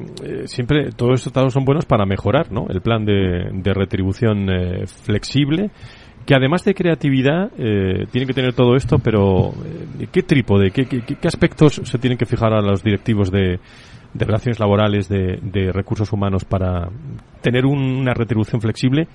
siempre 0.46 0.90
todos 0.92 1.20
estos 1.20 1.32
datos 1.32 1.52
son 1.52 1.64
buenos 1.64 1.84
para 1.84 2.06
mejorar 2.06 2.50
¿no? 2.52 2.66
el 2.68 2.80
plan 2.80 3.04
de, 3.04 3.72
retribución 3.74 4.48
eh, 4.50 4.86
flexible? 4.86 5.70
que 6.28 6.34
además 6.34 6.62
de 6.62 6.74
creatividad 6.74 7.50
eh, 7.56 8.04
tiene 8.10 8.26
que 8.26 8.34
tener 8.34 8.52
todo 8.52 8.76
esto, 8.76 8.98
pero 8.98 9.48
eh, 9.98 10.08
¿qué 10.12 10.22
trípode, 10.22 10.70
qué, 10.72 11.26
aspectos 11.26 11.80
se 11.82 11.96
tienen 11.96 12.18
que 12.18 12.26
fijar 12.26 12.52
a 12.52 12.60
los 12.60 12.82
directivos 12.82 13.30
de, 13.30 13.58
de 14.12 14.24
relaciones 14.26 14.60
laborales, 14.60 15.08
de, 15.08 15.38
de, 15.40 15.72
recursos 15.72 16.12
humanos 16.12 16.44
para 16.44 16.90
tener 17.40 17.64
un, 17.64 17.78
una 17.78 18.12
retribución 18.12 18.60
flexible 18.60 19.08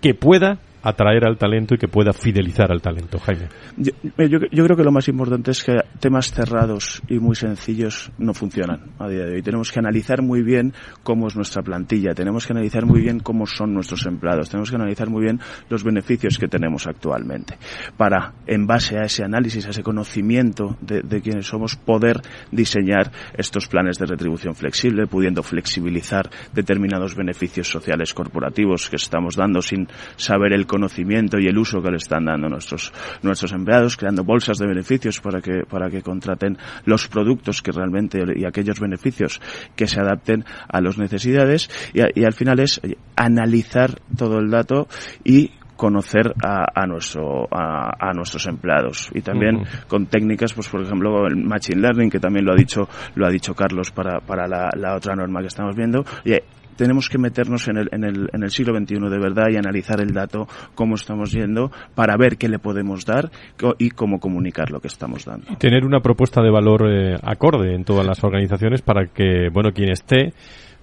que 0.00 0.14
pueda 0.14 0.58
atraer 0.82 1.26
al 1.26 1.36
talento 1.36 1.74
y 1.74 1.78
que 1.78 1.88
pueda 1.88 2.12
fidelizar 2.12 2.70
al 2.70 2.80
talento, 2.80 3.18
Jaime? 3.18 3.48
Yo, 3.76 3.92
yo, 4.16 4.38
yo, 4.50 4.64
creo 4.64 4.76
que 4.76 4.84
lo 4.84 4.92
más 4.92 5.08
importante 5.08 5.50
es 5.50 5.62
que 5.62 5.76
temas 5.98 6.32
cerrados 6.32 7.02
y 7.08 7.18
muy 7.18 7.36
sencillos 7.36 8.10
no 8.18 8.34
funcionan 8.34 8.80
a 8.98 9.08
día 9.08 9.24
de 9.24 9.34
hoy. 9.34 9.42
Tenemos 9.42 9.70
que 9.70 9.78
analizar 9.78 10.22
muy 10.22 10.42
bien 10.42 10.72
cómo 11.02 11.28
es 11.28 11.36
nuestra 11.36 11.62
plantilla, 11.62 12.14
tenemos 12.14 12.46
que 12.46 12.52
analizar 12.52 12.86
muy 12.86 13.00
bien 13.00 13.20
cómo 13.20 13.46
son 13.46 13.74
nuestros 13.74 14.06
empleados, 14.06 14.48
tenemos 14.48 14.70
que 14.70 14.76
analizar 14.76 15.10
muy 15.10 15.22
bien 15.22 15.40
los 15.68 15.84
beneficios 15.84 16.38
que 16.38 16.48
tenemos 16.48 16.86
actualmente 16.86 17.58
para, 17.96 18.34
en 18.46 18.66
base 18.66 18.98
a 18.98 19.02
ese 19.02 19.24
análisis, 19.24 19.66
a 19.66 19.70
ese 19.70 19.82
conocimiento 19.82 20.76
de, 20.80 21.02
de 21.02 21.20
quienes 21.20 21.46
somos, 21.46 21.76
poder 21.76 22.20
diseñar 22.50 23.10
estos 23.36 23.66
planes 23.68 23.98
de 23.98 24.06
retribución 24.06 24.54
flexible, 24.54 25.06
pudiendo 25.06 25.42
flexibilizar 25.42 26.30
determinados 26.54 27.14
beneficios 27.14 27.68
sociales 27.68 28.14
corporativos 28.14 28.88
que 28.88 28.96
estamos 28.96 29.36
dando 29.36 29.62
sin 29.62 29.88
saber 30.16 30.52
el 30.52 30.66
conocimiento 30.70 31.36
y 31.40 31.48
el 31.48 31.58
uso 31.58 31.82
que 31.82 31.90
le 31.90 31.96
están 31.96 32.26
dando 32.26 32.48
nuestros, 32.48 32.92
nuestros 33.22 33.52
empleados, 33.52 33.96
creando 33.96 34.22
bolsas 34.22 34.56
de 34.58 34.68
beneficios 34.68 35.20
para 35.20 35.40
que, 35.40 35.64
para 35.68 35.90
que 35.90 36.00
contraten 36.00 36.56
los 36.84 37.08
productos 37.08 37.60
que 37.60 37.72
realmente 37.72 38.22
y 38.36 38.44
aquellos 38.44 38.78
beneficios 38.78 39.40
que 39.74 39.88
se 39.88 40.00
adapten 40.00 40.44
a 40.68 40.80
las 40.80 40.96
necesidades. 40.96 41.68
Y, 41.92 42.20
y 42.20 42.24
al 42.24 42.34
final 42.34 42.60
es 42.60 42.80
analizar 43.16 43.98
todo 44.16 44.38
el 44.38 44.48
dato 44.48 44.86
y 45.24 45.50
conocer 45.74 46.34
a, 46.44 46.66
a 46.74 46.86
nuestro 46.86 47.48
a, 47.50 47.90
a, 47.98 48.12
nuestros 48.12 48.46
empleados. 48.46 49.10
Y 49.14 49.22
también 49.22 49.56
uh 49.56 49.62
-huh. 49.62 49.86
con 49.88 50.06
técnicas 50.06 50.52
pues 50.52 50.68
por 50.68 50.82
ejemplo 50.82 51.26
el 51.26 51.36
machine 51.36 51.80
learning 51.80 52.10
que 52.10 52.20
también 52.20 52.44
lo 52.44 52.52
ha 52.52 52.56
dicho 52.56 52.86
lo 53.16 53.26
ha 53.26 53.30
dicho 53.30 53.54
Carlos 53.54 53.90
para, 53.90 54.20
para 54.20 54.46
la, 54.46 54.68
la 54.76 54.94
otra 54.94 55.16
norma 55.16 55.40
que 55.40 55.48
estamos 55.48 55.74
viendo. 55.74 56.04
Y 56.24 56.34
tenemos 56.80 57.10
que 57.10 57.18
meternos 57.18 57.68
en 57.68 57.76
el, 57.76 57.88
en 57.92 58.04
el, 58.04 58.30
en 58.32 58.42
el 58.42 58.50
siglo 58.50 58.74
XXI 58.74 58.94
de 59.10 59.18
verdad 59.18 59.48
y 59.52 59.56
analizar 59.56 60.00
el 60.00 60.14
dato, 60.14 60.46
cómo 60.74 60.94
estamos 60.94 61.30
yendo, 61.30 61.70
para 61.94 62.16
ver 62.16 62.38
qué 62.38 62.48
le 62.48 62.58
podemos 62.58 63.04
dar 63.04 63.30
y 63.76 63.90
cómo 63.90 64.18
comunicar 64.18 64.70
lo 64.70 64.80
que 64.80 64.88
estamos 64.88 65.26
dando. 65.26 65.44
Y 65.50 65.56
tener 65.56 65.84
una 65.84 66.00
propuesta 66.00 66.40
de 66.40 66.50
valor 66.50 66.88
eh, 66.90 67.16
acorde 67.22 67.74
en 67.74 67.84
todas 67.84 68.06
las 68.06 68.24
organizaciones 68.24 68.80
para 68.80 69.08
que, 69.08 69.50
bueno, 69.52 69.72
quien 69.72 69.90
esté 69.90 70.32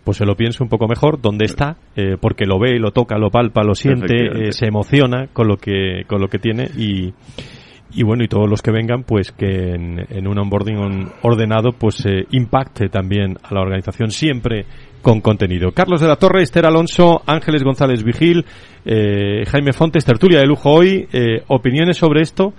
pues 0.03 0.17
se 0.17 0.25
lo 0.25 0.35
piense 0.35 0.61
un 0.63 0.69
poco 0.69 0.87
mejor 0.87 1.19
dónde 1.19 1.45
está, 1.45 1.77
eh, 1.95 2.15
porque 2.21 2.45
lo 2.45 2.59
ve, 2.59 2.79
lo 2.79 2.91
toca, 2.91 3.17
lo 3.17 3.29
palpa, 3.29 3.63
lo 3.63 3.73
siente, 3.73 4.47
eh, 4.47 4.51
se 4.51 4.67
emociona 4.67 5.27
con 5.33 5.47
lo 5.47 5.57
que 5.57 6.03
con 6.07 6.21
lo 6.21 6.27
que 6.29 6.37
tiene 6.37 6.69
y 6.77 7.11
y 7.93 8.03
bueno 8.03 8.23
y 8.23 8.27
todos 8.27 8.49
los 8.49 8.61
que 8.61 8.71
vengan 8.71 9.03
pues 9.03 9.31
que 9.31 9.73
en, 9.73 10.27
un 10.27 10.37
onboarding 10.37 11.09
ordenado 11.21 11.71
pues 11.71 12.05
eh, 12.05 12.25
impacte 12.31 12.89
también 12.89 13.37
a 13.41 13.53
la 13.53 13.61
organización 13.61 14.11
siempre 14.11 14.65
con 15.07 15.21
contenido. 15.21 15.71
Carlos 15.71 16.01
de 16.01 16.07
la 16.09 16.17
Torre, 16.17 16.43
Esther 16.43 16.65
Alonso, 16.65 17.21
Ángeles 17.25 17.63
González 17.63 18.03
Vigil, 18.03 18.43
Jaime 18.83 19.71
Fontes, 19.71 20.03
tertulia 20.03 20.41
de 20.41 20.45
lujo 20.45 20.69
hoy, 20.69 21.07
opiniones 21.47 21.95
sobre 21.95 22.21
esto. 22.21 22.51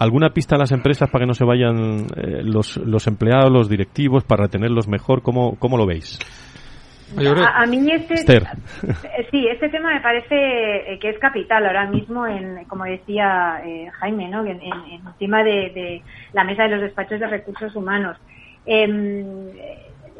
¿Alguna 0.00 0.30
pista 0.30 0.56
a 0.56 0.58
las 0.58 0.72
empresas 0.72 1.08
para 1.08 1.22
que 1.22 1.28
no 1.28 1.34
se 1.34 1.44
vayan 1.44 2.08
los, 2.42 2.76
los 2.78 3.06
empleados, 3.06 3.52
los 3.52 3.68
directivos, 3.68 4.24
para 4.24 4.46
retenerlos 4.46 4.88
mejor? 4.88 5.22
¿Cómo, 5.22 5.54
cómo 5.60 5.76
lo 5.76 5.86
veis? 5.86 6.18
A, 7.16 7.66
mí 7.66 7.90
este, 7.92 8.36
eh, 8.36 9.28
sí, 9.30 9.46
este 9.46 9.68
tema 9.68 9.92
me 9.94 10.00
parece 10.00 10.94
eh, 10.94 10.98
que 10.98 11.10
es 11.10 11.18
capital 11.18 11.66
ahora 11.66 11.86
mismo, 11.86 12.26
en, 12.26 12.64
como 12.64 12.84
decía 12.84 13.60
eh, 13.64 13.90
Jaime, 14.00 14.28
¿no? 14.28 14.44
en, 14.46 14.60
encima 15.06 15.44
de, 15.44 16.02
la 16.32 16.44
mesa 16.44 16.64
de 16.64 16.70
los 16.70 16.80
despachos 16.80 17.20
de 17.20 17.26
recursos 17.26 17.76
humanos. 17.76 18.16
Em, 18.64 19.50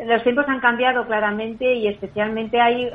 los 0.06 0.22
tiempos 0.22 0.46
han 0.48 0.60
cambiado 0.60 1.06
claramente 1.06 1.74
y 1.74 1.86
especialmente 1.86 2.60
hay, 2.60 2.90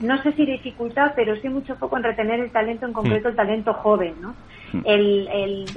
no 0.00 0.22
sé 0.22 0.32
si 0.32 0.46
dificultad, 0.46 1.12
pero 1.14 1.36
sí 1.36 1.48
mucho 1.48 1.76
foco 1.76 1.96
en 1.96 2.04
retener 2.04 2.40
el 2.40 2.50
talento, 2.50 2.86
en 2.86 2.92
concreto 2.92 3.28
el 3.28 3.36
talento 3.36 3.74
joven, 3.74 4.14
¿no? 4.20 4.34
El, 4.84 5.28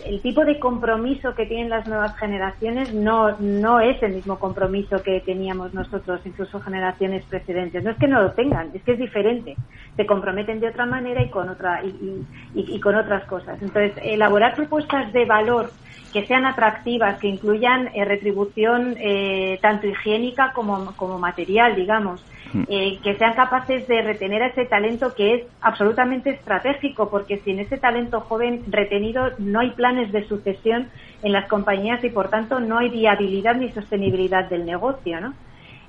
el, 0.06 0.22
tipo 0.22 0.43
de 0.43 0.60
compromiso 0.60 1.34
que 1.34 1.45
tienen 1.45 1.70
las 1.70 1.88
nuevas 1.88 2.18
generaciones 2.18 2.93
no, 2.93 3.38
no 3.39 3.80
es 3.80 4.02
el 4.04 4.14
mismo 4.14 4.38
compromiso 4.38 5.02
que 5.02 5.22
teníamos 5.22 5.74
nosotros, 5.74 6.20
incluso 6.26 6.60
generaciones 6.60 7.24
precedentes. 7.26 7.86
No 7.86 7.91
es 7.91 7.97
que 7.97 8.08
no 8.08 8.22
lo 8.22 8.32
tengan, 8.34 8.70
es 8.74 8.84
que 8.84 8.93
es 8.93 8.99
diferente. 8.99 9.56
Se 9.95 10.06
comprometen 10.06 10.60
de 10.60 10.68
otra 10.68 10.86
manera 10.86 11.24
y 11.24 11.30
con, 11.30 11.47
otra, 11.47 11.82
y, 11.86 12.26
y, 12.54 12.80
con 12.82 12.95
otras 12.95 13.24
cosas. 13.26 13.62
Entonces, 13.62 13.93
elaborar 14.04 14.56
propuestas 14.56 15.14
de 15.14 15.24
valor 15.24 15.72
que 16.12 16.26
sean 16.26 16.45
atractivas, 16.45 17.20
que 17.20 17.28
incluyan 17.28 17.89
eh, 17.93 18.05
retribución 18.05 18.95
eh, 18.99 19.59
tanto 19.62 19.88
higiénica 19.88 20.51
como, 20.53 20.93
como 20.95 21.20
material, 21.20 21.76
digamos, 21.76 22.24
Hmm. 22.53 22.64
Eh, 22.68 22.99
que 23.01 23.16
sean 23.16 23.34
capaces 23.34 23.88
de 23.88 24.01
retener 24.01 24.43
a 24.43 24.47
ese 24.47 24.66
talento 24.66 25.14
que 25.16 25.36
es 25.36 25.43
absolutamente 25.62 26.32
estratégico, 26.32 27.09
porque 27.09 27.38
sin 27.39 27.59
ese 27.59 27.78
talento 27.78 28.20
joven 28.22 28.64
retenido 28.68 29.30
no 29.38 29.62
hay 29.62 29.72
planes 29.72 30.12
de 30.12 30.28
sucesión 30.28 30.89
en 31.24 31.32
las 31.32 31.47
compañías 31.47 32.03
y, 32.03 32.09
por 32.09 32.30
tanto, 32.30 32.59
no 32.59 32.80
hay 32.80 32.89
viabilidad 32.89 33.55
ni 33.55 33.72
sostenibilidad 33.72 34.49
del 34.49 34.66
negocio, 34.66 35.22
¿no? 35.22 35.34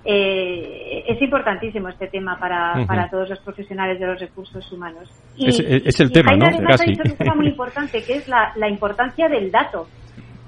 Eh, 0.04 1.04
es 1.06 1.20
importantísimo 1.22 1.88
este 1.88 2.08
tema 2.08 2.36
para, 2.38 2.84
para 2.86 3.08
todos 3.08 3.28
los 3.30 3.38
profesionales 3.40 4.00
de 4.00 4.06
los 4.06 4.20
recursos 4.20 4.70
humanos. 4.72 5.08
Y, 5.36 5.48
es, 5.48 6.00
el 6.00 6.10
tema, 6.10 6.32
¿no? 6.36 6.46
Casi. 6.66 6.84
Ha 6.84 6.86
dicho 6.86 7.02
un 7.04 7.16
tema 7.16 7.34
muy 7.34 7.48
importante, 7.48 8.02
que 8.02 8.14
es 8.14 8.28
la, 8.28 8.52
la 8.56 8.68
importancia 8.68 9.28
del 9.28 9.50
dato. 9.50 9.86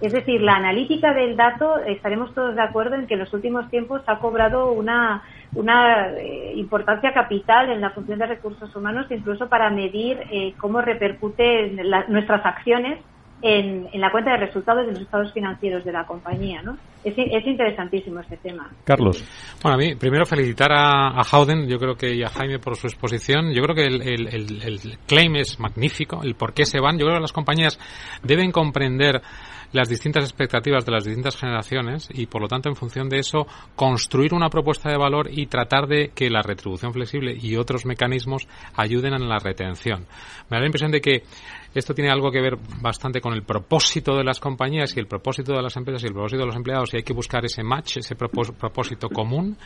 Es 0.05 0.13
decir, 0.13 0.43
la 0.43 0.57
analítica 0.57 1.15
del 1.15 1.35
dato, 1.35 1.79
estaremos 1.79 2.35
todos 2.35 2.55
de 2.55 2.61
acuerdo 2.61 2.95
en 2.95 3.07
que 3.07 3.15
en 3.15 3.21
los 3.21 3.33
últimos 3.33 3.71
tiempos 3.71 4.03
ha 4.07 4.19
cobrado 4.19 4.71
una 4.73 5.23
una 5.55 6.11
eh, 6.11 6.53
importancia 6.57 7.15
capital 7.15 7.71
en 7.71 7.81
la 7.81 7.91
función 7.91 8.19
de 8.19 8.27
recursos 8.27 8.75
humanos, 8.77 9.07
incluso 9.09 9.49
para 9.49 9.71
medir 9.71 10.21
eh, 10.31 10.53
cómo 10.59 10.83
repercuten 10.83 11.81
nuestras 12.09 12.45
acciones 12.45 12.99
en, 13.45 14.01
la 14.01 14.11
cuenta 14.11 14.33
de 14.33 14.39
resultados 14.39 14.87
de 14.87 14.93
los 14.93 15.03
estados 15.03 15.31
financieros 15.35 15.85
de 15.85 15.93
la 15.93 16.07
compañía. 16.07 16.63
¿no? 16.63 16.79
Es, 17.05 17.15
interesantísimo 17.47 18.21
este 18.21 18.39
tema. 18.39 18.71
Carlos. 18.85 19.23
Bueno, 19.63 19.77
a 19.77 19.79
mí, 19.79 19.95
primero 19.97 20.25
felicitar 20.25 20.73
a, 20.73 21.09
a 21.09 21.23
Howden, 21.23 21.69
yo 21.69 21.77
creo 21.77 21.95
que 21.95 22.15
y 22.15 22.23
a 22.23 22.29
Jaime 22.29 22.59
por 22.59 22.77
su 22.77 22.87
exposición. 22.87 23.53
Yo 23.53 23.63
creo 23.63 23.75
que 23.75 23.85
el, 23.85 24.29
el 24.29 24.99
claim 25.07 25.37
es 25.37 25.61
magnífico, 25.61 26.23
el 26.23 26.37
por 26.37 26.55
qué 26.55 26.65
se 26.65 26.81
van. 26.81 26.97
Yo 26.99 27.05
creo 27.05 27.19
que 27.19 27.23
las 27.23 27.33
compañías 27.35 27.79
deben 28.23 28.51
comprender 28.51 29.21
las 29.75 29.89
distintas 29.89 30.25
expectativas 30.25 30.87
de 30.87 30.93
las 30.93 31.05
distintas 31.05 31.37
generaciones 31.37 32.09
y, 32.15 32.27
por 32.27 32.41
lo 32.41 32.47
tanto, 32.47 32.69
en 32.69 32.77
función 32.77 33.09
de 33.09 33.19
eso, 33.19 33.47
construir 33.75 34.33
una 34.33 34.49
propuesta 34.49 34.89
de 34.89 34.97
valor 34.97 35.29
y 35.31 35.47
tratar 35.47 35.89
de 35.89 36.13
que 36.15 36.31
la 36.31 36.43
retribución 36.43 36.93
flexible 36.93 37.37
y 37.39 37.57
otros 37.57 37.85
mecanismos 37.85 38.47
ayuden 38.77 39.15
en 39.15 39.29
la 39.29 39.41
retención. 39.41 40.07
Me 40.49 40.57
da 40.57 40.61
la 40.61 40.67
impresión 40.67 40.93
de 40.93 41.01
que 41.01 41.25
esto 41.75 41.95
tiene 41.95 42.11
algo 42.11 42.31
que 42.31 42.41
ver 42.41 42.57
bastante 42.81 43.21
con 43.21 43.33
el 43.35 43.43
propósito 43.43 44.17
de 44.17 44.25
las 44.25 44.41
compañías 44.41 44.97
y 44.97 45.01
el 45.01 45.07
propósito 45.07 45.53
de 45.53 45.63
las 45.63 45.77
empresas 45.77 46.03
y 46.05 46.07
el 46.07 46.13
propósito 46.13 46.41
de 46.41 46.47
los 46.47 46.57
empleados 46.57 46.95
y 46.95 46.99
hay 46.99 47.03
que 47.03 47.13
buscar 47.13 47.45
ese 47.45 47.63
match, 47.63 47.99
ese 47.99 48.15
propósito 48.15 49.09
común. 49.09 49.57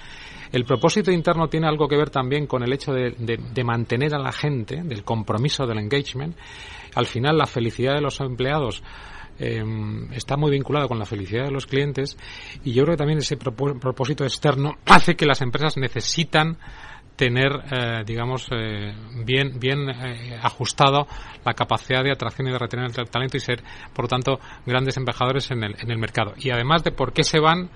El 0.53 0.65
propósito 0.65 1.11
interno 1.11 1.49
tiene 1.49 1.69
algo 1.69 1.87
que 1.87 1.97
ver 1.97 2.11
también 2.11 2.47
con 2.47 2.63
el 2.63 2.73
hecho 2.73 2.93
de, 2.93 3.65
mantener 3.65 4.15
a 4.15 4.19
la 4.19 4.33
gente, 4.33 4.83
del 4.83 5.05
compromiso 5.05 5.67
del 5.67 5.79
engagement. 5.79 6.37
Al 6.95 7.07
final, 7.07 7.37
la 7.37 7.47
felicidad 7.47 7.95
de 7.95 8.01
los 8.01 8.21
empleados 8.21 8.83
Em, 9.41 10.13
está 10.13 10.37
muy 10.37 10.51
vinculado 10.51 10.89
con 10.89 10.99
la 10.99 11.05
felicidad 11.05 11.45
de 11.45 11.53
los 11.53 11.67
clientes 11.67 12.19
y 12.65 12.73
yo 12.73 12.83
creo 12.83 12.95
que 12.95 12.99
también 12.99 13.21
ese 13.21 13.37
propósito 13.37 14.25
externo 14.25 14.79
hace 14.85 15.15
que 15.15 15.27
las 15.27 15.41
empresas 15.43 15.77
necesitan 15.77 16.59
tener, 17.19 17.51
eh, 17.73 18.05
digamos, 18.07 18.47
eh, 18.53 18.95
bien, 19.25 19.59
bien 19.59 19.91
eh, 19.91 20.39
ajustado 20.41 21.09
la 21.45 21.53
capacidad 21.53 22.05
de 22.05 22.13
atracción 22.13 22.47
y 22.47 22.53
de 22.53 22.59
retener 22.59 22.87
el 22.97 23.11
talento 23.11 23.37
y 23.37 23.41
ser, 23.41 23.61
por 23.93 24.05
lo 24.05 24.09
tanto, 24.09 24.39
grandes 24.65 24.97
embajadores 24.97 25.51
en 25.51 25.65
el, 25.65 25.75
en 25.81 25.91
el 25.91 25.99
mercado. 25.99 26.35
Y 26.39 26.51
además 26.51 26.85
de 26.85 26.93
por 26.93 27.13
qué 27.13 27.25
se 27.25 27.41
van, 27.41 27.71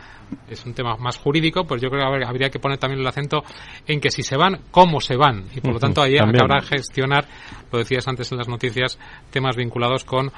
es 0.48 0.64
un 0.64 0.74
tema 0.74 0.96
más 0.96 1.18
jurídico, 1.18 1.64
pues 1.64 1.82
yo 1.82 1.90
creo 1.90 2.08
que 2.16 2.24
habría 2.24 2.50
que 2.50 2.60
poner 2.60 2.78
también 2.78 3.00
el 3.00 3.06
acento 3.06 3.42
en 3.86 4.00
que 4.00 4.12
si 4.12 4.22
se 4.22 4.36
van, 4.36 4.60
cómo 4.70 5.00
se 5.00 5.16
van. 5.16 5.46
Y 5.56 5.60
por 5.60 5.72
lo 5.72 5.80
tanto, 5.80 6.02
ahí 6.02 6.16
habrá 6.18 6.62
gestionar, 6.62 7.26
lo 7.72 7.80
decías 7.80 8.06
antes 8.06 8.30
en 8.30 8.38
las 8.38 8.48
noticias, 8.48 8.96
temas 9.32 9.56
vinculados 9.56 10.04
con 10.04 10.30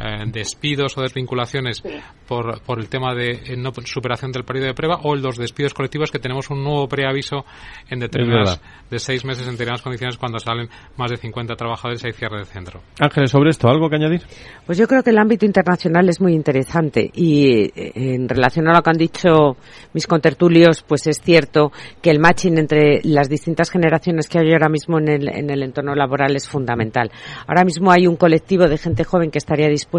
eh, 0.00 0.24
despidos 0.26 0.96
o 0.96 1.02
desvinculaciones 1.02 1.82
por, 2.26 2.62
por 2.62 2.78
el 2.78 2.88
tema 2.88 3.14
de 3.14 3.30
eh, 3.30 3.56
no 3.56 3.72
superación 3.84 4.32
del 4.32 4.44
periodo 4.44 4.68
de 4.68 4.74
prueba 4.74 5.00
o 5.02 5.14
los 5.14 5.36
despidos 5.36 5.74
colectivos 5.74 6.10
que 6.10 6.18
tenemos 6.18 6.48
un 6.50 6.64
nuevo 6.64 6.88
preaviso 6.88 7.44
en 7.88 8.00
determinadas 8.00 8.60
de 8.90 8.98
seis 8.98 9.24
meses 9.24 9.44
en 9.44 9.52
determinadas 9.52 9.82
condiciones 9.82 10.16
cuando 10.16 10.38
salen 10.38 10.68
más 10.96 11.10
de 11.10 11.16
50 11.18 11.54
trabajadores 11.54 12.02
y 12.02 12.06
hay 12.06 12.12
cierre 12.12 12.38
de 12.38 12.44
centro. 12.46 12.80
Ángeles, 12.98 13.30
sobre 13.30 13.50
esto, 13.50 13.68
¿algo 13.68 13.88
que 13.90 13.96
añadir? 13.96 14.22
Pues 14.64 14.78
yo 14.78 14.86
creo 14.86 15.02
que 15.02 15.10
el 15.10 15.18
ámbito 15.18 15.44
internacional 15.44 16.08
es 16.08 16.20
muy 16.20 16.32
interesante 16.32 17.10
y 17.14 17.64
eh, 17.74 17.92
en 17.94 18.28
relación 18.28 18.68
a 18.68 18.74
lo 18.74 18.82
que 18.82 18.90
han 18.90 18.98
dicho 18.98 19.56
mis 19.92 20.06
contertulios, 20.06 20.82
pues 20.82 21.06
es 21.06 21.20
cierto 21.20 21.72
que 22.00 22.10
el 22.10 22.20
matching 22.20 22.58
entre 22.58 23.00
las 23.04 23.28
distintas 23.28 23.70
generaciones 23.70 24.28
que 24.28 24.38
hay 24.38 24.52
ahora 24.52 24.68
mismo 24.68 24.98
en 24.98 25.08
el, 25.08 25.28
en 25.28 25.50
el 25.50 25.62
entorno 25.62 25.94
laboral 25.94 26.34
es 26.36 26.48
fundamental. 26.48 27.10
Ahora 27.46 27.64
mismo 27.64 27.90
hay 27.90 28.06
un 28.06 28.16
colectivo 28.16 28.66
de 28.66 28.78
gente 28.78 29.04
joven 29.04 29.30
que 29.30 29.38
estaría 29.38 29.68
dispuesta 29.68 29.89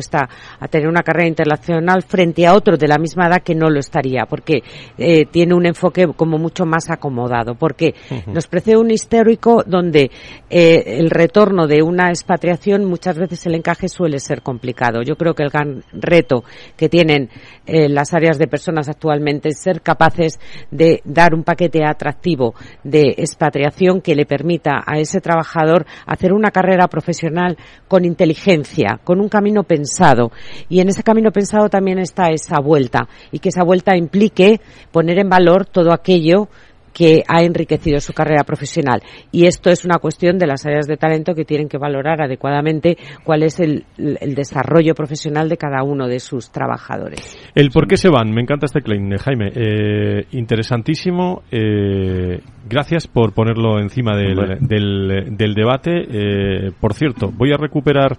a 0.59 0.67
tener 0.67 0.87
una 0.87 1.03
carrera 1.03 1.27
internacional 1.27 2.03
frente 2.03 2.47
a 2.47 2.53
otro 2.53 2.77
de 2.77 2.87
la 2.87 2.97
misma 2.97 3.27
edad 3.27 3.41
que 3.43 3.55
no 3.55 3.69
lo 3.69 3.79
estaría, 3.79 4.25
porque 4.25 4.63
eh, 4.97 5.25
tiene 5.25 5.53
un 5.53 5.65
enfoque 5.65 6.07
como 6.15 6.37
mucho 6.37 6.65
más 6.65 6.89
acomodado, 6.89 7.55
porque 7.55 7.93
nos 8.27 8.47
precede 8.47 8.77
un 8.77 8.91
histórico 8.91 9.63
donde 9.65 10.11
eh, 10.49 10.83
el 10.99 11.09
retorno 11.09 11.67
de 11.67 11.81
una 11.81 12.09
expatriación 12.09 12.85
muchas 12.85 13.17
veces 13.17 13.45
el 13.45 13.55
encaje 13.55 13.87
suele 13.87 14.19
ser 14.19 14.41
complicado. 14.41 15.01
Yo 15.01 15.15
creo 15.15 15.33
que 15.33 15.43
el 15.43 15.49
gran 15.49 15.83
reto 15.93 16.43
que 16.75 16.89
tienen 16.89 17.29
eh, 17.65 17.89
las 17.89 18.13
áreas 18.13 18.37
de 18.37 18.47
personas 18.47 18.89
actualmente 18.89 19.49
es 19.49 19.59
ser 19.59 19.81
capaces 19.81 20.39
de 20.71 21.01
dar 21.05 21.33
un 21.33 21.43
paquete 21.43 21.83
atractivo 21.85 22.55
de 22.83 23.15
expatriación 23.17 24.01
que 24.01 24.15
le 24.15 24.25
permita 24.25 24.83
a 24.85 24.99
ese 24.99 25.21
trabajador 25.21 25.85
hacer 26.05 26.33
una 26.33 26.51
carrera 26.51 26.87
profesional 26.87 27.57
con 27.87 28.05
inteligencia, 28.05 28.99
con 29.03 29.19
un 29.19 29.29
camino 29.29 29.63
pensado. 29.71 30.33
Y 30.67 30.81
en 30.81 30.89
ese 30.89 31.01
camino 31.01 31.31
pensado 31.31 31.69
también 31.69 31.97
está 31.97 32.29
esa 32.29 32.59
vuelta 32.59 33.07
y 33.31 33.39
que 33.39 33.49
esa 33.49 33.63
vuelta 33.63 33.95
implique 33.95 34.59
poner 34.91 35.17
en 35.17 35.29
valor 35.29 35.65
todo 35.65 35.93
aquello 35.93 36.49
que 36.93 37.23
ha 37.25 37.41
enriquecido 37.41 38.01
su 38.01 38.11
carrera 38.11 38.43
profesional. 38.43 39.01
Y 39.31 39.45
esto 39.45 39.69
es 39.69 39.85
una 39.85 39.99
cuestión 39.99 40.37
de 40.37 40.47
las 40.47 40.65
áreas 40.65 40.87
de 40.87 40.97
talento 40.97 41.33
que 41.33 41.45
tienen 41.45 41.69
que 41.69 41.77
valorar 41.77 42.21
adecuadamente 42.21 42.97
cuál 43.23 43.43
es 43.43 43.61
el, 43.61 43.85
desarrollo 43.97 44.93
profesional 44.93 45.47
de 45.47 45.55
cada 45.55 45.83
uno 45.83 46.07
de 46.07 46.19
sus 46.19 46.51
trabajadores. 46.51 47.37
El 47.55 47.69
por 47.69 47.87
qué 47.87 47.95
se 47.95 48.09
van, 48.09 48.31
me 48.31 48.41
encanta 48.41 48.65
este 48.65 48.81
claim, 48.81 49.09
Jaime. 49.17 49.51
Eh, 49.55 50.25
interesantísimo. 50.31 51.43
Eh, 51.49 52.41
gracias 52.67 53.07
por 53.07 53.33
ponerlo 53.33 53.79
encima 53.79 54.17
del, 54.17 54.57
del, 54.59 55.53
debate. 55.53 55.91
Eh, 56.09 56.71
por 56.77 56.93
cierto, 56.93 57.31
voy 57.31 57.53
a 57.53 57.57
recuperar 57.57 58.17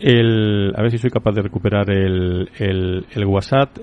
el, 0.00 0.72
a 0.74 0.82
ver 0.82 0.90
si 0.90 0.98
soy 0.98 1.10
capaz 1.10 1.32
de 1.32 1.42
recuperar 1.42 1.90
el, 1.90 2.50
el, 2.58 3.06
el 3.12 3.24
WhatsApp 3.26 3.76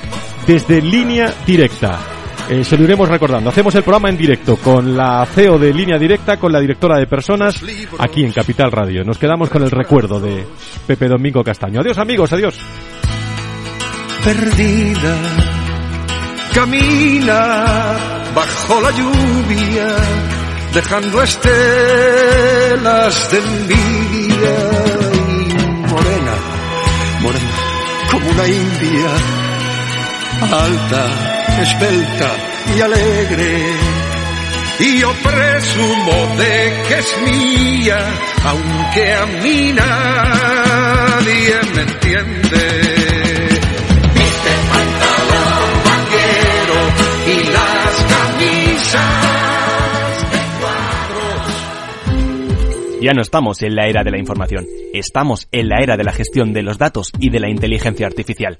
desde 0.45 0.81
línea 0.81 1.33
directa. 1.45 1.99
Eh, 2.49 2.63
se 2.63 2.77
lo 2.77 2.83
iremos 2.83 3.07
recordando. 3.07 3.49
Hacemos 3.49 3.73
el 3.75 3.83
programa 3.83 4.09
en 4.09 4.17
directo 4.17 4.57
con 4.57 4.97
la 4.97 5.25
CEO 5.25 5.57
de 5.57 5.73
línea 5.73 5.97
directa, 5.97 6.37
con 6.37 6.51
la 6.51 6.59
directora 6.59 6.97
de 6.97 7.07
personas, 7.07 7.63
aquí 7.99 8.23
en 8.23 8.31
Capital 8.33 8.71
Radio. 8.71 9.03
Nos 9.03 9.17
quedamos 9.17 9.49
con 9.49 9.63
el 9.63 9.71
recuerdo 9.71 10.19
de 10.19 10.45
Pepe 10.85 11.07
Domingo 11.07 11.43
Castaño. 11.43 11.79
Adiós 11.79 11.97
amigos, 11.97 12.33
adiós. 12.33 12.59
perdida 14.23 15.15
camina 16.53 17.95
bajo 18.33 18.79
la 18.81 18.91
lluvia 18.91 19.97
dejando 20.73 21.21
estelas 21.21 21.51
de 23.31 23.37
envidia 23.37 24.55
y 25.13 25.53
morena 25.91 26.35
morena 27.21 27.55
como 28.11 28.29
una 28.29 28.47
india 28.47 29.09
alta 30.51 31.05
esbelta 31.61 32.31
y 32.75 32.81
alegre 32.81 33.75
y 34.79 34.99
yo 34.99 35.11
presumo 35.23 36.35
de 36.37 36.73
que 36.87 36.99
es 36.99 37.17
mía 37.23 37.99
aunque 38.43 39.13
a 39.13 39.25
mí 39.25 39.73
nadie 39.73 41.55
me 41.75 41.81
entiende 41.81 42.93
Viste 44.13 44.51
pantalón 44.71 45.69
vaquero 45.85 46.79
y 47.27 47.37
las 47.51 47.93
camisas 48.13 49.11
de 50.31 50.41
cuadros. 50.59 51.53
Ya 53.01 53.13
no 53.13 53.21
estamos 53.21 53.61
en 53.61 53.75
la 53.75 53.87
era 53.87 54.03
de 54.03 54.11
la 54.11 54.17
información, 54.19 54.65
estamos 54.93 55.47
en 55.51 55.69
la 55.69 55.81
era 55.81 55.97
de 55.97 56.03
la 56.03 56.13
gestión 56.13 56.53
de 56.53 56.63
los 56.63 56.77
datos 56.77 57.11
y 57.19 57.29
de 57.29 57.39
la 57.39 57.49
inteligencia 57.49 58.07
artificial. 58.07 58.59